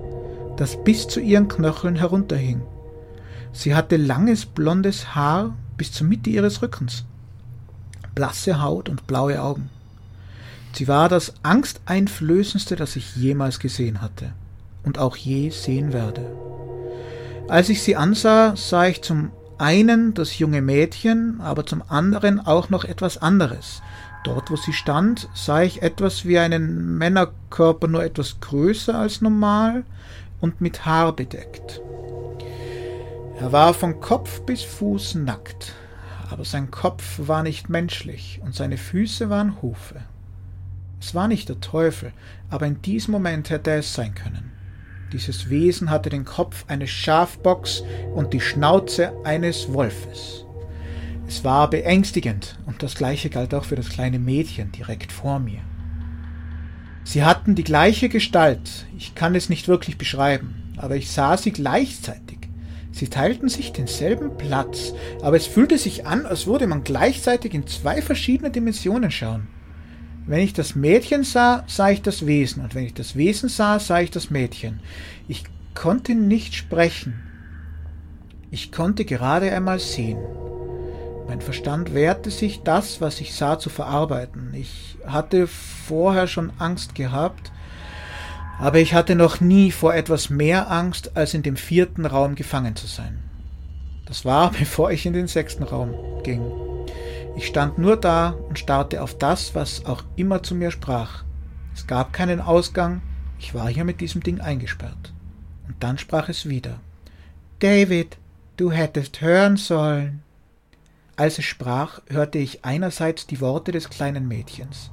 das 0.56 0.82
bis 0.82 1.08
zu 1.08 1.20
ihren 1.20 1.48
Knöcheln 1.48 1.96
herunterhing. 1.96 2.62
Sie 3.52 3.74
hatte 3.74 3.98
langes 3.98 4.46
blondes 4.46 5.14
Haar 5.14 5.54
bis 5.76 5.92
zur 5.92 6.06
Mitte 6.06 6.30
ihres 6.30 6.62
Rückens, 6.62 7.04
blasse 8.14 8.62
Haut 8.62 8.88
und 8.88 9.06
blaue 9.06 9.42
Augen. 9.42 9.68
Sie 10.72 10.88
war 10.88 11.10
das 11.10 11.34
angsteinflößendste, 11.42 12.76
das 12.76 12.96
ich 12.96 13.16
jemals 13.16 13.58
gesehen 13.58 14.00
hatte 14.00 14.32
und 14.86 14.98
auch 14.98 15.16
je 15.16 15.50
sehen 15.50 15.92
werde. 15.92 16.24
Als 17.48 17.68
ich 17.68 17.82
sie 17.82 17.96
ansah, 17.96 18.56
sah 18.56 18.86
ich 18.86 19.02
zum 19.02 19.30
einen 19.58 20.14
das 20.14 20.38
junge 20.38 20.62
Mädchen, 20.62 21.40
aber 21.40 21.66
zum 21.66 21.82
anderen 21.88 22.40
auch 22.40 22.70
noch 22.70 22.84
etwas 22.84 23.18
anderes. 23.18 23.82
Dort, 24.24 24.50
wo 24.50 24.56
sie 24.56 24.72
stand, 24.72 25.28
sah 25.34 25.62
ich 25.62 25.82
etwas 25.82 26.24
wie 26.24 26.38
einen 26.38 26.98
Männerkörper, 26.98 27.88
nur 27.88 28.02
etwas 28.02 28.40
größer 28.40 28.98
als 28.98 29.20
normal 29.20 29.84
und 30.40 30.60
mit 30.60 30.84
Haar 30.86 31.12
bedeckt. 31.14 31.80
Er 33.38 33.52
war 33.52 33.74
von 33.74 34.00
Kopf 34.00 34.40
bis 34.40 34.62
Fuß 34.62 35.16
nackt, 35.16 35.74
aber 36.30 36.44
sein 36.44 36.70
Kopf 36.70 37.04
war 37.18 37.42
nicht 37.42 37.68
menschlich 37.68 38.40
und 38.42 38.54
seine 38.54 38.78
Füße 38.78 39.30
waren 39.30 39.60
Hufe. 39.62 40.00
Es 41.00 41.14
war 41.14 41.28
nicht 41.28 41.48
der 41.48 41.60
Teufel, 41.60 42.12
aber 42.50 42.66
in 42.66 42.82
diesem 42.82 43.12
Moment 43.12 43.50
hätte 43.50 43.70
es 43.72 43.94
sein 43.94 44.14
können. 44.14 44.55
Dieses 45.12 45.50
Wesen 45.50 45.90
hatte 45.90 46.10
den 46.10 46.24
Kopf 46.24 46.64
eines 46.66 46.90
Schafbocks 46.90 47.84
und 48.14 48.32
die 48.32 48.40
Schnauze 48.40 49.12
eines 49.24 49.72
Wolfes. 49.72 50.44
Es 51.28 51.44
war 51.44 51.70
beängstigend 51.70 52.58
und 52.66 52.82
das 52.82 52.96
gleiche 52.96 53.30
galt 53.30 53.54
auch 53.54 53.64
für 53.64 53.76
das 53.76 53.88
kleine 53.88 54.18
Mädchen 54.18 54.72
direkt 54.72 55.12
vor 55.12 55.38
mir. 55.38 55.60
Sie 57.04 57.24
hatten 57.24 57.54
die 57.54 57.64
gleiche 57.64 58.08
Gestalt, 58.08 58.86
ich 58.96 59.14
kann 59.14 59.36
es 59.36 59.48
nicht 59.48 59.68
wirklich 59.68 59.96
beschreiben, 59.96 60.72
aber 60.76 60.96
ich 60.96 61.10
sah 61.10 61.36
sie 61.36 61.52
gleichzeitig. 61.52 62.38
Sie 62.90 63.08
teilten 63.08 63.48
sich 63.48 63.72
denselben 63.72 64.36
Platz, 64.36 64.92
aber 65.22 65.36
es 65.36 65.46
fühlte 65.46 65.78
sich 65.78 66.06
an, 66.06 66.26
als 66.26 66.46
würde 66.46 66.66
man 66.66 66.82
gleichzeitig 66.82 67.54
in 67.54 67.66
zwei 67.66 68.02
verschiedene 68.02 68.50
Dimensionen 68.50 69.10
schauen. 69.10 69.46
Wenn 70.26 70.40
ich 70.40 70.52
das 70.52 70.74
Mädchen 70.74 71.22
sah, 71.22 71.62
sah 71.68 71.90
ich 71.90 72.02
das 72.02 72.26
Wesen, 72.26 72.62
und 72.62 72.74
wenn 72.74 72.84
ich 72.84 72.94
das 72.94 73.14
Wesen 73.14 73.48
sah, 73.48 73.78
sah 73.78 74.00
ich 74.00 74.10
das 74.10 74.28
Mädchen. 74.28 74.80
Ich 75.28 75.44
konnte 75.74 76.16
nicht 76.16 76.54
sprechen. 76.54 77.22
Ich 78.50 78.72
konnte 78.72 79.04
gerade 79.04 79.52
einmal 79.52 79.78
sehen. 79.78 80.18
Mein 81.28 81.40
Verstand 81.40 81.94
wehrte 81.94 82.30
sich, 82.30 82.62
das, 82.62 83.00
was 83.00 83.20
ich 83.20 83.34
sah, 83.34 83.58
zu 83.58 83.70
verarbeiten. 83.70 84.52
Ich 84.54 84.96
hatte 85.06 85.46
vorher 85.46 86.26
schon 86.26 86.52
Angst 86.58 86.96
gehabt, 86.96 87.52
aber 88.58 88.78
ich 88.78 88.94
hatte 88.94 89.14
noch 89.14 89.40
nie 89.40 89.70
vor 89.70 89.94
etwas 89.94 90.28
mehr 90.28 90.70
Angst, 90.70 91.16
als 91.16 91.34
in 91.34 91.42
dem 91.42 91.56
vierten 91.56 92.04
Raum 92.04 92.34
gefangen 92.34 92.74
zu 92.74 92.88
sein. 92.88 93.18
Das 94.06 94.24
war, 94.24 94.50
bevor 94.58 94.90
ich 94.90 95.06
in 95.06 95.12
den 95.12 95.28
sechsten 95.28 95.62
Raum 95.62 95.94
ging. 96.24 96.42
Ich 97.36 97.46
stand 97.46 97.76
nur 97.76 97.98
da 97.98 98.30
und 98.48 98.58
starrte 98.58 99.02
auf 99.02 99.18
das, 99.18 99.54
was 99.54 99.84
auch 99.84 100.02
immer 100.16 100.42
zu 100.42 100.54
mir 100.54 100.70
sprach. 100.70 101.22
Es 101.74 101.86
gab 101.86 102.14
keinen 102.14 102.40
Ausgang, 102.40 103.02
ich 103.38 103.54
war 103.54 103.68
hier 103.68 103.84
mit 103.84 104.00
diesem 104.00 104.22
Ding 104.22 104.40
eingesperrt. 104.40 105.12
Und 105.68 105.76
dann 105.80 105.98
sprach 105.98 106.30
es 106.30 106.48
wieder. 106.48 106.80
David, 107.58 108.16
du 108.56 108.72
hättest 108.72 109.20
hören 109.20 109.58
sollen. 109.58 110.22
Als 111.16 111.38
es 111.38 111.44
sprach, 111.44 112.00
hörte 112.08 112.38
ich 112.38 112.64
einerseits 112.64 113.26
die 113.26 113.40
Worte 113.42 113.70
des 113.70 113.90
kleinen 113.90 114.28
Mädchens, 114.28 114.90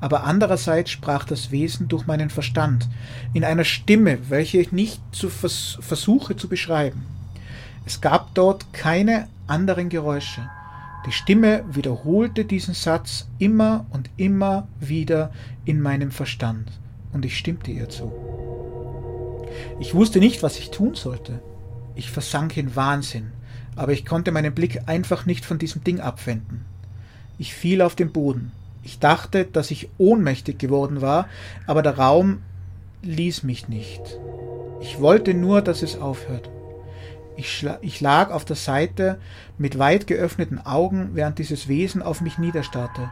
aber 0.00 0.24
andererseits 0.24 0.90
sprach 0.90 1.24
das 1.24 1.50
Wesen 1.50 1.88
durch 1.88 2.06
meinen 2.06 2.28
Verstand, 2.28 2.88
in 3.32 3.44
einer 3.44 3.64
Stimme, 3.64 4.18
welche 4.28 4.58
ich 4.58 4.70
nicht 4.70 5.00
zu 5.12 5.30
vers 5.30 5.78
versuche 5.80 6.36
zu 6.36 6.48
beschreiben. 6.48 7.06
Es 7.86 8.02
gab 8.02 8.34
dort 8.34 8.72
keine 8.74 9.28
anderen 9.46 9.88
Geräusche, 9.88 10.48
die 11.06 11.12
Stimme 11.12 11.64
wiederholte 11.70 12.44
diesen 12.44 12.74
Satz 12.74 13.28
immer 13.38 13.86
und 13.90 14.10
immer 14.16 14.66
wieder 14.80 15.30
in 15.64 15.80
meinem 15.80 16.10
Verstand, 16.10 16.72
und 17.12 17.24
ich 17.24 17.38
stimmte 17.38 17.70
ihr 17.70 17.88
zu. 17.88 18.12
Ich 19.78 19.94
wusste 19.94 20.18
nicht, 20.18 20.42
was 20.42 20.58
ich 20.58 20.70
tun 20.70 20.94
sollte. 20.94 21.40
Ich 21.94 22.10
versank 22.10 22.56
in 22.56 22.74
Wahnsinn, 22.74 23.30
aber 23.76 23.92
ich 23.92 24.04
konnte 24.04 24.32
meinen 24.32 24.54
Blick 24.54 24.82
einfach 24.86 25.26
nicht 25.26 25.44
von 25.44 25.58
diesem 25.58 25.84
Ding 25.84 26.00
abwenden. 26.00 26.64
Ich 27.38 27.54
fiel 27.54 27.82
auf 27.82 27.94
den 27.94 28.10
Boden. 28.12 28.50
Ich 28.82 28.98
dachte, 28.98 29.44
dass 29.44 29.70
ich 29.70 29.88
ohnmächtig 29.98 30.58
geworden 30.58 31.02
war, 31.02 31.28
aber 31.66 31.82
der 31.82 31.98
Raum 31.98 32.38
ließ 33.02 33.44
mich 33.44 33.68
nicht. 33.68 34.02
Ich 34.80 35.00
wollte 35.00 35.34
nur, 35.34 35.62
dass 35.62 35.82
es 35.82 35.98
aufhört. 35.98 36.50
Ich, 37.36 37.66
ich, 37.82 38.00
lag 38.00 38.30
auf 38.30 38.44
der 38.44 38.56
Seite 38.56 39.20
mit 39.58 39.78
weit 39.78 40.06
geöffneten 40.06 40.64
Augen, 40.64 41.10
während 41.12 41.38
dieses 41.38 41.68
Wesen 41.68 42.02
auf 42.02 42.20
mich 42.20 42.38
niederstarrte. 42.38 43.10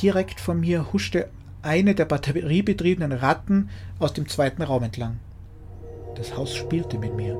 Direkt 0.00 0.40
vor 0.40 0.54
mir 0.54 0.92
huschte 0.92 1.28
eine 1.62 1.94
der 1.94 2.04
batteriebetriebenen 2.06 3.12
Ratten 3.12 3.68
aus 3.98 4.12
dem 4.12 4.28
zweiten 4.28 4.62
Raum 4.62 4.82
entlang. 4.82 5.18
Das 6.16 6.36
Haus 6.36 6.54
spielte 6.54 6.98
mit 6.98 7.14
mir. 7.14 7.38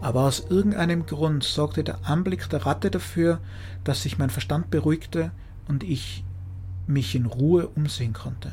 Aber 0.00 0.24
aus 0.24 0.46
irgendeinem 0.50 1.06
Grund 1.06 1.42
sorgte 1.42 1.82
der 1.82 2.04
Anblick 2.04 2.48
der 2.50 2.66
Ratte 2.66 2.90
dafür, 2.90 3.40
dass 3.82 4.02
sich 4.02 4.18
mein 4.18 4.30
Verstand 4.30 4.70
beruhigte 4.70 5.30
und 5.68 5.82
ich 5.82 6.24
mich 6.86 7.14
in 7.14 7.26
Ruhe 7.26 7.68
umsehen 7.68 8.12
konnte. 8.12 8.52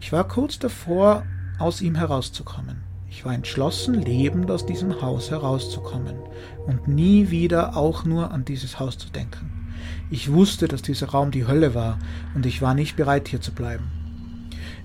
Ich 0.00 0.12
war 0.12 0.28
kurz 0.28 0.58
davor, 0.58 1.24
aus 1.58 1.80
ihm 1.80 1.94
herauszukommen. 1.94 2.93
Ich 3.16 3.24
war 3.24 3.32
entschlossen, 3.32 3.94
lebend 3.94 4.50
aus 4.50 4.66
diesem 4.66 5.00
Haus 5.00 5.30
herauszukommen 5.30 6.16
und 6.66 6.88
nie 6.88 7.30
wieder 7.30 7.76
auch 7.76 8.04
nur 8.04 8.32
an 8.32 8.44
dieses 8.44 8.80
Haus 8.80 8.98
zu 8.98 9.08
denken. 9.08 9.72
Ich 10.10 10.32
wusste, 10.32 10.66
dass 10.66 10.82
dieser 10.82 11.10
Raum 11.10 11.30
die 11.30 11.46
Hölle 11.46 11.76
war, 11.76 12.00
und 12.34 12.44
ich 12.44 12.60
war 12.60 12.74
nicht 12.74 12.96
bereit, 12.96 13.28
hier 13.28 13.40
zu 13.40 13.52
bleiben. 13.52 13.84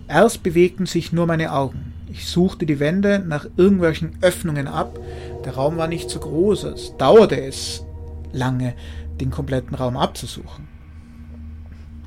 Erst 0.07 0.43
bewegten 0.43 0.85
sich 0.85 1.11
nur 1.11 1.25
meine 1.25 1.53
Augen. 1.53 1.91
Ich 2.07 2.27
suchte 2.27 2.67
die 2.67 2.79
Wände 2.79 3.17
nach 3.17 3.47
irgendwelchen 3.57 4.11
Öffnungen 4.21 4.67
ab. 4.67 4.99
Der 5.43 5.55
Raum 5.55 5.77
war 5.77 5.87
nicht 5.87 6.11
so 6.11 6.19
groß, 6.19 6.65
es 6.65 6.95
dauerte 6.97 7.41
es 7.41 7.83
lange, 8.31 8.75
den 9.19 9.31
kompletten 9.31 9.73
Raum 9.73 9.97
abzusuchen. 9.97 10.67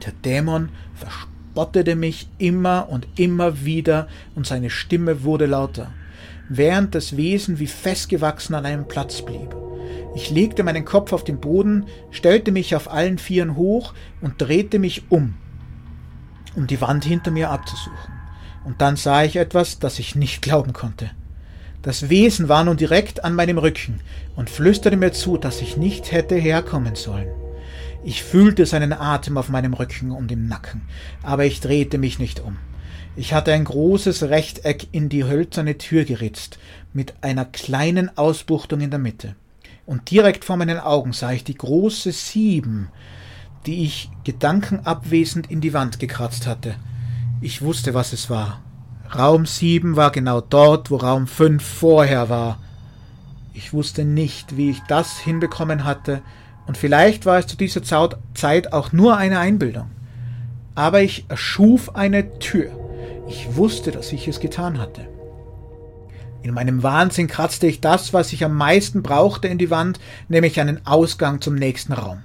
Der 0.07 0.13
Dämon 0.13 0.69
verspottete 0.95 1.97
mich 1.97 2.29
immer 2.39 2.89
und 2.89 3.09
immer 3.17 3.65
wieder 3.65 4.07
und 4.37 4.47
seine 4.47 4.71
Stimme 4.71 5.25
wurde 5.25 5.47
lauter, 5.47 5.91
während 6.57 6.95
das 6.95 7.17
Wesen 7.17 7.59
wie 7.59 7.67
festgewachsen 7.67 8.55
an 8.55 8.67
einem 8.67 8.87
Platz 8.87 9.23
blieb. 9.23 9.55
Ich 10.15 10.31
legte 10.31 10.63
meinen 10.63 10.85
Kopf 10.85 11.13
auf 11.13 11.25
den 11.25 11.41
Boden, 11.41 11.87
stellte 12.11 12.53
mich 12.53 12.77
auf 12.77 12.91
allen 12.91 13.19
Vieren 13.19 13.57
hoch 13.57 13.95
und 14.21 14.41
drehte 14.41 14.79
mich 14.79 15.11
um, 15.11 15.35
um 16.55 16.67
die 16.67 16.81
Wand 16.81 17.05
hinter 17.05 17.31
mir 17.31 17.51
abzusuchen. 17.51 18.13
Und 18.65 18.81
dann 18.81 18.97
sah 18.97 19.25
ich 19.25 19.37
etwas, 19.37 19.79
das 19.79 19.99
ich 19.99 20.15
nicht 20.15 20.43
glauben 20.43 20.73
konnte. 20.73 21.11
Das 21.81 22.09
Wesen 22.09 22.49
war 22.49 22.63
nun 22.63 22.77
direkt 22.77 23.25
an 23.25 23.35
meinem 23.35 23.59
Rücken 23.59 24.01
und 24.37 24.51
flüsterte 24.51 24.97
mir 24.97 25.13
zu, 25.13 25.37
dass 25.37 25.61
ich 25.61 25.77
nicht 25.77 26.13
hätte 26.13 26.37
herkommen 26.37 26.95
sollen. 26.95 27.29
Ich 28.05 28.23
fühlte 28.23 28.67
seinen 28.67 28.93
Atem 28.93 29.37
auf 29.37 29.49
meinem 29.49 29.75
Rücken 29.75 30.11
und 30.13 30.31
im 30.31 30.47
Nacken, 30.47 30.83
aber 31.23 31.45
ich 31.45 31.61
drehte 31.61 31.99
mich 31.99 32.19
nicht 32.19 32.41
um. 32.41 32.57
Ich 33.15 33.35
hatte 33.35 33.53
ein 33.53 33.65
großes 33.65 34.25
Rechteck 34.25 34.89
in 34.93 35.09
die 35.09 35.25
hölzerne 35.25 35.77
Tür 35.79 36.05
geritzt, 36.05 36.59
mit 36.93 37.15
einer 37.21 37.45
kleinen 37.45 38.17
Ausbuchtung 38.17 38.81
in 38.81 38.91
der 38.91 38.99
Mitte 38.99 39.35
und 39.87 40.11
direkt 40.11 40.45
vor 40.45 40.57
meinen 40.57 40.79
Augen 40.79 41.13
sah 41.13 41.33
ich 41.33 41.45
die 41.45 41.57
große 41.57 42.13
Sieben, 42.13 42.89
die 43.67 43.85
ich 43.85 44.11
gedankenabwesend 44.25 45.51
in 45.51 45.61
die 45.61 45.73
Wand 45.73 45.99
gekratzt 45.99 46.47
hatte. 46.47 46.75
Ich 47.41 47.63
wusste, 47.63 47.95
was 47.95 48.13
es 48.13 48.31
war. 48.31 48.63
Raum 49.15 49.45
sieben 49.45 49.97
war 49.97 50.11
genau 50.11 50.41
dort, 50.41 50.91
wo 50.91 50.97
Raum 50.97 51.27
fünf 51.27 51.63
vorher 51.63 52.29
war. 52.29 52.59
Ich 53.53 53.73
wusste 53.73 54.05
nicht, 54.05 54.57
wie 54.57 54.71
ich 54.71 54.81
das 54.89 55.19
hinbekommen 55.19 55.85
hatte, 55.85 56.23
und 56.65 56.79
vielleicht 56.79 57.27
war 57.27 57.39
es 57.39 57.49
zu 57.49 57.57
dieser 57.57 57.83
Zeit 57.83 58.73
auch 58.73 58.93
nur 58.93 59.17
eine 59.17 59.41
Einbildung. 59.41 59.91
Aber 60.77 61.03
ich 61.03 61.27
erschuf 61.29 61.95
eine 61.97 62.39
Tür. 62.39 62.82
Ich 63.33 63.57
wusste, 63.57 63.93
dass 63.93 64.13
ich 64.13 64.29
es 64.29 64.41
getan 64.41 64.79
hatte. 64.79 65.09
In 66.43 66.53
meinem 66.53 66.83
Wahnsinn 66.83 67.29
kratzte 67.29 67.67
ich 67.67 67.81
das, 67.81 68.13
was 68.13 68.31
ich 68.35 68.45
am 68.45 68.55
meisten 68.55 69.03
brauchte, 69.03 69.49
in 69.49 69.57
die 69.57 69.71
Wand, 69.71 69.99
nämlich 70.29 70.61
einen 70.61 70.87
Ausgang 70.87 71.41
zum 71.41 71.55
nächsten 71.55 71.95
Raum. 71.95 72.19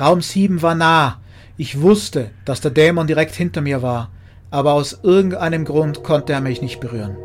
Raum 0.00 0.20
7 0.20 0.60
war 0.60 0.74
nah. 0.74 1.20
Ich 1.56 1.82
wusste, 1.82 2.32
dass 2.44 2.60
der 2.60 2.72
Dämon 2.72 3.06
direkt 3.06 3.36
hinter 3.36 3.60
mir 3.60 3.80
war, 3.80 4.10
aber 4.50 4.72
aus 4.72 4.98
irgendeinem 5.04 5.64
Grund 5.64 6.02
konnte 6.02 6.32
er 6.32 6.40
mich 6.40 6.62
nicht 6.62 6.80
berühren. 6.80 7.16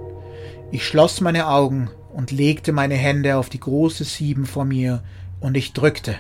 Ich 0.71 0.85
schloss 0.85 1.19
meine 1.19 1.47
Augen 1.47 1.89
und 2.13 2.29
legte 2.29 2.73
meine 2.73 2.95
Hände 2.95 3.37
auf 3.37 3.49
die 3.49 3.59
große 3.59 4.03
Sieben 4.03 4.45
vor 4.45 4.65
mir, 4.65 5.01
und 5.39 5.57
ich 5.57 5.73
drückte. 5.73 6.15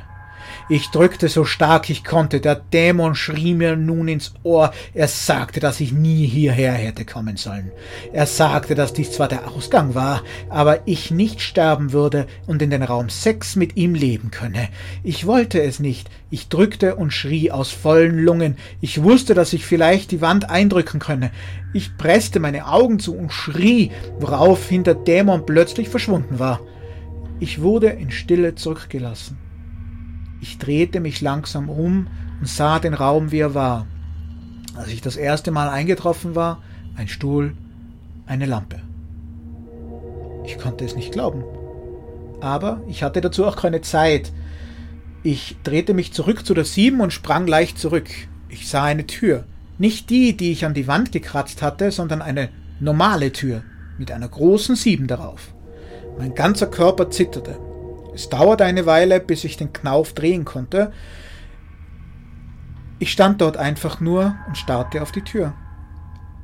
Ich 0.69 0.91
drückte 0.91 1.27
so 1.27 1.43
stark 1.43 1.89
ich 1.89 2.05
konnte. 2.05 2.39
Der 2.39 2.55
Dämon 2.55 3.15
schrie 3.15 3.53
mir 3.53 3.75
nun 3.75 4.07
ins 4.07 4.33
Ohr. 4.43 4.71
Er 4.93 5.09
sagte, 5.09 5.59
dass 5.59 5.81
ich 5.81 5.91
nie 5.91 6.25
hierher 6.25 6.71
hätte 6.71 7.03
kommen 7.03 7.35
sollen. 7.35 7.71
Er 8.13 8.25
sagte, 8.25 8.73
dass 8.73 8.93
dies 8.93 9.11
zwar 9.11 9.27
der 9.27 9.49
Ausgang 9.49 9.93
war, 9.93 10.23
aber 10.49 10.87
ich 10.87 11.11
nicht 11.11 11.41
sterben 11.41 11.91
würde 11.91 12.27
und 12.47 12.61
in 12.61 12.69
den 12.69 12.83
Raum 12.83 13.09
6 13.09 13.57
mit 13.57 13.75
ihm 13.75 13.93
leben 13.93 14.31
könne. 14.31 14.69
Ich 15.03 15.27
wollte 15.27 15.61
es 15.61 15.79
nicht. 15.79 16.09
Ich 16.29 16.47
drückte 16.47 16.95
und 16.95 17.11
schrie 17.11 17.51
aus 17.51 17.71
vollen 17.71 18.17
Lungen. 18.17 18.57
Ich 18.79 19.03
wusste, 19.03 19.33
dass 19.33 19.53
ich 19.53 19.65
vielleicht 19.65 20.11
die 20.11 20.21
Wand 20.21 20.49
eindrücken 20.49 20.99
könne. 20.99 21.31
Ich 21.73 21.97
presste 21.97 22.39
meine 22.39 22.67
Augen 22.67 22.99
zu 22.99 23.15
und 23.15 23.33
schrie, 23.33 23.91
woraufhin 24.19 24.83
der 24.83 24.95
Dämon 24.95 25.45
plötzlich 25.45 25.89
verschwunden 25.89 26.39
war. 26.39 26.61
Ich 27.39 27.61
wurde 27.61 27.87
in 27.87 28.11
Stille 28.11 28.55
zurückgelassen. 28.55 29.37
Ich 30.43 30.57
drehte 30.57 30.99
mich 30.99 31.21
langsam 31.21 31.69
um 31.69 32.07
und 32.41 32.49
sah 32.49 32.77
den 32.79 32.93
Raum, 32.93 33.31
wie 33.31 33.39
er 33.39 33.53
war. 33.53 33.87
Als 34.75 34.89
ich 34.89 34.99
das 34.99 35.15
erste 35.15 35.51
Mal 35.51 35.69
eingetroffen 35.69 36.35
war, 36.35 36.61
ein 36.97 37.07
Stuhl, 37.07 37.53
eine 38.25 38.45
Lampe. 38.45 38.81
Ich 40.43 40.59
konnte 40.59 40.83
es 40.83 40.97
nicht 40.97 41.13
glauben. 41.13 41.45
Aber 42.41 42.81
ich 42.89 43.03
hatte 43.03 43.21
dazu 43.21 43.45
auch 43.45 43.55
keine 43.55 43.79
Zeit. 43.79 44.33
Ich 45.23 45.55
drehte 45.63 45.93
mich 45.93 46.11
zurück 46.11 46.45
zu 46.45 46.53
der 46.53 46.65
Sieben 46.65 46.99
und 46.99 47.13
sprang 47.13 47.47
leicht 47.47 47.79
zurück. 47.79 48.09
Ich 48.49 48.67
sah 48.67 48.83
eine 48.83 49.07
Tür. 49.07 49.45
Nicht 49.77 50.09
die, 50.09 50.35
die 50.35 50.51
ich 50.51 50.65
an 50.65 50.73
die 50.73 50.87
Wand 50.87 51.13
gekratzt 51.13 51.61
hatte, 51.61 51.89
sondern 51.89 52.21
eine 52.21 52.49
normale 52.81 53.31
Tür 53.31 53.63
mit 53.97 54.11
einer 54.11 54.27
großen 54.27 54.75
Sieben 54.75 55.07
darauf. 55.07 55.53
Mein 56.17 56.35
ganzer 56.35 56.67
Körper 56.67 57.09
zitterte. 57.09 57.57
Es 58.13 58.29
dauerte 58.29 58.65
eine 58.65 58.85
Weile, 58.85 59.19
bis 59.19 59.43
ich 59.43 59.57
den 59.57 59.73
Knauf 59.73 60.13
drehen 60.13 60.45
konnte. 60.45 60.91
Ich 62.99 63.11
stand 63.11 63.41
dort 63.41 63.57
einfach 63.57 63.99
nur 63.99 64.35
und 64.47 64.57
starrte 64.57 65.01
auf 65.01 65.11
die 65.11 65.23
Tür. 65.23 65.53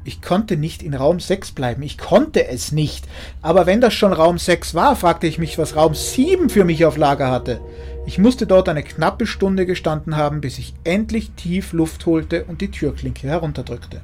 Ich 0.04 0.22
konnte 0.22 0.58
nicht 0.58 0.82
in 0.82 0.94
Raum 0.94 1.20
6 1.20 1.52
bleiben. 1.52 1.84
Ich 1.84 1.98
konnte 1.98 2.48
es 2.48 2.72
nicht. 2.72 3.08
Aber 3.42 3.66
wenn 3.66 3.82
das 3.82 3.94
schon 3.94 4.14
Raum 4.14 4.38
6 4.38 4.74
war, 4.74 4.96
fragte 4.96 5.28
ich 5.28 5.38
mich, 5.38 5.58
was 5.58 5.76
Raum 5.76 5.94
7 5.94 6.50
für 6.50 6.64
mich 6.64 6.86
auf 6.86 6.98
Lager 6.98 7.30
hatte. 7.30 7.62
Ich 8.06 8.18
musste 8.18 8.48
dort 8.48 8.70
eine 8.70 8.82
knappe 8.82 9.28
Stunde 9.28 9.66
gestanden 9.66 10.16
haben, 10.16 10.42
bis 10.42 10.58
ich 10.58 10.74
endlich 10.84 11.32
tief 11.32 11.74
Luft 11.74 12.06
holte 12.06 12.46
und 12.46 12.62
die 12.62 12.72
Türklinke 12.72 13.28
herunterdrückte. 13.28 14.02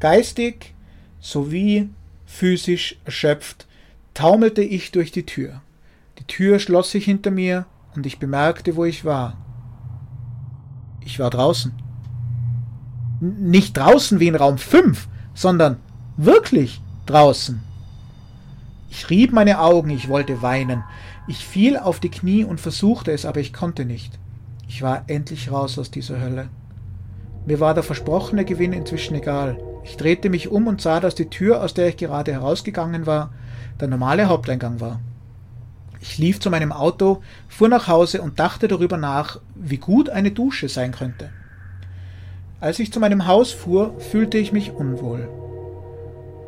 Geistig 0.00 0.74
sowie 1.20 1.90
physisch 2.26 2.96
erschöpft 3.04 3.66
taumelte 4.14 4.62
ich 4.62 4.90
durch 4.90 5.12
die 5.12 5.26
Tür. 5.26 5.60
Tür 6.28 6.60
schloss 6.60 6.92
sich 6.92 7.04
hinter 7.04 7.32
mir 7.32 7.66
und 7.96 8.06
ich 8.06 8.20
bemerkte, 8.20 8.76
wo 8.76 8.84
ich 8.84 9.04
war. 9.04 9.36
Ich 11.04 11.18
war 11.18 11.30
draußen. 11.30 11.72
N 13.20 13.50
nicht 13.50 13.76
draußen 13.76 14.20
wie 14.20 14.28
in 14.28 14.36
Raum 14.36 14.58
5, 14.58 15.08
sondern 15.34 15.78
wirklich 16.16 16.80
draußen. 17.06 17.60
Ich 18.90 19.10
rieb 19.10 19.32
meine 19.32 19.60
Augen, 19.60 19.90
ich 19.90 20.08
wollte 20.08 20.40
weinen. 20.42 20.84
Ich 21.26 21.44
fiel 21.44 21.76
auf 21.76 22.00
die 22.00 22.10
Knie 22.10 22.44
und 22.44 22.60
versuchte 22.60 23.12
es, 23.12 23.26
aber 23.26 23.40
ich 23.40 23.52
konnte 23.52 23.84
nicht. 23.84 24.18
Ich 24.68 24.82
war 24.82 25.04
endlich 25.08 25.50
raus 25.50 25.78
aus 25.78 25.90
dieser 25.90 26.20
Hölle. 26.20 26.48
Mir 27.46 27.60
war 27.60 27.74
der 27.74 27.82
versprochene 27.82 28.44
Gewinn 28.44 28.72
inzwischen 28.72 29.14
egal. 29.14 29.58
Ich 29.84 29.96
drehte 29.96 30.28
mich 30.28 30.48
um 30.48 30.66
und 30.66 30.80
sah, 30.80 31.00
dass 31.00 31.14
die 31.14 31.30
Tür, 31.30 31.62
aus 31.62 31.74
der 31.74 31.88
ich 31.88 31.96
gerade 31.96 32.32
herausgegangen 32.32 33.06
war, 33.06 33.32
der 33.80 33.88
normale 33.88 34.28
Haupteingang 34.28 34.80
war. 34.80 35.00
Ich 36.00 36.18
lief 36.18 36.40
zu 36.40 36.50
meinem 36.50 36.72
Auto, 36.72 37.22
fuhr 37.48 37.68
nach 37.68 37.88
Hause 37.88 38.22
und 38.22 38.38
dachte 38.38 38.68
darüber 38.68 38.96
nach, 38.96 39.40
wie 39.54 39.78
gut 39.78 40.08
eine 40.10 40.30
Dusche 40.30 40.68
sein 40.68 40.92
könnte. 40.92 41.30
Als 42.60 42.78
ich 42.78 42.92
zu 42.92 43.00
meinem 43.00 43.26
Haus 43.26 43.52
fuhr, 43.52 43.98
fühlte 44.00 44.38
ich 44.38 44.52
mich 44.52 44.72
unwohl. 44.72 45.28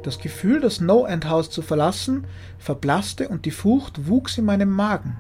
Das 0.03 0.18
Gefühl, 0.18 0.61
das 0.61 0.80
No-End-Haus 0.80 1.51
zu 1.51 1.62
verlassen, 1.62 2.24
verblasste 2.59 3.28
und 3.28 3.44
die 3.44 3.51
Furcht 3.51 4.09
wuchs 4.09 4.38
in 4.38 4.44
meinem 4.44 4.70
Magen. 4.70 5.16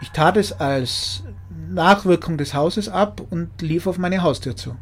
Ich 0.00 0.10
tat 0.10 0.36
es 0.36 0.52
als 0.52 1.22
Nachwirkung 1.70 2.38
des 2.38 2.54
Hauses 2.54 2.88
ab 2.88 3.20
und 3.30 3.62
lief 3.62 3.86
auf 3.86 3.98
meine 3.98 4.22
Haustür 4.22 4.56
zu. 4.56 4.74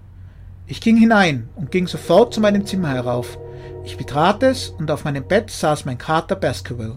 Ich 0.66 0.81
ging 0.81 0.97
hinein 0.97 1.49
und 1.57 1.71
ging 1.71 1.89
sofort 1.89 2.33
zu 2.33 2.41
meinem 2.41 2.64
Zimmer 2.64 2.91
herauf. 2.91 3.39
Ich 3.85 3.97
betrat 3.97 4.43
es 4.43 4.68
und 4.68 4.91
auf 4.91 5.05
meinem 5.05 5.25
Bett 5.27 5.51
saß 5.51 5.85
mein 5.85 5.99
Kater 5.99 6.37
Baskerville. 6.37 6.97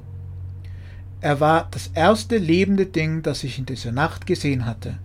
Er 1.24 1.40
war 1.40 1.70
das 1.72 1.90
erste 1.94 2.38
lebende 2.38 2.86
Ding, 2.86 3.22
das 3.22 3.46
ich 3.46 3.58
in 3.58 3.66
dieser 3.66 3.94
Nacht 3.94 4.26
gesehen 4.26 4.66
hatte, 4.66 4.96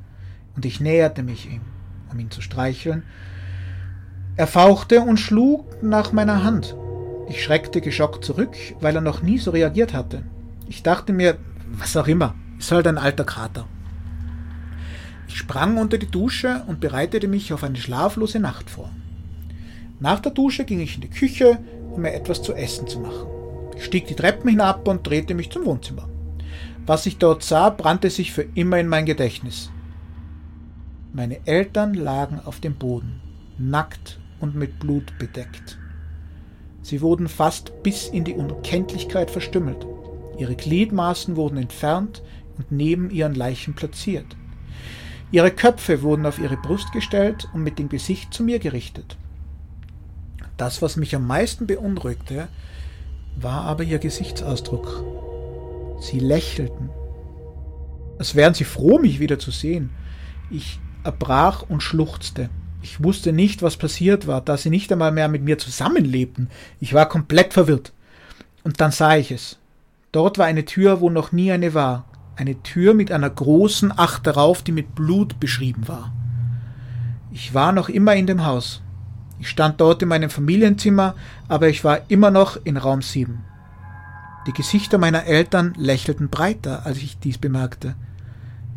und 0.57 0.67
ich 0.67 0.81
näherte 0.81 1.23
mich 1.23 1.49
ihm, 1.49 1.61
um 2.11 2.19
ihn 2.19 2.33
zu 2.33 2.41
streicheln. 2.41 3.05
Er 4.35 4.49
fauchte 4.49 5.01
und 5.01 5.21
schlug 5.21 5.81
nach 5.81 6.11
meiner 6.11 6.43
Hand. 6.43 6.75
Ich 7.29 7.45
schreckte 7.45 7.81
geschockt 7.81 8.25
zurück, 8.25 8.57
weil 8.81 8.97
er 8.97 9.01
noch 9.01 9.23
nie 9.23 9.39
so 9.39 9.53
reagiert 9.53 9.95
hatte. 9.95 10.25
Ich 10.67 10.83
dachte 10.83 11.13
mir, 11.13 11.39
was 11.71 11.97
auch 11.97 12.09
immer, 12.09 12.35
ist 12.59 12.73
halt 12.73 12.89
ein 12.89 12.99
alter 12.99 13.25
Kater. 13.25 13.69
Ich 15.29 15.37
sprang 15.37 15.77
unter 15.77 15.99
die 15.99 16.11
Dusche 16.11 16.65
und 16.67 16.81
bereitete 16.81 17.29
mich 17.29 17.53
auf 17.53 17.63
eine 17.63 17.79
schlaflose 17.79 18.41
Nacht 18.41 18.71
vor. 18.71 18.91
Nach 20.01 20.19
der 20.19 20.33
Dusche 20.33 20.65
ging 20.65 20.81
ich 20.81 20.97
in 20.97 21.03
die 21.03 21.11
Küche, 21.11 21.59
um 21.93 22.03
mir 22.03 22.13
etwas 22.13 22.43
zu 22.43 22.55
essen 22.55 22.89
zu 22.89 22.99
machen. 22.99 23.29
Ich 23.77 23.85
stieg 23.85 24.09
die 24.09 24.17
Treppen 24.17 24.51
hinab 24.51 24.89
und 24.89 25.07
drehte 25.07 25.35
mich 25.35 25.51
zum 25.51 25.65
Wohnzimmer. 25.65 26.08
Was 26.89 27.05
ich 27.05 27.19
dort 27.19 27.43
sah, 27.43 27.69
brannte 27.69 28.09
sich 28.09 28.33
für 28.33 28.47
immer 28.55 28.79
in 28.79 28.89
mein 28.89 29.05
Gedächtnis. 29.05 29.71
Meine 31.13 31.47
Eltern 31.47 31.93
lagen 31.93 32.41
auf 32.43 32.61
dem 32.61 32.77
Boden, 32.77 33.21
nackt 33.59 34.19
und 34.41 34.55
mit 34.55 34.79
Blut 34.79 35.19
bedeckt. 35.19 35.79
Sie 36.81 37.03
wurden 37.03 37.29
fast 37.29 37.83
bis 37.83 38.09
in 38.09 38.25
die 38.25 38.33
Unkenntlichkeit 38.33 39.31
verstümmelt. 39.31 39.87
Ihre 40.39 40.57
Gliedmaßen 40.57 41.37
wurden 41.37 41.59
entfernt 41.59 42.23
und 42.57 42.73
neben 42.73 43.11
ihren 43.11 43.35
Leichen 43.35 43.75
platziert. 43.75 44.39
Ihre 45.31 45.51
Köpfe 45.51 46.01
wurden 46.01 46.25
auf 46.25 46.39
ihre 46.39 46.57
Brust 46.57 46.91
gestellt 46.93 47.51
und 47.53 47.65
mit 47.65 47.79
dem 47.79 47.91
Gesicht 47.91 48.33
zu 48.33 48.43
mir 48.43 48.61
gerichtet. 48.61 49.19
Das, 50.57 50.81
was 50.81 50.97
mich 50.97 51.15
am 51.15 51.27
meisten 51.27 51.67
beunruhigte, 51.67 52.49
war 53.37 53.65
aber 53.65 53.83
ihr 53.83 53.99
Gesichtsausdruck. 53.99 55.28
Sie 56.01 56.19
lächelten, 56.19 56.91
als 58.19 58.35
wären 58.35 58.55
sie 58.55 58.65
froh, 58.65 58.99
mich 58.99 59.21
wieder 59.21 59.39
zu 59.39 59.51
sehen. 59.51 59.91
Ich 60.51 60.81
erbrach 61.05 61.63
und 61.69 61.83
schluchzte. 61.83 62.51
Ich 62.83 63.03
wusste 63.03 63.33
nicht, 63.33 63.63
was 63.63 63.77
passiert 63.77 64.27
war, 64.27 64.41
da 64.41 64.57
sie 64.57 64.71
nicht 64.71 64.93
einmal 64.93 65.13
mehr 65.13 65.29
mit 65.29 65.43
mir 65.43 65.59
zusammenlebten. 65.59 66.49
Ich 66.81 66.95
war 66.95 67.09
komplett 67.09 67.53
verwirrt. 67.53 67.93
Und 68.65 68.81
dann 68.81 68.93
sah 68.93 69.17
ich 69.17 69.31
es. 69.31 69.59
Dort 70.13 70.39
war 70.39 70.47
eine 70.47 70.65
Tür, 70.65 71.01
wo 71.01 71.11
noch 71.11 71.33
nie 71.33 71.53
eine 71.53 71.75
war. 71.75 72.05
Eine 72.37 72.63
Tür 72.63 72.95
mit 72.95 73.11
einer 73.11 73.31
großen 73.31 73.97
Acht 73.97 74.27
darauf, 74.27 74.63
die 74.63 74.73
mit 74.73 74.95
Blut 74.95 75.41
beschrieben 75.41 75.89
war. 75.89 76.13
Ich 77.33 77.53
war 77.53 77.73
noch 77.73 77.89
immer 77.89 78.15
in 78.15 78.27
dem 78.27 78.45
Haus. 78.45 78.83
Ich 79.41 79.49
stand 79.49 79.81
dort 79.81 80.03
in 80.03 80.09
meinem 80.09 80.31
Familienzimmer, 80.31 81.15
aber 81.49 81.69
ich 81.69 81.85
war 81.85 82.01
immer 82.09 82.31
noch 82.31 82.59
in 82.65 82.77
Raum 82.77 83.03
7. 83.03 83.45
Die 84.49 84.55
Gesichter 84.55 84.97
meiner 84.97 85.27
Eltern 85.27 85.75
lächelten 85.77 86.31
breiter, 86.31 86.87
als 86.87 86.97
ich 86.97 87.19
dies 87.19 87.37
bemerkte. 87.37 87.97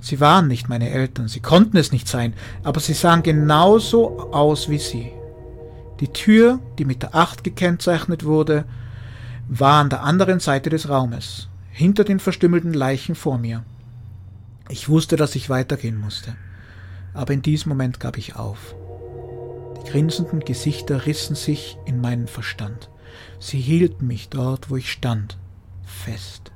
Sie 0.02 0.20
waren 0.20 0.50
nicht 0.50 0.68
meine 0.68 0.90
Eltern, 0.90 1.30
sie 1.30 1.40
konnten 1.40 1.78
es 1.78 1.94
nicht 1.94 2.10
sein, 2.10 2.34
aber 2.62 2.82
sie 2.82 2.94
sahen 2.94 3.24
genauso 3.24 4.34
aus 4.34 4.68
wie 4.68 4.80
sie. 4.80 5.14
Die 6.02 6.10
Tür, 6.10 6.60
die 6.78 6.84
mit 6.84 7.04
der 7.04 7.16
Acht 7.16 7.46
gekennzeichnet 7.46 8.26
wurde, 8.26 8.66
war 9.48 9.80
an 9.80 9.90
der 9.90 10.04
anderen 10.04 10.42
Seite 10.42 10.70
des 10.70 10.90
Raumes, 10.90 11.48
hinter 11.70 12.04
den 12.04 12.20
verstümmelten 12.20 12.74
Leichen 12.74 13.16
vor 13.16 13.38
mir. 13.38 13.64
Ich 14.68 14.90
wusste, 14.90 15.16
dass 15.16 15.36
ich 15.36 15.50
weitergehen 15.50 15.98
musste, 15.98 16.36
aber 17.14 17.32
in 17.32 17.44
diesem 17.44 17.70
Moment 17.70 18.02
gab 18.02 18.18
ich 18.18 18.36
auf. 18.36 18.76
Die 19.78 19.90
grinsenden 19.90 20.42
Gesichter 20.42 21.06
rissen 21.06 21.38
sich 21.38 21.78
in 21.86 22.02
meinen 22.02 22.28
Verstand. 22.28 22.90
Sie 23.40 23.62
hielten 23.62 24.08
mich 24.08 24.28
dort, 24.28 24.70
wo 24.70 24.76
ich 24.76 24.92
stand, 24.92 25.38
fest. 25.92 26.52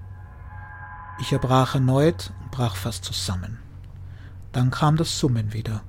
Ich 1.20 1.32
erbrach 1.32 1.76
erneut 1.76 2.34
und 2.42 2.52
brach 2.52 2.76
fast 2.76 3.06
zusammen. 3.06 3.60
Dann 4.52 4.72
kam 4.72 4.98
das 4.98 5.20
Summen 5.20 5.54
wieder. 5.54 5.84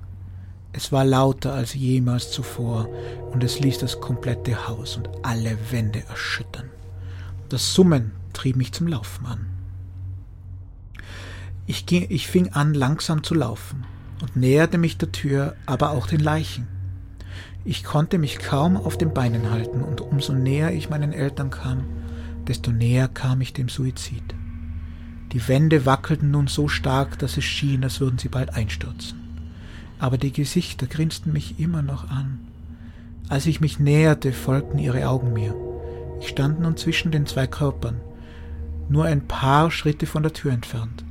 Es 0.73 0.91
war 0.91 1.05
lauter 1.05 1.53
als 1.53 1.73
jemals 1.73 2.31
zuvor 2.31 2.87
und 3.31 3.43
es 3.43 3.59
ließ 3.59 3.79
das 3.79 3.99
komplette 3.99 4.67
Haus 4.67 4.95
und 4.95 5.09
alle 5.23 5.57
Wände 5.71 6.03
erschüttern. 6.07 6.69
Das 7.49 7.73
Summen 7.73 8.11
trieb 8.33 8.57
mich 8.57 8.73
zum 8.73 8.87
Laufen 8.87 9.25
an. 9.25 9.45
Ich, 11.65 11.85
ging, 11.85 12.05
ich 12.09 12.27
fing 12.27 12.53
an, 12.53 12.73
langsam 12.73 13.23
zu 13.23 13.33
laufen 13.33 13.85
und 14.21 14.35
näherte 14.35 14.77
mich 14.77 14.97
der 14.97 15.11
Tür, 15.11 15.55
aber 15.65 15.91
auch 15.91 16.07
den 16.07 16.19
Leichen. 16.19 16.67
Ich 17.65 17.83
konnte 17.83 18.17
mich 18.17 18.39
kaum 18.39 18.77
auf 18.77 18.97
den 18.97 19.13
Beinen 19.13 19.51
halten 19.51 19.81
und 19.81 19.99
umso 19.99 20.31
näher 20.31 20.71
ich 20.71 20.89
meinen 20.89 21.11
Eltern 21.11 21.49
kam, 21.49 21.83
desto 22.47 22.71
näher 22.71 23.07
kam 23.07 23.41
ich 23.41 23.53
dem 23.53 23.69
Suizid. 23.69 24.23
Die 25.33 25.47
Wände 25.47 25.85
wackelten 25.85 26.31
nun 26.31 26.47
so 26.47 26.67
stark, 26.67 27.19
dass 27.19 27.37
es 27.37 27.43
schien, 27.43 27.83
als 27.83 27.99
würden 27.99 28.17
sie 28.17 28.29
bald 28.29 28.53
einstürzen. 28.55 29.19
Aber 29.99 30.17
die 30.17 30.31
Gesichter 30.31 30.87
grinsten 30.87 31.33
mich 31.33 31.59
immer 31.59 31.81
noch 31.81 32.09
an. 32.09 32.39
Als 33.29 33.45
ich 33.45 33.59
mich 33.59 33.79
näherte, 33.79 34.31
folgten 34.31 34.79
ihre 34.79 35.09
Augen 35.09 35.33
mir. 35.33 35.53
Ich 36.21 36.29
stand 36.29 36.61
nun 36.61 36.77
zwischen 36.77 37.11
den 37.11 37.25
zwei 37.25 37.45
Körpern, 37.45 37.99
nur 38.89 39.05
ein 39.05 39.27
paar 39.27 39.69
Schritte 39.69 40.05
von 40.05 40.23
der 40.23 40.33
Tür 40.33 40.53
entfernt. 40.53 41.03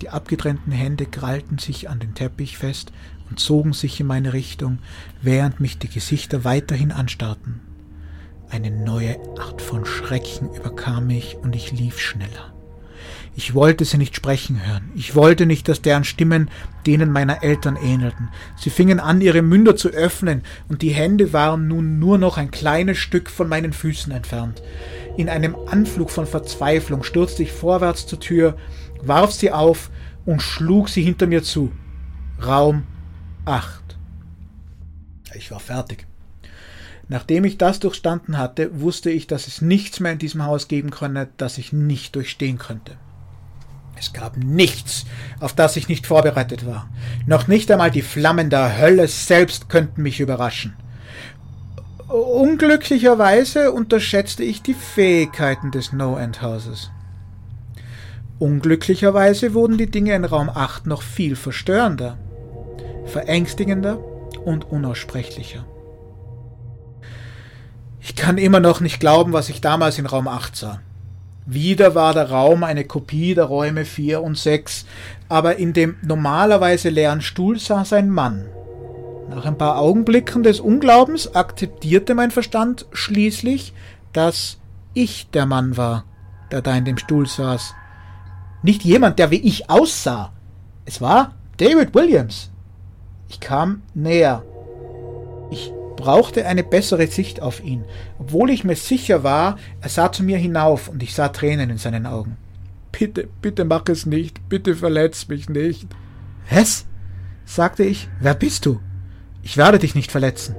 Die 0.00 0.10
abgetrennten 0.10 0.72
Hände 0.72 1.06
krallten 1.06 1.58
sich 1.58 1.88
an 1.88 2.00
den 2.00 2.14
Teppich 2.14 2.58
fest 2.58 2.92
und 3.30 3.38
zogen 3.38 3.72
sich 3.72 4.00
in 4.00 4.08
meine 4.08 4.32
Richtung, 4.32 4.80
während 5.20 5.60
mich 5.60 5.78
die 5.78 5.88
Gesichter 5.88 6.42
weiterhin 6.42 6.90
anstarrten. 6.90 7.60
Eine 8.52 8.70
neue 8.70 9.16
Art 9.40 9.62
von 9.62 9.86
Schrecken 9.86 10.52
überkam 10.54 11.06
mich 11.06 11.38
und 11.40 11.56
ich 11.56 11.72
lief 11.72 11.98
schneller. 11.98 12.52
Ich 13.34 13.54
wollte 13.54 13.86
sie 13.86 13.96
nicht 13.96 14.14
sprechen 14.14 14.66
hören. 14.66 14.90
Ich 14.94 15.14
wollte 15.14 15.46
nicht, 15.46 15.68
dass 15.68 15.80
deren 15.80 16.04
Stimmen 16.04 16.50
denen 16.86 17.10
meiner 17.10 17.42
Eltern 17.42 17.76
ähnelten. 17.76 18.28
Sie 18.58 18.68
fingen 18.68 19.00
an, 19.00 19.22
ihre 19.22 19.40
Münder 19.40 19.74
zu 19.74 19.88
öffnen, 19.88 20.42
und 20.68 20.82
die 20.82 20.90
Hände 20.90 21.32
waren 21.32 21.66
nun 21.66 21.98
nur 21.98 22.18
noch 22.18 22.36
ein 22.36 22.50
kleines 22.50 22.98
Stück 22.98 23.30
von 23.30 23.48
meinen 23.48 23.72
Füßen 23.72 24.12
entfernt. 24.12 24.62
In 25.16 25.30
einem 25.30 25.56
Anflug 25.66 26.10
von 26.10 26.26
Verzweiflung 26.26 27.04
stürzte 27.04 27.44
ich 27.44 27.52
vorwärts 27.52 28.06
zur 28.06 28.20
Tür, 28.20 28.58
warf 29.00 29.32
sie 29.32 29.50
auf 29.50 29.90
und 30.26 30.42
schlug 30.42 30.90
sie 30.90 31.02
hinter 31.02 31.26
mir 31.26 31.42
zu. 31.42 31.72
Raum 32.44 32.82
8. 33.46 33.96
Ich 35.34 35.50
war 35.50 35.60
fertig. 35.60 36.06
Nachdem 37.08 37.44
ich 37.44 37.58
das 37.58 37.80
durchstanden 37.80 38.38
hatte, 38.38 38.80
wusste 38.80 39.10
ich, 39.10 39.26
dass 39.26 39.48
es 39.48 39.60
nichts 39.60 40.00
mehr 40.00 40.12
in 40.12 40.18
diesem 40.18 40.44
Haus 40.44 40.68
geben 40.68 40.90
könne, 40.90 41.28
das 41.36 41.58
ich 41.58 41.72
nicht 41.72 42.14
durchstehen 42.16 42.58
könnte. 42.58 42.96
Es 43.98 44.12
gab 44.12 44.36
nichts, 44.36 45.04
auf 45.38 45.52
das 45.52 45.76
ich 45.76 45.88
nicht 45.88 46.06
vorbereitet 46.06 46.66
war. 46.66 46.88
Noch 47.26 47.46
nicht 47.46 47.70
einmal 47.70 47.90
die 47.90 48.02
Flammen 48.02 48.50
der 48.50 48.78
Hölle 48.78 49.06
selbst 49.06 49.68
könnten 49.68 50.02
mich 50.02 50.20
überraschen. 50.20 50.74
Unglücklicherweise 52.08 53.72
unterschätzte 53.72 54.42
ich 54.42 54.60
die 54.60 54.74
Fähigkeiten 54.74 55.70
des 55.70 55.92
No-End-Hauses. 55.92 56.90
Unglücklicherweise 58.38 59.54
wurden 59.54 59.78
die 59.78 59.90
Dinge 59.90 60.14
in 60.14 60.24
Raum 60.24 60.50
8 60.50 60.86
noch 60.86 61.02
viel 61.02 61.36
verstörender, 61.36 62.18
verängstigender 63.06 63.98
und 64.44 64.64
unaussprechlicher. 64.64 65.64
Ich 68.12 68.16
kann 68.16 68.36
immer 68.36 68.60
noch 68.60 68.80
nicht 68.80 69.00
glauben, 69.00 69.32
was 69.32 69.48
ich 69.48 69.62
damals 69.62 69.98
in 69.98 70.04
Raum 70.04 70.28
8 70.28 70.54
sah. 70.54 70.80
Wieder 71.46 71.94
war 71.94 72.12
der 72.12 72.30
Raum 72.30 72.62
eine 72.62 72.84
Kopie 72.84 73.34
der 73.34 73.44
Räume 73.44 73.86
4 73.86 74.22
und 74.22 74.36
6, 74.36 74.84
aber 75.30 75.56
in 75.56 75.72
dem 75.72 75.96
normalerweise 76.02 76.90
leeren 76.90 77.22
Stuhl 77.22 77.58
saß 77.58 77.94
ein 77.94 78.10
Mann. 78.10 78.48
Nach 79.30 79.46
ein 79.46 79.56
paar 79.56 79.78
Augenblicken 79.78 80.42
des 80.42 80.60
Unglaubens 80.60 81.34
akzeptierte 81.34 82.14
mein 82.14 82.30
Verstand 82.30 82.84
schließlich, 82.92 83.72
dass 84.12 84.58
ich 84.92 85.30
der 85.30 85.46
Mann 85.46 85.78
war, 85.78 86.04
der 86.50 86.60
da 86.60 86.76
in 86.76 86.84
dem 86.84 86.98
Stuhl 86.98 87.26
saß. 87.26 87.74
Nicht 88.62 88.84
jemand, 88.84 89.18
der 89.20 89.30
wie 89.30 89.40
ich 89.40 89.70
aussah. 89.70 90.32
Es 90.84 91.00
war 91.00 91.32
David 91.56 91.94
Williams. 91.94 92.50
Ich 93.30 93.40
kam 93.40 93.80
näher. 93.94 94.42
Brauchte 96.02 96.44
eine 96.46 96.64
bessere 96.64 97.06
Sicht 97.06 97.40
auf 97.40 97.62
ihn, 97.62 97.84
obwohl 98.18 98.50
ich 98.50 98.64
mir 98.64 98.74
sicher 98.74 99.22
war, 99.22 99.56
er 99.80 99.88
sah 99.88 100.10
zu 100.10 100.24
mir 100.24 100.36
hinauf 100.36 100.88
und 100.88 101.00
ich 101.00 101.14
sah 101.14 101.28
Tränen 101.28 101.70
in 101.70 101.78
seinen 101.78 102.06
Augen. 102.06 102.36
Bitte, 102.90 103.28
bitte 103.40 103.64
mach 103.64 103.84
es 103.88 104.04
nicht, 104.04 104.48
bitte 104.48 104.74
verletz 104.74 105.28
mich 105.28 105.48
nicht. 105.48 105.86
Was? 106.50 106.86
sagte 107.44 107.84
ich, 107.84 108.08
wer 108.18 108.34
bist 108.34 108.66
du? 108.66 108.80
Ich 109.44 109.56
werde 109.56 109.78
dich 109.78 109.94
nicht 109.94 110.10
verletzen. 110.10 110.56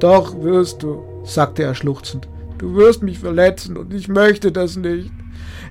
Doch 0.00 0.40
wirst 0.40 0.82
du, 0.82 1.04
sagte 1.24 1.62
er 1.62 1.74
schluchzend. 1.74 2.26
Du 2.56 2.74
wirst 2.74 3.02
mich 3.02 3.18
verletzen 3.18 3.76
und 3.76 3.92
ich 3.92 4.08
möchte 4.08 4.50
das 4.50 4.76
nicht. 4.76 5.12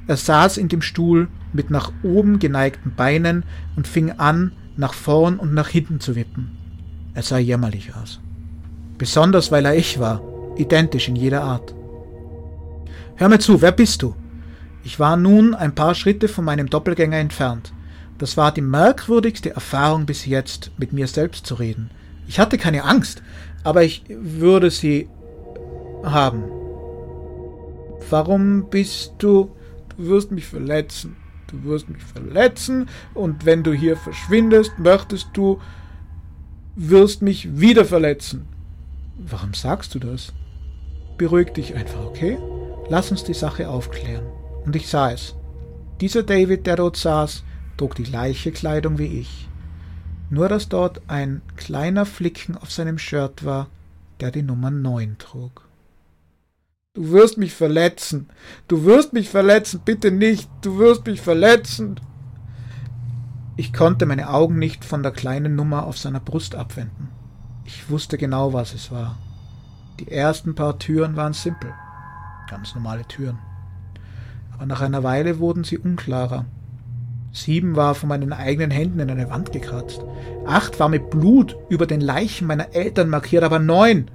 Er 0.05 0.17
saß 0.17 0.57
in 0.57 0.67
dem 0.67 0.83
Stuhl 0.83 1.29
mit 1.51 1.71
nach 1.71 1.91
oben 2.03 2.37
geneigten 2.37 2.93
Beinen 2.93 3.43
und 3.75 3.87
fing 3.87 4.11
an, 4.11 4.51
nach 4.77 4.93
vorn 4.93 5.39
und 5.39 5.55
nach 5.55 5.69
hinten 5.69 5.99
zu 5.99 6.15
wippen. 6.15 6.55
Er 7.15 7.23
sah 7.23 7.39
jämmerlich 7.39 7.95
aus 7.95 8.19
besonders 9.03 9.51
weil 9.51 9.65
er 9.65 9.75
ich 9.75 9.99
war, 9.99 10.21
identisch 10.55 11.09
in 11.09 11.17
jeder 11.17 11.43
Art. 11.43 11.75
Hör 13.17 13.27
mir 13.27 13.39
zu, 13.39 13.61
wer 13.61 13.73
bist 13.73 14.01
du? 14.01 14.15
Ich 14.85 14.97
war 14.97 15.17
nun 15.17 15.53
ein 15.53 15.75
paar 15.75 15.93
Schritte 15.93 16.29
von 16.29 16.45
meinem 16.45 16.69
Doppelgänger 16.69 17.17
entfernt. 17.17 17.73
Das 18.17 18.37
war 18.37 18.53
die 18.53 18.61
merkwürdigste 18.61 19.49
Erfahrung 19.49 20.05
bis 20.05 20.25
jetzt, 20.25 20.71
mit 20.77 20.93
mir 20.93 21.07
selbst 21.07 21.45
zu 21.45 21.55
reden. 21.55 21.91
Ich 22.29 22.39
hatte 22.39 22.57
keine 22.57 22.85
Angst, 22.85 23.21
aber 23.65 23.83
ich 23.83 24.05
würde 24.07 24.71
sie 24.71 25.09
haben. 26.05 26.45
Warum 28.09 28.69
bist 28.69 29.15
du? 29.17 29.51
Du 29.97 30.07
wirst 30.07 30.31
mich 30.31 30.45
verletzen. 30.45 31.17
Du 31.47 31.61
wirst 31.65 31.89
mich 31.89 32.01
verletzen 32.01 32.87
und 33.13 33.45
wenn 33.45 33.63
du 33.63 33.73
hier 33.73 33.97
verschwindest, 33.97 34.79
möchtest 34.79 35.27
du, 35.33 35.59
wirst 36.77 37.21
mich 37.21 37.59
wieder 37.59 37.83
verletzen. 37.83 38.47
Warum 39.17 39.53
sagst 39.53 39.93
du 39.95 39.99
das? 39.99 40.33
Beruhig 41.17 41.53
dich 41.53 41.75
einfach, 41.75 42.05
okay? 42.05 42.37
Lass 42.89 43.11
uns 43.11 43.23
die 43.23 43.33
Sache 43.33 43.69
aufklären. 43.69 44.25
Und 44.65 44.75
ich 44.75 44.87
sah 44.87 45.11
es. 45.11 45.35
Dieser 46.01 46.23
David, 46.23 46.65
der 46.65 46.75
dort 46.75 46.97
saß, 46.97 47.43
trug 47.77 47.95
die 47.95 48.03
gleiche 48.03 48.51
Kleidung 48.51 48.97
wie 48.97 49.19
ich. 49.19 49.47
Nur 50.29 50.49
dass 50.49 50.67
dort 50.67 51.01
ein 51.07 51.41
kleiner 51.55 52.05
Flicken 52.05 52.57
auf 52.57 52.71
seinem 52.71 52.97
Shirt 52.97 53.45
war, 53.45 53.67
der 54.19 54.31
die 54.31 54.41
Nummer 54.41 54.71
9 54.71 55.17
trug. 55.19 55.67
Du 56.93 57.11
wirst 57.11 57.37
mich 57.37 57.53
verletzen. 57.53 58.29
Du 58.67 58.85
wirst 58.85 59.13
mich 59.13 59.29
verletzen. 59.29 59.81
Bitte 59.83 60.11
nicht. 60.11 60.49
Du 60.61 60.77
wirst 60.77 61.05
mich 61.05 61.21
verletzen. 61.21 61.99
Ich 63.55 63.73
konnte 63.73 64.05
meine 64.05 64.29
Augen 64.29 64.57
nicht 64.57 64.83
von 64.83 65.03
der 65.03 65.11
kleinen 65.11 65.55
Nummer 65.55 65.85
auf 65.85 65.97
seiner 65.97 66.19
Brust 66.19 66.55
abwenden. 66.55 67.09
Ich 67.65 67.89
wusste 67.89 68.17
genau, 68.17 68.53
was 68.53 68.73
es 68.73 68.91
war. 68.91 69.17
Die 69.99 70.11
ersten 70.11 70.55
paar 70.55 70.79
Türen 70.79 71.15
waren 71.15 71.33
simpel. 71.33 71.73
Ganz 72.49 72.75
normale 72.75 73.05
Türen. 73.05 73.39
Aber 74.53 74.65
nach 74.65 74.81
einer 74.81 75.03
Weile 75.03 75.39
wurden 75.39 75.63
sie 75.63 75.77
unklarer. 75.77 76.45
Sieben 77.31 77.75
war 77.75 77.95
von 77.95 78.09
meinen 78.09 78.33
eigenen 78.33 78.69
Händen 78.69 78.99
in 78.99 79.09
eine 79.09 79.29
Wand 79.29 79.51
gekratzt. 79.51 80.01
Acht 80.45 80.79
war 80.79 80.89
mit 80.89 81.09
Blut 81.09 81.55
über 81.69 81.87
den 81.87 82.01
Leichen 82.01 82.47
meiner 82.47 82.75
Eltern 82.75 83.09
markiert, 83.09 83.43
aber 83.43 83.59
neun 83.59 84.09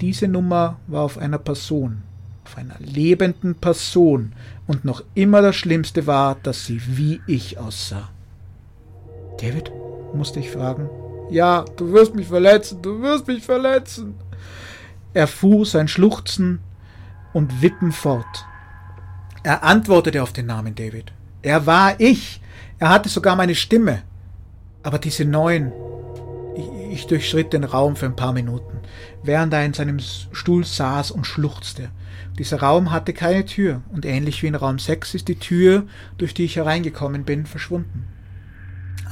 diese 0.00 0.28
Nummer 0.28 0.80
war 0.86 1.02
auf 1.02 1.18
einer 1.18 1.38
Person, 1.38 2.02
auf 2.44 2.58
einer 2.58 2.74
lebenden 2.78 3.54
Person, 3.54 4.32
und 4.66 4.84
noch 4.84 5.02
immer 5.14 5.40
das 5.40 5.56
Schlimmste 5.56 6.06
war, 6.06 6.36
dass 6.42 6.66
sie 6.66 6.80
wie 6.86 7.20
ich 7.26 7.58
aussah. 7.58 8.10
David? 9.40 9.70
musste 10.12 10.40
ich 10.40 10.50
fragen. 10.50 10.88
Ja, 11.30 11.64
du 11.76 11.92
wirst 11.92 12.14
mich 12.14 12.28
verletzen, 12.28 12.82
du 12.82 13.00
wirst 13.02 13.26
mich 13.26 13.44
verletzen. 13.44 14.14
Er 15.12 15.26
fuhr 15.26 15.64
sein 15.64 15.88
Schluchzen 15.88 16.60
und 17.32 17.62
Wippen 17.62 17.92
fort. 17.92 18.46
Er 19.42 19.62
antwortete 19.62 20.22
auf 20.22 20.32
den 20.32 20.46
Namen 20.46 20.74
David. 20.74 21.12
Er 21.42 21.66
war 21.66 22.00
ich. 22.00 22.40
Er 22.78 22.88
hatte 22.88 23.08
sogar 23.08 23.36
meine 23.36 23.54
Stimme. 23.54 24.02
Aber 24.82 24.98
diese 24.98 25.24
neuen, 25.24 25.72
ich 26.90 27.06
durchschritt 27.06 27.52
den 27.52 27.64
Raum 27.64 27.96
für 27.96 28.06
ein 28.06 28.16
paar 28.16 28.32
Minuten, 28.32 28.80
während 29.22 29.52
er 29.52 29.64
in 29.64 29.72
seinem 29.72 29.98
Stuhl 29.98 30.64
saß 30.64 31.10
und 31.10 31.26
schluchzte. 31.26 31.90
Dieser 32.38 32.60
Raum 32.60 32.90
hatte 32.90 33.12
keine 33.12 33.44
Tür, 33.44 33.82
und 33.92 34.04
ähnlich 34.04 34.42
wie 34.42 34.48
in 34.48 34.54
Raum 34.54 34.78
6 34.78 35.14
ist 35.14 35.28
die 35.28 35.38
Tür, 35.38 35.84
durch 36.18 36.34
die 36.34 36.44
ich 36.44 36.56
hereingekommen 36.56 37.24
bin, 37.24 37.46
verschwunden. 37.46 38.08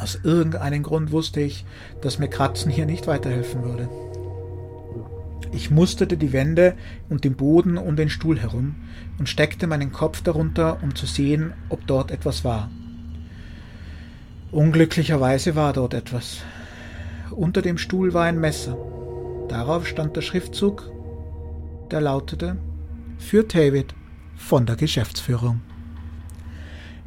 Aus 0.03 0.18
irgendeinem 0.24 0.82
Grund 0.82 1.12
wusste 1.12 1.40
ich, 1.40 1.64
dass 2.00 2.18
mir 2.18 2.26
Kratzen 2.26 2.72
hier 2.72 2.86
nicht 2.86 3.07
weiterhelfen 3.07 3.62
würde. 3.62 3.88
Ich 5.53 5.70
musterte 5.70 6.16
die 6.16 6.32
Wände 6.32 6.74
und 7.09 7.22
den 7.22 7.36
Boden 7.36 7.78
um 7.78 7.94
den 7.94 8.11
Stuhl 8.11 8.40
herum 8.40 8.74
und 9.20 9.28
steckte 9.28 9.68
meinen 9.68 9.92
Kopf 9.92 10.20
darunter, 10.20 10.82
um 10.82 10.96
zu 10.96 11.07
sehen, 11.07 11.53
ob 11.68 11.86
dort 11.86 12.11
etwas 12.11 12.44
war. 12.44 12.68
Unglücklicherweise 14.50 15.55
war 15.55 15.72
dort 15.72 15.94
etwas. 15.94 16.38
Unter 17.30 17.62
dem 17.62 17.78
Stuhl 17.78 18.12
war 18.12 18.24
ein 18.24 18.40
Messer. 18.40 18.76
Darauf 19.48 19.86
stand 19.86 20.16
der 20.16 20.22
Schriftzug, 20.22 20.90
der 21.92 22.00
lautete 22.00 22.57
Für 23.18 23.44
David 23.44 23.94
von 24.34 24.66
der 24.66 24.74
Geschäftsführung. 24.74 25.61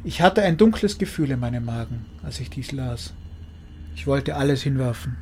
Ich 0.02 0.22
hatte 0.22 0.40
ein 0.42 0.56
dunkles 0.56 0.96
Gefühl 0.98 1.32
in 1.32 1.40
meinem 1.40 1.64
Magen, 1.64 2.06
als 2.26 2.40
ich 2.40 2.50
dies 2.50 2.72
las. 2.72 3.14
Ich 3.94 4.06
wollte 4.06 4.36
alles 4.36 4.62
hinwerfen. 4.62 5.16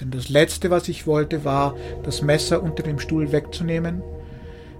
Denn 0.00 0.10
das 0.10 0.28
Letzte, 0.28 0.70
was 0.70 0.88
ich 0.88 1.06
wollte, 1.06 1.44
war, 1.44 1.74
das 2.02 2.20
Messer 2.20 2.62
unter 2.62 2.82
dem 2.82 2.98
Stuhl 2.98 3.32
wegzunehmen. 3.32 4.02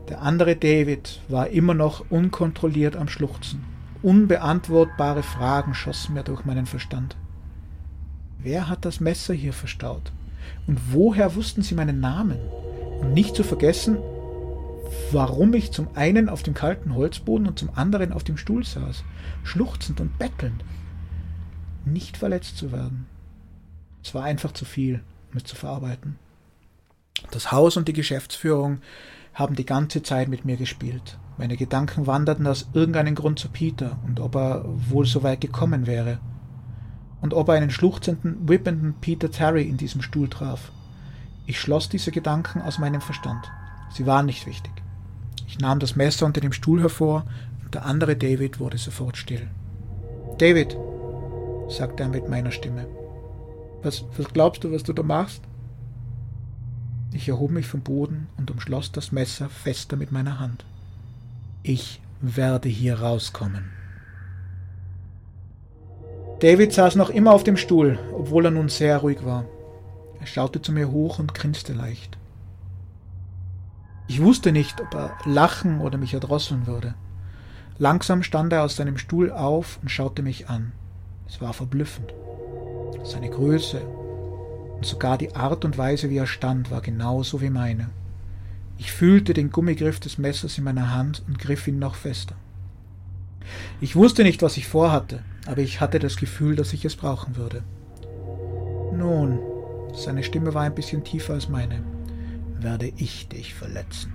Der 0.09 0.21
andere 0.21 0.57
David 0.57 1.21
war 1.29 1.49
immer 1.49 1.73
noch 1.73 2.05
unkontrolliert 2.11 2.97
am 2.97 3.09
Schluchzen. 3.09 3.65
Unbeantwortbare 4.03 5.23
Fragen 5.23 5.73
schossen 5.75 6.15
mir 6.15 6.23
durch 6.23 6.45
meinen 6.45 6.67
Verstand. 6.67 7.17
Wer 8.39 8.69
hat 8.69 8.85
das 8.85 9.01
Messer 9.01 9.33
hier 9.33 9.55
verstaut? 9.55 10.13
Und 10.67 10.79
woher 10.93 11.35
wussten 11.35 11.63
sie 11.63 11.75
meinen 11.75 12.01
Namen? 12.01 12.39
Und 13.01 13.15
nicht 13.15 13.35
zu 13.35 13.43
vergessen, 13.43 13.97
warum 15.11 15.55
ich 15.55 15.73
zum 15.73 15.89
einen 15.95 16.29
auf 16.29 16.43
dem 16.43 16.53
kalten 16.53 16.95
Holzboden 16.95 17.47
und 17.47 17.59
zum 17.59 17.71
anderen 17.75 18.13
auf 18.13 18.23
dem 18.23 18.37
Stuhl 18.37 18.65
saß, 18.65 19.03
schluchzend 19.45 20.03
und 20.03 20.19
bettelnd. 20.19 20.63
Nicht 21.85 22.17
verletzt 22.17 22.57
zu 22.57 22.73
werden. 22.73 23.07
Es 24.03 24.15
war 24.15 24.25
einfach 24.25 24.53
zu 24.53 24.65
viel, 24.65 25.03
um 25.33 25.39
es 25.39 25.45
zu 25.45 25.57
verarbeiten. 25.57 26.19
Das 27.31 27.53
Haus 27.53 27.77
und 27.77 27.89
die 27.89 27.93
Geschäftsführung 27.93 28.79
haben 29.33 29.57
die 29.57 29.67
ganze 29.67 30.03
Zeit 30.03 30.29
mit 30.29 30.45
mir 30.45 30.57
gespielt. 30.57 31.19
Meine 31.37 31.57
Gedanken 31.57 32.07
wanderten 32.07 32.47
aus 32.47 32.69
irgendeinem 32.75 33.15
Grund 33.15 33.39
zu 33.39 33.49
Peter 33.49 33.99
und 34.07 34.21
ob 34.21 34.37
er 34.37 34.65
wohl 34.67 35.07
so 35.07 35.23
weit 35.23 35.41
gekommen 35.41 35.87
wäre 35.87 36.21
und 37.21 37.35
ob 37.35 37.49
er 37.49 37.55
einen 37.55 37.71
schluchzenden, 37.71 38.49
wippenden 38.49 38.95
Peter 39.01 39.31
Terry 39.31 39.63
in 39.63 39.77
diesem 39.77 40.03
Stuhl 40.03 40.29
traf. 40.29 40.71
Ich 41.47 41.59
schloss 41.59 41.89
diese 41.89 42.13
Gedanken 42.13 42.63
aus 42.63 42.79
meinem 42.79 43.01
Verstand. 43.01 43.51
Sie 43.91 44.07
waren 44.07 44.27
nicht 44.27 44.47
wichtig. 44.47 44.73
Ich 45.47 45.59
nahm 45.59 45.79
das 45.79 45.97
Messer 45.97 46.27
unter 46.27 46.41
dem 46.41 46.53
Stuhl 46.53 46.81
hervor 46.81 47.25
und 47.65 47.75
der 47.75 47.85
andere 47.85 48.17
David 48.17 48.61
wurde 48.61 48.79
sofort 48.79 49.17
still. 49.17 49.49
David, 50.39 50.77
sagte 51.69 52.03
er 52.03 52.09
mit 52.09 52.29
meiner 52.29 52.51
Stimme, 52.51 52.87
was, 53.83 54.05
was 54.17 54.33
glaubst 54.33 54.65
du, 54.65 54.73
was 54.73 54.83
du 54.83 54.93
da 54.93 55.03
machst? 55.03 55.43
Ich 57.13 57.29
erhob 57.29 57.51
mich 57.51 57.67
vom 57.67 57.81
Boden 57.81 58.29
und 58.37 58.51
umschloss 58.51 58.91
das 58.91 59.13
Messer 59.13 59.49
fester 59.49 59.97
mit 59.97 60.11
meiner 60.11 60.41
Hand. 60.41 60.65
Ich 61.63 62.01
werde 62.21 62.69
hier 62.69 63.01
rauskommen. 63.01 63.71
David 66.41 66.73
saß 66.73 66.97
noch 66.97 67.11
immer 67.11 67.33
auf 67.33 67.45
dem 67.45 67.57
Stuhl, 67.57 67.99
obwohl 68.13 68.47
er 68.47 68.51
nun 68.51 68.69
sehr 68.69 68.99
ruhig 68.99 69.25
war. 69.25 69.45
Er 70.21 70.27
schaute 70.27 70.61
zu 70.61 70.73
mir 70.73 70.91
hoch 70.91 71.19
und 71.19 71.35
grinste 71.35 71.73
leicht. 71.73 72.19
Ich 74.09 74.23
wusste 74.23 74.53
nicht, 74.53 74.81
ob 74.81 74.95
er 74.95 75.17
lachen 75.25 75.81
oder 75.81 75.97
mich 75.97 76.15
erdrosseln 76.15 76.67
würde. 76.67 76.95
Langsam 77.79 78.23
stand 78.23 78.53
er 78.53 78.63
aus 78.63 78.77
seinem 78.77 78.99
Stuhl 78.99 79.31
auf 79.31 79.79
und 79.83 79.91
schaute 79.91 80.23
mich 80.23 80.49
an. 80.49 80.73
Es 81.29 81.41
war 81.41 81.53
verblüffend. 81.53 82.13
Seine 83.03 83.31
Größe 83.31 83.81
und 84.77 84.87
sogar 84.87 85.19
die 85.19 85.35
Art 85.35 85.65
und 85.65 85.79
Weise, 85.79 86.11
wie 86.11 86.17
er 86.17 86.27
stand, 86.27 86.71
war 86.71 86.81
genauso 86.81 87.41
wie 87.41 87.51
meine. 87.51 87.91
Ich 88.79 88.93
fühlte 88.93 89.35
den 89.35 89.51
Gummigriff 89.51 90.01
des 90.01 90.19
Messers 90.19 90.59
in 90.59 90.65
meiner 90.65 90.95
Hand 90.95 91.23
und 91.27 91.39
griff 91.39 91.69
ihn 91.69 91.79
noch 91.79 91.95
fester. 91.95 92.35
Ich 93.81 93.95
wusste 93.95 94.23
nicht, 94.23 94.43
was 94.43 94.57
ich 94.57 94.67
vorhatte, 94.67 95.23
aber 95.47 95.59
ich 95.59 95.81
hatte 95.81 95.99
das 95.99 96.17
Gefühl, 96.17 96.57
dass 96.57 96.73
ich 96.73 96.85
es 96.85 96.97
brauchen 96.97 97.37
würde. 97.37 97.63
Nun, 98.97 99.39
seine 99.95 100.25
Stimme 100.25 100.55
war 100.55 100.63
ein 100.63 100.75
bisschen 100.75 101.05
tiefer 101.05 101.35
als 101.35 101.49
meine, 101.49 101.83
werde 102.59 102.93
ich 102.97 103.29
dich 103.29 103.55
verletzen. 103.55 104.13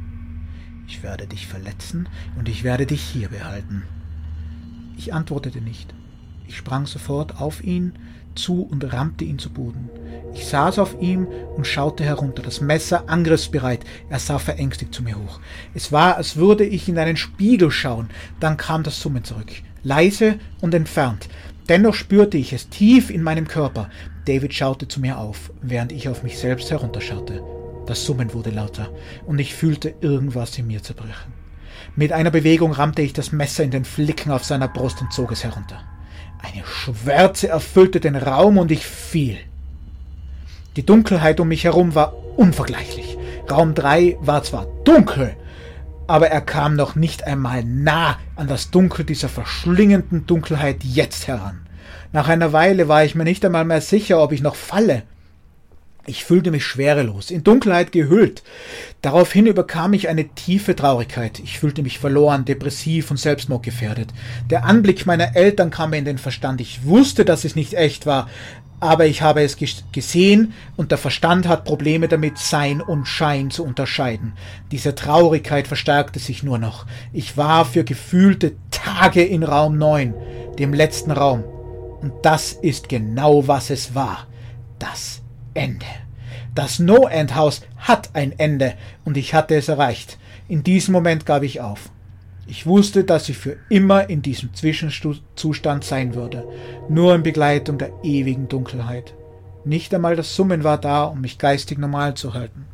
Ich 0.87 1.03
werde 1.03 1.27
dich 1.27 1.47
verletzen 1.47 2.09
und 2.37 2.49
ich 2.49 2.63
werde 2.63 2.85
dich 2.85 3.01
hier 3.01 3.29
behalten. 3.29 3.83
Ich 4.97 5.13
antwortete 5.13 5.61
nicht. 5.61 5.93
Ich 6.49 6.57
sprang 6.57 6.85
sofort 6.85 7.39
auf 7.39 7.63
ihn 7.63 7.93
zu 8.35 8.63
und 8.63 8.91
rammte 8.93 9.23
ihn 9.23 9.39
zu 9.39 9.49
Boden. 9.49 9.89
Ich 10.33 10.45
saß 10.45 10.79
auf 10.79 11.01
ihm 11.01 11.27
und 11.55 11.65
schaute 11.65 12.03
herunter, 12.03 12.43
das 12.43 12.59
Messer 12.59 13.05
angriffsbereit. 13.07 13.85
Er 14.09 14.19
sah 14.19 14.37
verängstigt 14.37 14.93
zu 14.93 15.01
mir 15.01 15.15
hoch. 15.15 15.39
Es 15.73 15.91
war, 15.93 16.17
als 16.17 16.35
würde 16.35 16.65
ich 16.65 16.89
in 16.89 16.99
einen 16.99 17.17
Spiegel 17.17 17.71
schauen. 17.71 18.09
Dann 18.41 18.57
kam 18.57 18.83
das 18.83 18.99
Summen 18.99 19.23
zurück 19.23 19.47
leise 19.83 20.39
und 20.61 20.73
entfernt. 20.73 21.29
Dennoch 21.67 21.93
spürte 21.93 22.37
ich 22.37 22.53
es 22.53 22.69
tief 22.69 23.09
in 23.09 23.21
meinem 23.21 23.47
Körper. 23.47 23.89
David 24.25 24.53
schaute 24.53 24.87
zu 24.87 24.99
mir 24.99 25.17
auf, 25.17 25.51
während 25.61 25.91
ich 25.91 26.09
auf 26.09 26.23
mich 26.23 26.37
selbst 26.37 26.71
herunterschaute. 26.71 27.41
Das 27.85 28.05
Summen 28.05 28.33
wurde 28.33 28.51
lauter, 28.51 28.89
und 29.25 29.39
ich 29.39 29.55
fühlte 29.55 29.95
irgendwas 30.01 30.57
in 30.57 30.67
mir 30.67 30.83
zerbrechen. 30.83 31.33
Mit 31.95 32.11
einer 32.11 32.31
Bewegung 32.31 32.71
rammte 32.71 33.01
ich 33.01 33.13
das 33.13 33.31
Messer 33.31 33.63
in 33.63 33.71
den 33.71 33.85
Flicken 33.85 34.31
auf 34.31 34.43
seiner 34.43 34.67
Brust 34.67 35.01
und 35.01 35.13
zog 35.13 35.31
es 35.31 35.43
herunter. 35.43 35.81
Eine 36.39 36.63
Schwärze 36.65 37.49
erfüllte 37.49 37.99
den 37.99 38.15
Raum 38.15 38.57
und 38.57 38.71
ich 38.71 38.85
fiel. 38.85 39.37
Die 40.75 40.85
Dunkelheit 40.85 41.39
um 41.39 41.49
mich 41.49 41.65
herum 41.65 41.95
war 41.95 42.13
unvergleichlich. 42.37 43.17
Raum 43.51 43.73
3 43.73 44.17
war 44.21 44.43
zwar 44.43 44.67
dunkel, 44.85 45.35
aber 46.07 46.29
er 46.29 46.41
kam 46.41 46.75
noch 46.75 46.95
nicht 46.95 47.23
einmal 47.23 47.63
nah 47.63 48.17
an 48.35 48.47
das 48.47 48.71
Dunkel 48.71 49.05
dieser 49.05 49.29
verschlingenden 49.29 50.25
Dunkelheit 50.25 50.83
jetzt 50.83 51.27
heran. 51.27 51.61
Nach 52.11 52.27
einer 52.27 52.53
Weile 52.53 52.87
war 52.87 53.03
ich 53.03 53.15
mir 53.15 53.25
nicht 53.25 53.43
einmal 53.45 53.65
mehr 53.65 53.81
sicher, 53.81 54.21
ob 54.21 54.31
ich 54.31 54.41
noch 54.41 54.55
falle. 54.55 55.03
Ich 56.09 56.25
fühlte 56.25 56.49
mich 56.49 56.65
schwerelos, 56.65 57.29
in 57.29 57.43
Dunkelheit 57.43 57.91
gehüllt. 57.91 58.41
Daraufhin 59.03 59.45
überkam 59.45 59.91
mich 59.91 60.09
eine 60.09 60.27
tiefe 60.29 60.75
Traurigkeit. 60.75 61.37
Ich 61.37 61.59
fühlte 61.59 61.83
mich 61.83 61.99
verloren, 61.99 62.45
depressiv 62.45 63.11
und 63.11 63.17
selbstmordgefährdet. 63.17 64.09
Der 64.49 64.65
Anblick 64.65 65.05
meiner 65.05 65.35
Eltern 65.35 65.69
kam 65.69 65.91
mir 65.91 65.97
in 65.97 66.05
den 66.05 66.17
Verstand. 66.17 66.61
Ich 66.61 66.83
wusste, 66.83 67.25
dass 67.25 67.45
es 67.45 67.55
nicht 67.55 67.75
echt 67.75 68.07
war, 68.07 68.27
aber 68.79 69.05
ich 69.05 69.21
habe 69.21 69.43
es 69.43 69.55
gesehen 69.91 70.53
und 70.75 70.89
der 70.89 70.97
Verstand 70.97 71.47
hat 71.47 71.63
Probleme 71.63 72.07
damit, 72.07 72.39
Sein 72.39 72.81
und 72.81 73.05
Schein 73.05 73.51
zu 73.51 73.63
unterscheiden. 73.63 74.33
Diese 74.71 74.95
Traurigkeit 74.95 75.67
verstärkte 75.67 76.17
sich 76.17 76.41
nur 76.41 76.57
noch. 76.57 76.87
Ich 77.13 77.37
war 77.37 77.65
für 77.65 77.83
gefühlte 77.83 78.53
Tage 78.71 79.23
in 79.23 79.43
Raum 79.43 79.77
9, 79.77 80.15
dem 80.57 80.73
letzten 80.73 81.11
Raum. 81.11 81.43
Und 82.01 82.13
das 82.23 82.53
ist 82.53 82.89
genau 82.89 83.47
was 83.47 83.69
es 83.69 83.93
war. 83.93 84.25
Das 84.79 85.21
Ende. 85.59 85.85
Das 86.55 86.79
No-End-Haus 86.79 87.61
hat 87.77 88.11
ein 88.13 88.37
Ende 88.39 88.75
und 89.03 89.17
ich 89.17 89.33
hatte 89.33 89.55
es 89.55 89.67
erreicht. 89.67 90.17
In 90.47 90.63
diesem 90.63 90.93
Moment 90.93 91.25
gab 91.25 91.43
ich 91.43 91.59
auf. 91.59 91.91
Ich 92.47 92.65
wusste, 92.65 93.03
dass 93.03 93.29
ich 93.29 93.37
für 93.37 93.57
immer 93.69 94.09
in 94.09 94.21
diesem 94.21 94.53
Zwischenzustand 94.53 95.83
sein 95.83 96.15
würde, 96.15 96.47
nur 96.87 97.13
in 97.13 97.23
Begleitung 97.23 97.77
der 97.77 97.91
ewigen 98.03 98.47
Dunkelheit. 98.47 99.13
Nicht 99.65 99.93
einmal 99.93 100.15
das 100.15 100.33
Summen 100.35 100.63
war 100.63 100.79
da, 100.79 101.03
um 101.03 101.21
mich 101.21 101.37
geistig 101.37 101.77
normal 101.77 102.15
zu 102.15 102.33
halten. 102.33 102.65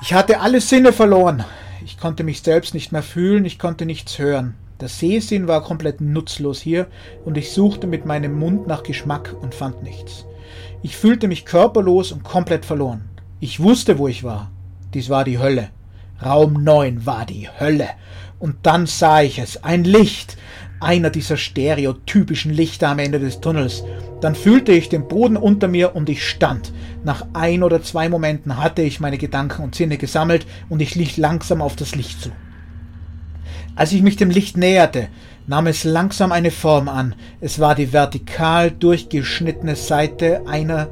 Ich 0.00 0.14
hatte 0.14 0.40
alle 0.40 0.60
Sinne 0.60 0.92
verloren. 0.92 1.44
Ich 1.84 1.98
konnte 1.98 2.22
mich 2.22 2.42
selbst 2.42 2.74
nicht 2.74 2.92
mehr 2.92 3.02
fühlen, 3.02 3.44
ich 3.44 3.58
konnte 3.58 3.86
nichts 3.86 4.18
hören. 4.18 4.54
Der 4.80 4.88
Sehsinn 4.88 5.48
war 5.48 5.62
komplett 5.64 6.00
nutzlos 6.00 6.60
hier 6.60 6.86
und 7.24 7.36
ich 7.36 7.50
suchte 7.50 7.86
mit 7.86 8.06
meinem 8.06 8.38
Mund 8.38 8.66
nach 8.68 8.84
Geschmack 8.84 9.34
und 9.40 9.54
fand 9.54 9.82
nichts. 9.82 10.26
Ich 10.84 10.96
fühlte 10.96 11.28
mich 11.28 11.44
körperlos 11.44 12.10
und 12.10 12.24
komplett 12.24 12.64
verloren. 12.64 13.08
Ich 13.38 13.60
wusste, 13.60 13.98
wo 13.98 14.08
ich 14.08 14.24
war. 14.24 14.50
Dies 14.94 15.08
war 15.08 15.22
die 15.22 15.38
Hölle. 15.38 15.68
Raum 16.24 16.64
9 16.64 17.06
war 17.06 17.24
die 17.24 17.48
Hölle. 17.48 17.88
Und 18.40 18.56
dann 18.64 18.86
sah 18.86 19.22
ich 19.22 19.38
es, 19.38 19.62
ein 19.62 19.84
Licht, 19.84 20.36
einer 20.80 21.10
dieser 21.10 21.36
stereotypischen 21.36 22.52
Lichter 22.52 22.88
am 22.88 22.98
Ende 22.98 23.20
des 23.20 23.40
Tunnels. 23.40 23.84
Dann 24.20 24.34
fühlte 24.34 24.72
ich 24.72 24.88
den 24.88 25.06
Boden 25.06 25.36
unter 25.36 25.68
mir 25.68 25.94
und 25.94 26.08
ich 26.08 26.26
stand. 26.26 26.72
Nach 27.04 27.26
ein 27.32 27.62
oder 27.62 27.80
zwei 27.84 28.08
Momenten 28.08 28.56
hatte 28.56 28.82
ich 28.82 28.98
meine 28.98 29.18
Gedanken 29.18 29.62
und 29.62 29.76
Sinne 29.76 29.98
gesammelt 29.98 30.46
und 30.68 30.82
ich 30.82 30.96
lief 30.96 31.16
langsam 31.16 31.62
auf 31.62 31.76
das 31.76 31.94
Licht 31.94 32.20
zu. 32.20 32.30
Als 33.76 33.92
ich 33.92 34.02
mich 34.02 34.16
dem 34.16 34.30
Licht 34.30 34.56
näherte, 34.56 35.08
nahm 35.46 35.66
es 35.66 35.84
langsam 35.84 36.32
eine 36.32 36.50
Form 36.50 36.88
an. 36.88 37.14
Es 37.40 37.58
war 37.58 37.74
die 37.74 37.92
vertikal 37.92 38.70
durchgeschnittene 38.70 39.76
Seite 39.76 40.46
einer 40.46 40.88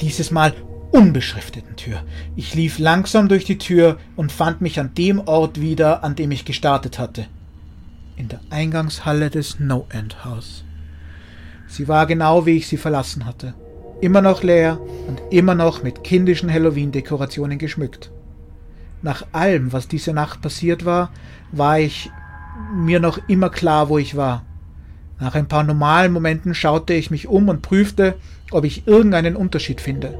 dieses 0.00 0.30
Mal 0.30 0.54
unbeschrifteten 0.90 1.76
Tür. 1.76 2.02
Ich 2.36 2.54
lief 2.54 2.78
langsam 2.78 3.28
durch 3.28 3.44
die 3.44 3.58
Tür 3.58 3.98
und 4.14 4.32
fand 4.32 4.60
mich 4.60 4.78
an 4.80 4.94
dem 4.94 5.20
Ort 5.20 5.60
wieder, 5.60 6.04
an 6.04 6.14
dem 6.14 6.30
ich 6.30 6.44
gestartet 6.44 6.98
hatte. 6.98 7.26
In 8.16 8.28
der 8.28 8.40
Eingangshalle 8.50 9.30
des 9.30 9.60
No-End-Haus. 9.60 10.64
Sie 11.68 11.88
war 11.88 12.06
genau 12.06 12.46
wie 12.46 12.56
ich 12.56 12.68
sie 12.68 12.76
verlassen 12.76 13.26
hatte. 13.26 13.54
Immer 14.00 14.22
noch 14.22 14.42
leer 14.42 14.78
und 15.08 15.20
immer 15.30 15.54
noch 15.54 15.82
mit 15.82 16.04
kindischen 16.04 16.52
Halloween-Dekorationen 16.52 17.58
geschmückt. 17.58 18.10
Nach 19.02 19.26
allem, 19.32 19.72
was 19.72 19.88
diese 19.88 20.12
Nacht 20.12 20.40
passiert 20.40 20.84
war, 20.84 21.10
war 21.52 21.78
ich 21.78 22.10
mir 22.72 23.00
noch 23.00 23.18
immer 23.28 23.50
klar, 23.50 23.88
wo 23.88 23.98
ich 23.98 24.16
war. 24.16 24.44
Nach 25.18 25.34
ein 25.34 25.48
paar 25.48 25.62
normalen 25.62 26.12
Momenten 26.12 26.54
schaute 26.54 26.92
ich 26.92 27.10
mich 27.10 27.26
um 27.26 27.48
und 27.48 27.62
prüfte, 27.62 28.16
ob 28.50 28.64
ich 28.64 28.86
irgendeinen 28.86 29.36
Unterschied 29.36 29.80
finde. 29.80 30.18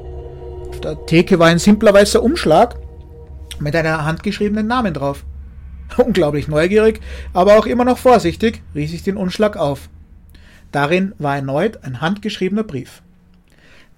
Auf 0.69 0.81
der 0.81 1.05
Theke 1.05 1.39
war 1.39 1.47
ein 1.47 1.59
simpler 1.59 1.93
weißer 1.93 2.21
Umschlag 2.21 2.75
mit 3.59 3.75
einer 3.75 4.05
handgeschriebenen 4.05 4.67
Namen 4.67 4.93
drauf. 4.93 5.23
Unglaublich 5.97 6.47
neugierig, 6.47 6.99
aber 7.33 7.57
auch 7.57 7.65
immer 7.65 7.85
noch 7.85 7.97
vorsichtig, 7.97 8.61
riss 8.75 8.93
ich 8.93 9.03
den 9.03 9.17
Umschlag 9.17 9.55
auf. 9.55 9.89
Darin 10.71 11.13
war 11.17 11.35
erneut 11.35 11.83
ein 11.83 12.01
handgeschriebener 12.01 12.63
Brief. 12.63 13.01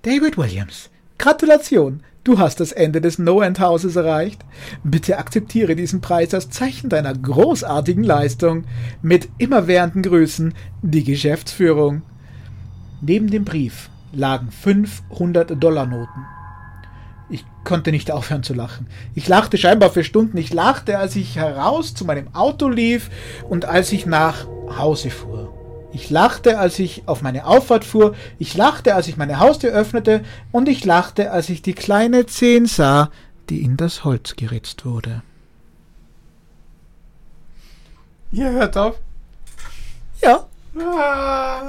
David 0.04 0.38
Williams, 0.38 0.90
Gratulation, 1.18 2.04
du 2.24 2.40
hast 2.40 2.60
das 2.60 2.72
Ende 2.72 3.02
des 3.02 3.20
No-End-Hauses 3.20 3.96
erreicht. 3.96 4.44
Bitte 4.84 5.18
akzeptiere 5.18 5.76
diesen 5.76 6.02
Preis 6.02 6.34
als 6.34 6.50
Zeichen 6.50 6.90
deiner 6.90 7.14
großartigen 7.14 8.04
Leistung. 8.04 8.66
Mit 9.02 9.30
immerwährenden 9.38 10.04
Grüßen, 10.04 10.54
die 10.82 11.04
Geschäftsführung. 11.04 12.02
Neben 13.02 13.30
dem 13.30 13.46
Brief 13.46 13.90
lagen 14.12 14.50
500-Dollar-Noten. 14.64 16.26
Ich 17.30 17.46
konnte 17.64 17.92
nicht 17.92 18.12
aufhören 18.12 18.44
zu 18.44 18.54
lachen. 18.54 18.88
Ich 19.14 19.28
lachte 19.28 19.58
scheinbar 19.58 19.92
für 19.92 20.04
Stunden. 20.04 20.38
Ich 20.38 20.52
lachte, 20.54 20.98
als 20.98 21.16
ich 21.16 21.36
heraus 21.36 21.94
zu 21.94 22.06
meinem 22.06 22.34
Auto 22.34 22.68
lief 22.68 23.10
und 23.48 23.66
als 23.66 23.92
ich 23.92 24.06
nach 24.06 24.48
Hause 24.76 25.12
fuhr. 25.12 25.59
Ich 25.92 26.10
lachte, 26.10 26.60
als 26.60 26.78
ich 26.78 27.04
auf 27.08 27.22
meine 27.22 27.46
Auffahrt 27.46 27.84
fuhr. 27.84 28.16
Ich 28.38 28.56
lachte, 28.56 28.96
als 28.96 29.08
ich 29.08 29.18
meine 29.18 29.40
Haustür 29.40 29.72
öffnete. 29.72 30.24
Und 30.52 30.70
ich 30.70 30.86
lachte, 30.86 31.32
als 31.32 31.50
ich 31.50 31.62
die 31.62 31.74
kleine 31.74 32.28
Zehn 32.28 32.68
sah, 32.68 33.10
die 33.50 33.64
in 33.64 33.76
das 33.76 34.04
Holz 34.04 34.36
geritzt 34.36 34.86
wurde. 34.86 35.24
Ihr 38.32 38.52
hört 38.52 38.78
auf. 38.78 38.96
Ja. 40.22 40.46
Ah. 40.80 41.62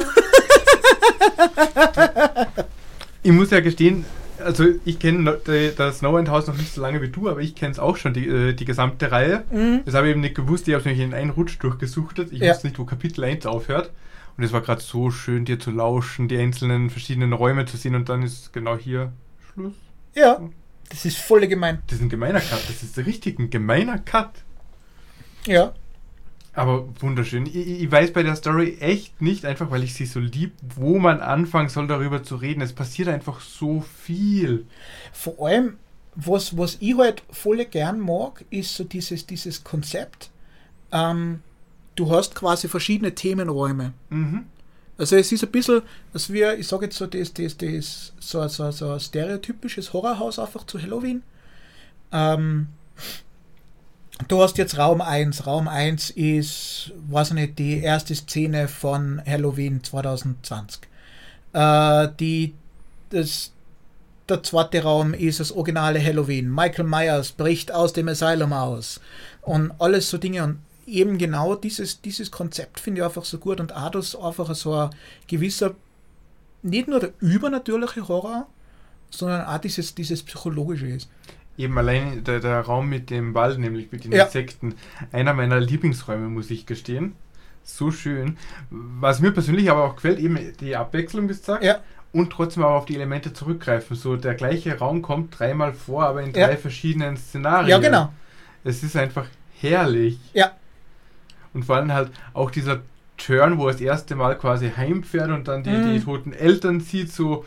ich 3.23 3.33
muss 3.33 3.51
ja 3.51 3.61
gestehen, 3.61 4.05
also 4.45 4.65
ich 4.85 4.99
kenne 4.99 5.39
das 5.77 5.99
Snow 5.99 6.19
End 6.19 6.29
House 6.29 6.47
noch 6.47 6.57
nicht 6.57 6.75
so 6.75 6.83
lange 6.83 7.01
wie 7.01 7.09
du, 7.09 7.29
aber 7.29 7.41
ich 7.41 7.55
kenne 7.55 7.73
es 7.73 7.79
auch 7.79 7.97
schon, 7.97 8.13
die, 8.13 8.29
äh, 8.29 8.53
die 8.53 8.67
gesamte 8.67 9.11
Reihe. 9.11 9.45
Mhm. 9.51 9.81
Das 9.87 9.95
habe 9.95 10.09
ich 10.09 10.13
eben 10.13 10.21
nicht 10.21 10.35
gewusst, 10.35 10.69
ich 10.69 10.75
habe 10.75 10.81
es 10.81 10.85
nämlich 10.85 11.05
in 11.05 11.15
einen 11.15 11.31
Rutsch 11.31 11.57
durchgesuchtet. 11.61 12.33
Ich 12.33 12.41
ja. 12.41 12.51
wusste 12.51 12.67
nicht, 12.67 12.79
wo 12.79 12.85
Kapitel 12.85 13.25
1 13.25 13.47
aufhört. 13.47 13.91
Und 14.41 14.47
es 14.47 14.55
war 14.55 14.63
gerade 14.63 14.81
so 14.81 15.11
schön, 15.11 15.45
dir 15.45 15.61
zu 15.61 15.71
lauschen, 15.71 16.27
die 16.27 16.39
einzelnen 16.39 16.89
verschiedenen 16.89 17.35
Räume 17.35 17.67
zu 17.67 17.77
sehen 17.77 17.95
und 17.95 18.09
dann 18.09 18.23
ist 18.23 18.55
genau 18.55 18.75
hier 18.75 19.13
Schluss. 19.53 19.75
Ja, 20.15 20.41
das 20.89 21.05
ist 21.05 21.19
voll 21.19 21.47
gemein. 21.47 21.83
Das 21.89 21.99
ist 21.99 22.05
ein 22.05 22.09
gemeiner 22.09 22.41
Cut, 22.41 22.67
das 22.67 22.83
ist 22.83 22.97
richtig 22.97 23.39
ein 23.39 23.51
gemeiner 23.51 23.99
Cut. 23.99 24.31
Ja. 25.45 25.75
Aber 26.55 26.89
wunderschön. 27.01 27.45
Ich, 27.45 27.55
ich, 27.55 27.93
weiß 27.93 28.15
bei 28.15 28.23
der 28.23 28.35
Story 28.35 28.79
echt 28.81 29.21
nicht, 29.21 29.45
einfach 29.45 29.71
weil 29.71 29.85
ich 29.85 29.93
sie 29.93 30.07
so 30.07 30.21
lieb, 30.21 30.55
wo 30.75 30.99
man 30.99 31.21
anfangen 31.21 31.69
soll, 31.69 31.87
darüber 31.87 32.23
zu 32.23 32.37
reden. 32.37 32.63
Es 32.63 32.73
passiert 32.73 33.09
einfach 33.09 33.41
so 33.41 33.83
viel. 33.83 34.65
Vor 35.13 35.47
allem, 35.47 35.77
was, 36.15 36.57
was 36.57 36.79
ich 36.81 36.97
halt 36.97 37.25
voll 37.29 37.63
gern 37.67 38.01
mag, 38.01 38.43
ist 38.49 38.75
so 38.75 38.85
dieses, 38.85 39.27
dieses 39.27 39.65
Konzept. 39.65 40.31
Ähm, 40.93 41.43
du 41.97 42.11
hast 42.11 42.35
quasi 42.35 42.69
verschiedene 42.69 43.15
Themenräume. 43.15 43.93
Mhm. 44.11 44.47
Also 45.01 45.17
es 45.17 45.33
ist 45.33 45.43
ein 45.43 45.51
bisschen, 45.51 45.83
als 46.13 46.31
wir, 46.31 46.59
ich 46.59 46.69
sage 46.69 46.85
jetzt 46.85 46.99
so, 46.99 47.07
das, 47.07 47.33
das, 47.33 47.57
das 47.57 48.13
so, 48.21 48.47
so, 48.49 48.71
so 48.71 48.93
ein 48.93 49.01
stereotypisches 49.01 49.95
Horrorhaus 49.95 50.39
einfach 50.39 50.67
zu 50.67 50.81
Halloween. 50.81 51.23
Ähm, 52.13 52.69
du 54.29 54.43
hast 54.43 54.59
jetzt 54.59 54.77
Raum 54.77 55.01
1. 55.01 55.47
Raum 55.47 55.69
1 55.69 56.11
ist, 56.11 56.93
weiß 57.09 57.29
ich 57.29 57.35
nicht, 57.35 57.59
die 57.59 57.81
erste 57.81 58.15
Szene 58.15 58.69
von 58.69 59.23
Halloween 59.27 59.83
2020. 59.83 60.83
Äh, 61.55 62.09
die, 62.21 62.55
das, 63.09 63.53
der 64.29 64.43
zweite 64.43 64.83
Raum 64.83 65.15
ist 65.15 65.41
das 65.41 65.51
originale 65.51 66.05
Halloween. 66.05 66.55
Michael 66.55 66.85
Myers 66.85 67.33
bricht 67.33 67.73
aus 67.73 67.95
dem 67.95 68.09
Asylum 68.09 68.53
aus. 68.53 69.01
Und 69.41 69.73
alles 69.79 70.11
so 70.11 70.19
Dinge. 70.19 70.45
Und 70.45 70.59
eben 70.91 71.19
genau 71.19 71.55
dieses, 71.55 72.01
dieses 72.01 72.31
Konzept 72.31 72.81
finde 72.81 73.01
ich 73.01 73.05
einfach 73.05 73.25
so 73.25 73.39
gut 73.39 73.61
und 73.61 73.75
auch, 73.75 73.91
dass 73.91 74.17
einfach 74.17 74.55
so 74.55 74.75
ein 74.75 74.91
gewisser, 75.27 75.75
nicht 76.63 76.89
nur 76.89 77.01
der 77.01 77.13
übernatürliche 77.21 78.07
Horror, 78.09 78.47
sondern 79.11 79.45
auch 79.47 79.59
dieses, 79.59 79.95
dieses 79.95 80.23
psychologische 80.23 80.87
ist. 80.87 81.09
Eben 81.57 81.77
allein 81.77 82.25
der, 82.25 82.41
der 82.41 82.61
Raum 82.61 82.89
mit 82.89 83.11
dem 83.11 83.35
Wald, 83.35 83.59
nämlich 83.59 83.93
mit 83.93 84.05
den 84.05 84.13
ja. 84.13 84.25
Insekten, 84.25 84.75
einer 85.13 85.35
meiner 85.35 85.61
Lieblingsräume, 85.61 86.29
muss 86.29 86.51
ich 86.51 86.67
gestehen. 86.67 87.15
So 87.63 87.91
schön. 87.91 88.39
Was 88.71 89.21
mir 89.21 89.33
persönlich 89.33 89.71
aber 89.71 89.85
auch 89.85 89.97
gefällt, 89.97 90.19
eben 90.19 90.39
die 90.61 90.77
Abwechslung, 90.77 91.29
wie 91.29 91.35
du 91.35 91.59
Ja. 91.61 91.81
Und 92.13 92.31
trotzdem 92.33 92.65
aber 92.65 92.75
auf 92.75 92.87
die 92.87 92.97
Elemente 92.97 93.33
zurückgreifen. 93.33 93.97
So 93.97 94.17
der 94.17 94.35
gleiche 94.35 94.79
Raum 94.79 95.03
kommt 95.03 95.39
dreimal 95.39 95.75
vor, 95.75 96.05
aber 96.05 96.23
in 96.23 96.33
drei 96.33 96.53
ja. 96.53 96.57
verschiedenen 96.57 97.17
Szenarien. 97.17 97.69
Ja, 97.69 97.79
genau. 97.79 98.13
Es 98.65 98.83
ist 98.83 98.97
einfach 98.97 99.27
herrlich. 99.61 100.19
Ja. 100.33 100.53
Und 101.55 101.65
vor 101.65 101.77
allem 101.77 101.93
halt 101.93 102.11
auch 102.33 102.51
dieser 102.51 102.81
Turn, 103.17 103.59
wo 103.59 103.67
er 103.67 103.73
das 103.73 103.81
erste 103.81 104.17
Mal 104.17 104.37
quasi 104.37 104.71
heimfährt 104.71 105.31
und 105.31 105.49
dann 105.49 105.63
die, 105.63 105.71
mhm. 105.71 105.93
die 105.93 106.01
toten 106.01 106.33
Eltern 106.33 106.81
sieht, 106.81 107.13
so 107.13 107.45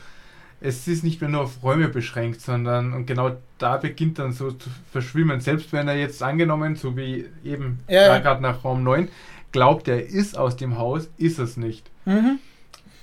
es 0.64 0.88
ist 0.88 1.04
nicht 1.04 1.20
mehr 1.20 1.30
nur 1.30 1.42
auf 1.42 1.62
Räume 1.62 1.90
beschränkt, 1.90 2.40
sondern 2.40 2.94
und 2.94 3.06
genau 3.06 3.36
da 3.58 3.76
beginnt 3.76 4.18
dann 4.18 4.32
so 4.32 4.50
zu 4.50 4.70
verschwimmen. 4.92 5.42
Selbst 5.42 5.74
wenn 5.74 5.90
er 5.90 5.98
jetzt 5.98 6.24
angenommen, 6.24 6.78
so 6.78 6.96
wie 6.96 7.26
eben 7.44 7.80
ja, 7.90 8.18
gerade 8.20 8.42
nach 8.42 8.64
Raum 8.64 8.82
9, 8.82 9.10
glaubt, 9.52 9.90
er 9.90 10.08
ist 10.08 10.38
aus 10.38 10.56
dem 10.56 10.78
Haus, 10.78 11.10
ist 11.18 11.38
es 11.38 11.58
nicht. 11.58 11.92
Mhm. 12.06 12.40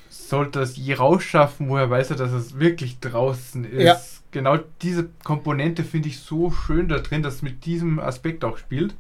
Sollte 0.09 0.61
es 0.61 0.77
je 0.79 0.95
rausschaffen, 0.95 1.69
woher 1.69 1.91
weiß 1.91 2.11
er, 2.11 2.17
dass 2.17 2.33
es 2.33 2.59
wirklich 2.59 2.99
draußen 3.01 3.65
ist. 3.65 3.83
Ja. 3.83 4.01
Genau 4.31 4.59
diese 4.81 5.11
Komponente 5.23 5.85
finde 5.85 6.09
ich 6.09 6.21
so 6.21 6.51
schön 6.51 6.89
da 6.89 6.99
drin, 6.99 7.23
dass 7.23 7.43
mit 7.43 7.67
diesem 7.67 7.99
Aspekt 7.99 8.43
auch 8.43 8.57
spielt. 8.57 8.95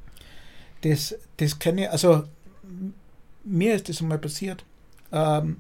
Das, 0.82 1.14
das 1.36 1.58
kenne 1.58 1.82
ich, 1.82 1.90
also 1.90 2.24
mir 3.44 3.74
ist 3.74 3.88
das 3.88 4.00
einmal 4.00 4.18
passiert. 4.18 4.64
Ähm, 5.12 5.58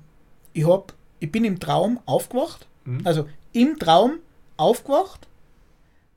ich, 0.52 0.66
hab, 0.66 0.94
ich 1.18 1.30
bin 1.30 1.44
im 1.44 1.60
Traum 1.60 2.00
aufgewacht, 2.06 2.66
mhm. 2.84 3.00
also 3.04 3.28
im 3.52 3.78
Traum 3.78 4.18
aufgewacht, 4.56 5.26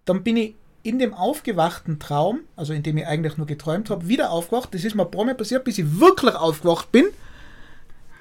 dann 0.05 0.23
bin 0.23 0.37
ich 0.37 0.55
in 0.83 0.99
dem 0.99 1.13
aufgewachten 1.13 1.97
Traum, 1.97 2.41
also 2.57 2.73
in 2.73 2.83
dem 2.83 2.97
ich 2.97 3.07
eigentlich 3.07 3.37
nur 3.37 3.47
geträumt 3.47 3.89
habe, 3.89 4.07
wieder 4.07 4.31
aufgewacht. 4.31 4.73
Das 4.73 4.83
ist 4.83 4.95
mir 4.95 5.03
ein 5.03 5.11
paar 5.11 5.23
Mal 5.23 5.35
passiert, 5.35 5.63
bis 5.63 5.77
ich 5.77 5.99
wirklich 5.99 6.35
aufgewacht 6.35 6.91
bin. 6.91 7.05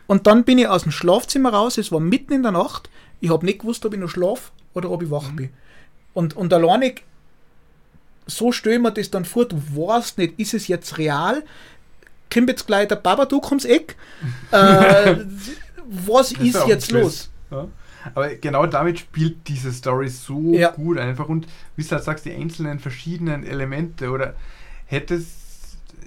Und 0.06 0.26
dann 0.26 0.44
bin 0.44 0.58
ich 0.58 0.68
aus 0.68 0.84
dem 0.84 0.92
Schlafzimmer 0.92 1.52
raus, 1.52 1.76
es 1.78 1.90
war 1.90 2.00
mitten 2.00 2.32
in 2.32 2.42
der 2.42 2.52
Nacht. 2.52 2.88
Ich 3.20 3.30
habe 3.30 3.46
nicht 3.46 3.60
gewusst, 3.60 3.84
ob 3.84 3.94
ich 3.94 4.00
noch 4.00 4.08
schlaf 4.08 4.52
oder 4.74 4.90
ob 4.90 5.02
ich 5.02 5.10
wach 5.10 5.32
bin. 5.32 5.50
Und, 6.14 6.36
und 6.36 6.52
alleinig, 6.52 7.04
so 8.36 8.52
stelle 8.52 8.76
ich 8.76 8.82
mir 8.82 8.92
das 8.92 9.10
dann 9.10 9.24
vor, 9.24 9.46
du 9.46 9.56
weißt 9.56 10.18
nicht, 10.18 10.38
ist 10.38 10.54
es 10.54 10.68
jetzt 10.68 10.98
real? 10.98 11.42
Kommt 12.32 12.48
jetzt 12.48 12.66
gleich 12.66 12.88
der 12.88 12.96
Babadook 12.96 13.46
ums 13.50 13.64
Eck? 13.64 13.96
äh, 14.52 15.16
was 16.06 16.32
ist 16.32 16.66
jetzt 16.66 16.90
los? 16.92 17.30
Ja. 17.50 17.68
Aber 18.14 18.34
genau 18.34 18.66
damit 18.66 18.98
spielt 18.98 19.46
diese 19.46 19.70
Story 19.72 20.08
so 20.08 20.54
Ja. 20.54 20.70
gut 20.70 20.98
einfach 20.98 21.28
und 21.28 21.46
wie 21.76 21.84
du 21.84 21.90
halt 21.90 22.02
sagst, 22.02 22.24
die 22.24 22.32
einzelnen 22.32 22.78
verschiedenen 22.80 23.44
Elemente 23.44 24.10
oder 24.10 24.34
hätte 24.86 25.14
es, 25.14 25.26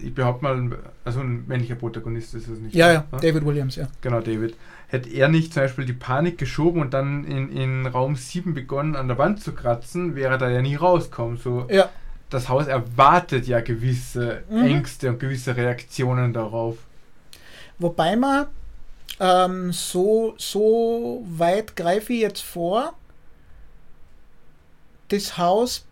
ich 0.04 0.14
behaupte 0.14 0.44
mal, 0.44 0.78
also 1.06 1.22
ein 1.22 1.46
männlicher 1.48 1.76
Protagonist 1.76 2.34
ist 2.34 2.50
es 2.50 2.60
nicht. 2.60 2.76
Ja, 2.76 2.92
ja, 2.92 3.06
ne? 3.12 3.20
David 3.22 3.46
Williams, 3.46 3.76
ja. 3.78 3.88
Genau, 4.02 4.20
David. 4.20 4.56
Hätte 4.88 5.10
er 5.10 5.30
nicht 5.30 5.54
zum 5.54 5.64
Beispiel 5.64 5.86
die 5.86 5.94
Panik 5.94 6.38
geschoben 6.38 6.82
und 6.82 6.94
dann 6.94 7.24
in, 7.24 7.50
in 7.50 7.86
Raum 7.88 8.16
7 8.16 8.54
begonnen, 8.54 8.96
an 8.96 9.08
der 9.08 9.18
Wand 9.18 9.42
zu 9.42 9.54
kratzen, 9.54 10.16
wäre 10.16 10.34
er 10.34 10.38
da 10.38 10.50
ja 10.50 10.62
nie 10.62 10.76
rauskommen. 10.76 11.38
So, 11.38 11.66
Ja, 11.72 11.90
das 12.30 12.50
Haus 12.50 12.68
erwartet 12.68 13.48
ja 13.48 13.62
gewisse 13.62 14.44
Mhm. 14.50 14.66
Ängste 14.66 15.10
und 15.10 15.20
gewisse 15.20 15.56
Reaktionen 15.56 16.34
darauf. 16.34 16.78
wobei 17.78 18.16
man 18.16 18.48
ähm, 19.20 19.72
so, 19.72 20.34
so 20.38 21.24
weit 21.28 21.76
greife 21.76 22.14
ich 22.14 22.22
jetzt 22.22 22.42
vor, 22.42 22.94
das 25.10 25.38
Haus 25.38 25.86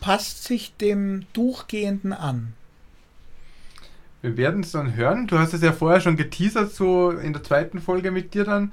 passt 0.00 0.44
sich 0.44 0.76
dem 0.76 1.26
Durchgehenden 1.32 2.12
an. 2.12 2.54
Wir 4.22 4.36
werden 4.36 4.62
es 4.62 4.72
dann 4.72 4.94
hören. 4.96 5.26
Du 5.26 5.38
hast 5.38 5.52
es 5.52 5.60
ja 5.62 5.72
vorher 5.72 6.00
schon 6.00 6.16
geteasert, 6.16 6.72
so 6.72 7.10
in 7.10 7.32
der 7.34 7.42
zweiten 7.42 7.80
Folge 7.80 8.10
mit 8.10 8.32
dir 8.34 8.44
dann 8.44 8.72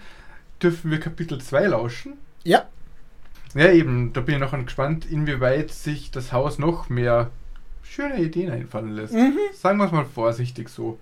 dürfen 0.61 0.91
wir 0.91 0.99
Kapitel 0.99 1.41
2 1.41 1.67
lauschen. 1.67 2.13
Ja, 2.43 2.65
Ja, 3.55 3.71
eben, 3.71 4.13
da 4.13 4.21
bin 4.21 4.35
ich 4.35 4.41
noch 4.41 4.57
gespannt, 4.65 5.05
inwieweit 5.09 5.71
sich 5.71 6.11
das 6.11 6.31
Haus 6.31 6.59
noch 6.59 6.89
mehr 6.89 7.31
schöne 7.83 8.21
Ideen 8.21 8.51
einfallen 8.51 8.95
lässt. 8.95 9.13
Mhm. 9.13 9.37
Sagen 9.53 9.77
wir 9.77 9.85
es 9.85 9.91
mal 9.91 10.05
vorsichtig 10.05 10.69
so. 10.69 10.99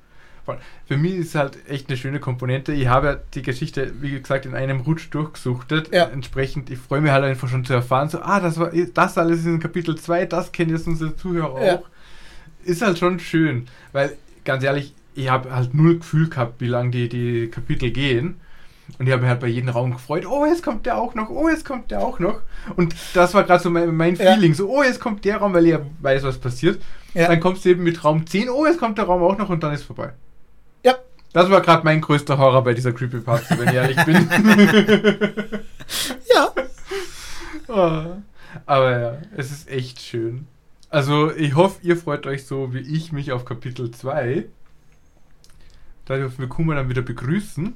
Für 0.88 0.98
mich 0.98 1.14
ist 1.16 1.28
es 1.28 1.36
halt 1.36 1.70
echt 1.70 1.90
eine 1.90 1.98
schöne 1.98 2.20
Komponente. 2.20 2.74
Ich 2.74 2.88
habe 2.88 3.08
ja 3.08 3.18
die 3.36 3.44
Geschichte, 3.44 3.94
wie 4.02 4.20
gesagt, 4.20 4.48
in 4.48 4.56
einem 4.56 4.80
Rutsch 4.82 5.08
durchgesuchtet. 5.12 5.94
Ja. 5.94 6.06
Entsprechend, 6.06 6.72
ich 6.72 6.80
freue 6.80 7.02
mich 7.02 7.12
halt 7.12 7.24
einfach 7.24 7.48
schon 7.48 7.66
zu 7.66 7.74
erfahren, 7.74 8.10
so, 8.10 8.20
ah, 8.22 8.40
das 8.40 8.58
war 8.58 8.72
das 8.72 9.18
alles 9.20 9.46
in 9.46 9.60
Kapitel 9.60 9.96
2, 9.96 10.26
das 10.26 10.52
kennen 10.52 10.72
jetzt 10.72 10.88
unsere 10.88 11.16
Zuhörer 11.16 11.64
Ja. 11.64 11.76
auch. 11.76 11.84
Ist 12.64 12.82
halt 12.82 12.98
schon 12.98 13.20
schön, 13.20 13.68
weil 13.92 14.18
ganz 14.44 14.64
ehrlich, 14.64 14.94
ich 15.16 15.30
habe 15.30 15.54
halt 15.54 15.74
null 15.74 16.00
Gefühl 16.00 16.30
gehabt, 16.30 16.60
wie 16.62 16.68
lange 16.68 16.92
die, 16.92 17.10
die 17.10 17.48
Kapitel 17.50 17.92
gehen. 17.92 18.40
Und 18.98 19.06
ich 19.06 19.12
habe 19.12 19.22
mich 19.22 19.30
halt 19.30 19.40
bei 19.40 19.48
jedem 19.48 19.70
Raum 19.70 19.92
gefreut, 19.92 20.26
oh, 20.26 20.46
jetzt 20.46 20.64
kommt 20.64 20.86
der 20.86 20.98
auch 20.98 21.16
noch, 21.16 21.30
oh, 21.30 21.48
jetzt 21.50 21.66
kommt 21.66 21.92
der 21.92 22.02
auch 22.02 22.20
noch. 22.20 22.42
Und 22.76 22.96
das 23.14 23.34
war 23.34 23.44
gerade 23.44 23.62
so 23.62 23.70
mein, 23.70 23.96
mein 23.96 24.16
Ja. 24.16 24.34
Feeling, 24.34 24.54
so, 24.54 24.70
oh, 24.70 24.84
jetzt 24.84 25.00
kommt 25.00 25.24
der 25.26 25.38
Raum, 25.38 25.54
weil 25.54 25.66
ich 25.66 25.72
ja 25.72 25.82
weiß, 26.02 26.24
was 26.24 26.38
passiert. 26.38 26.82
Ja. 27.14 27.28
Dann 27.28 27.40
kommst 27.40 27.66
du 27.66 27.70
eben 27.70 27.84
mit 27.84 28.04
Raum 28.04 28.26
10, 28.26 28.50
oh, 28.50 28.66
jetzt 28.66 28.80
kommt 28.80 28.98
der 28.98 29.06
Raum 29.06 29.22
auch 29.24 29.38
noch 29.38 29.50
und 29.50 29.62
dann 29.64 29.74
ist 29.74 29.84
vorbei. 29.84 30.14
ja, 30.84 30.96
Das 31.34 31.50
war 31.50 31.62
gerade 31.62 31.84
mein 31.84 32.02
größter 32.02 32.38
Horror 32.38 32.64
bei 32.64 32.74
dieser 32.74 32.92
Creepypasta, 32.94 33.58
wenn 33.60 33.70
ich 33.70 33.74
ehrlich 33.76 34.06
bin. 34.06 34.30
ja. 36.34 36.54
Oh. 37.68 38.16
Aber 38.66 39.00
ja, 39.00 39.18
es 39.38 39.52
ist 39.52 39.70
echt 39.70 40.02
schön. 40.02 40.48
Also, 40.90 41.32
ich 41.32 41.56
hoffe, 41.56 41.80
ihr 41.84 41.96
freut 41.98 42.26
euch 42.26 42.46
so 42.48 42.74
wie 42.74 42.80
ich 42.80 43.12
mich 43.12 43.32
auf 43.32 43.46
Kapitel 43.46 43.92
2. 43.92 44.46
Da 46.06 46.18
dürfen 46.18 46.40
wir 46.40 46.48
Kuma 46.48 46.74
dann 46.74 46.90
wieder 46.90 47.04
begrüßen. 47.04 47.74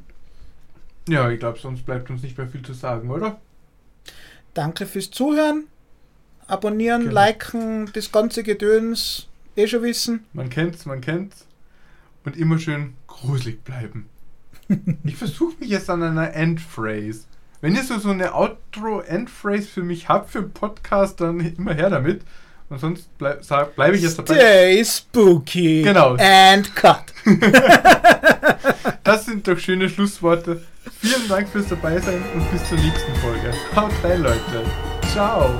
Ja, 1.08 1.30
ich 1.30 1.40
glaube, 1.40 1.60
sonst 1.60 1.86
bleibt 1.86 2.10
uns 2.10 2.24
nicht 2.24 2.38
mehr 2.38 2.48
viel 2.48 2.62
zu 2.64 2.74
sagen, 2.74 3.10
oder? 3.12 3.40
Danke 4.54 4.86
fürs 4.86 5.12
Zuhören. 5.12 5.66
Abonnieren, 6.48 7.04
Genau. 7.04 7.14
liken, 7.14 7.90
das 7.94 8.12
ganze 8.12 8.44
Gedöns, 8.44 9.28
eh 9.56 9.68
schon 9.68 9.84
wissen. 9.84 10.26
Man 10.34 10.50
kennt's, 10.50 10.86
man 10.86 11.02
kennt's. 11.02 11.48
Und 12.26 12.38
immer 12.38 12.60
schön 12.60 12.94
gruselig 13.08 13.64
bleiben. 13.64 14.08
ich 15.04 15.16
versuche 15.16 15.56
mich 15.60 15.70
jetzt 15.70 15.90
an 15.90 16.04
einer 16.04 16.34
Endphrase. 16.34 17.26
Wenn 17.62 17.76
ihr 17.76 17.84
so, 17.84 17.98
so 17.98 18.10
eine 18.10 18.34
Outro-Endphrase 18.34 19.68
für 19.68 19.84
mich 19.84 20.10
habt, 20.10 20.30
für 20.32 20.44
Podcast, 20.44 21.22
dann 21.22 21.40
immer 21.40 21.74
her 21.74 21.90
damit. 21.90 22.24
Und 22.74 22.80
sonst 22.80 23.08
bleib, 23.20 23.46
bleibe 23.76 23.96
ich 23.96 24.02
jetzt 24.02 24.18
dabei. 24.18 24.34
Stay 24.34 24.84
spooky. 24.84 25.84
Genau. 25.84 26.16
And 26.18 26.76
cut. 26.76 27.04
Das 29.04 29.26
sind 29.26 29.48
doch 29.48 29.60
schöne 29.60 29.90
Schlussworte. 29.90 30.62
Vielen 31.02 31.28
Dank 31.28 31.50
fürs 31.50 31.68
Dabeisein 31.68 32.24
und 32.34 32.52
bis 32.52 32.68
zur 32.70 32.78
nächsten 32.78 33.14
Folge. 33.18 33.54
Haut 33.76 33.92
rein, 34.02 34.24
Leute. 34.24 34.64
Ciao. 35.12 35.54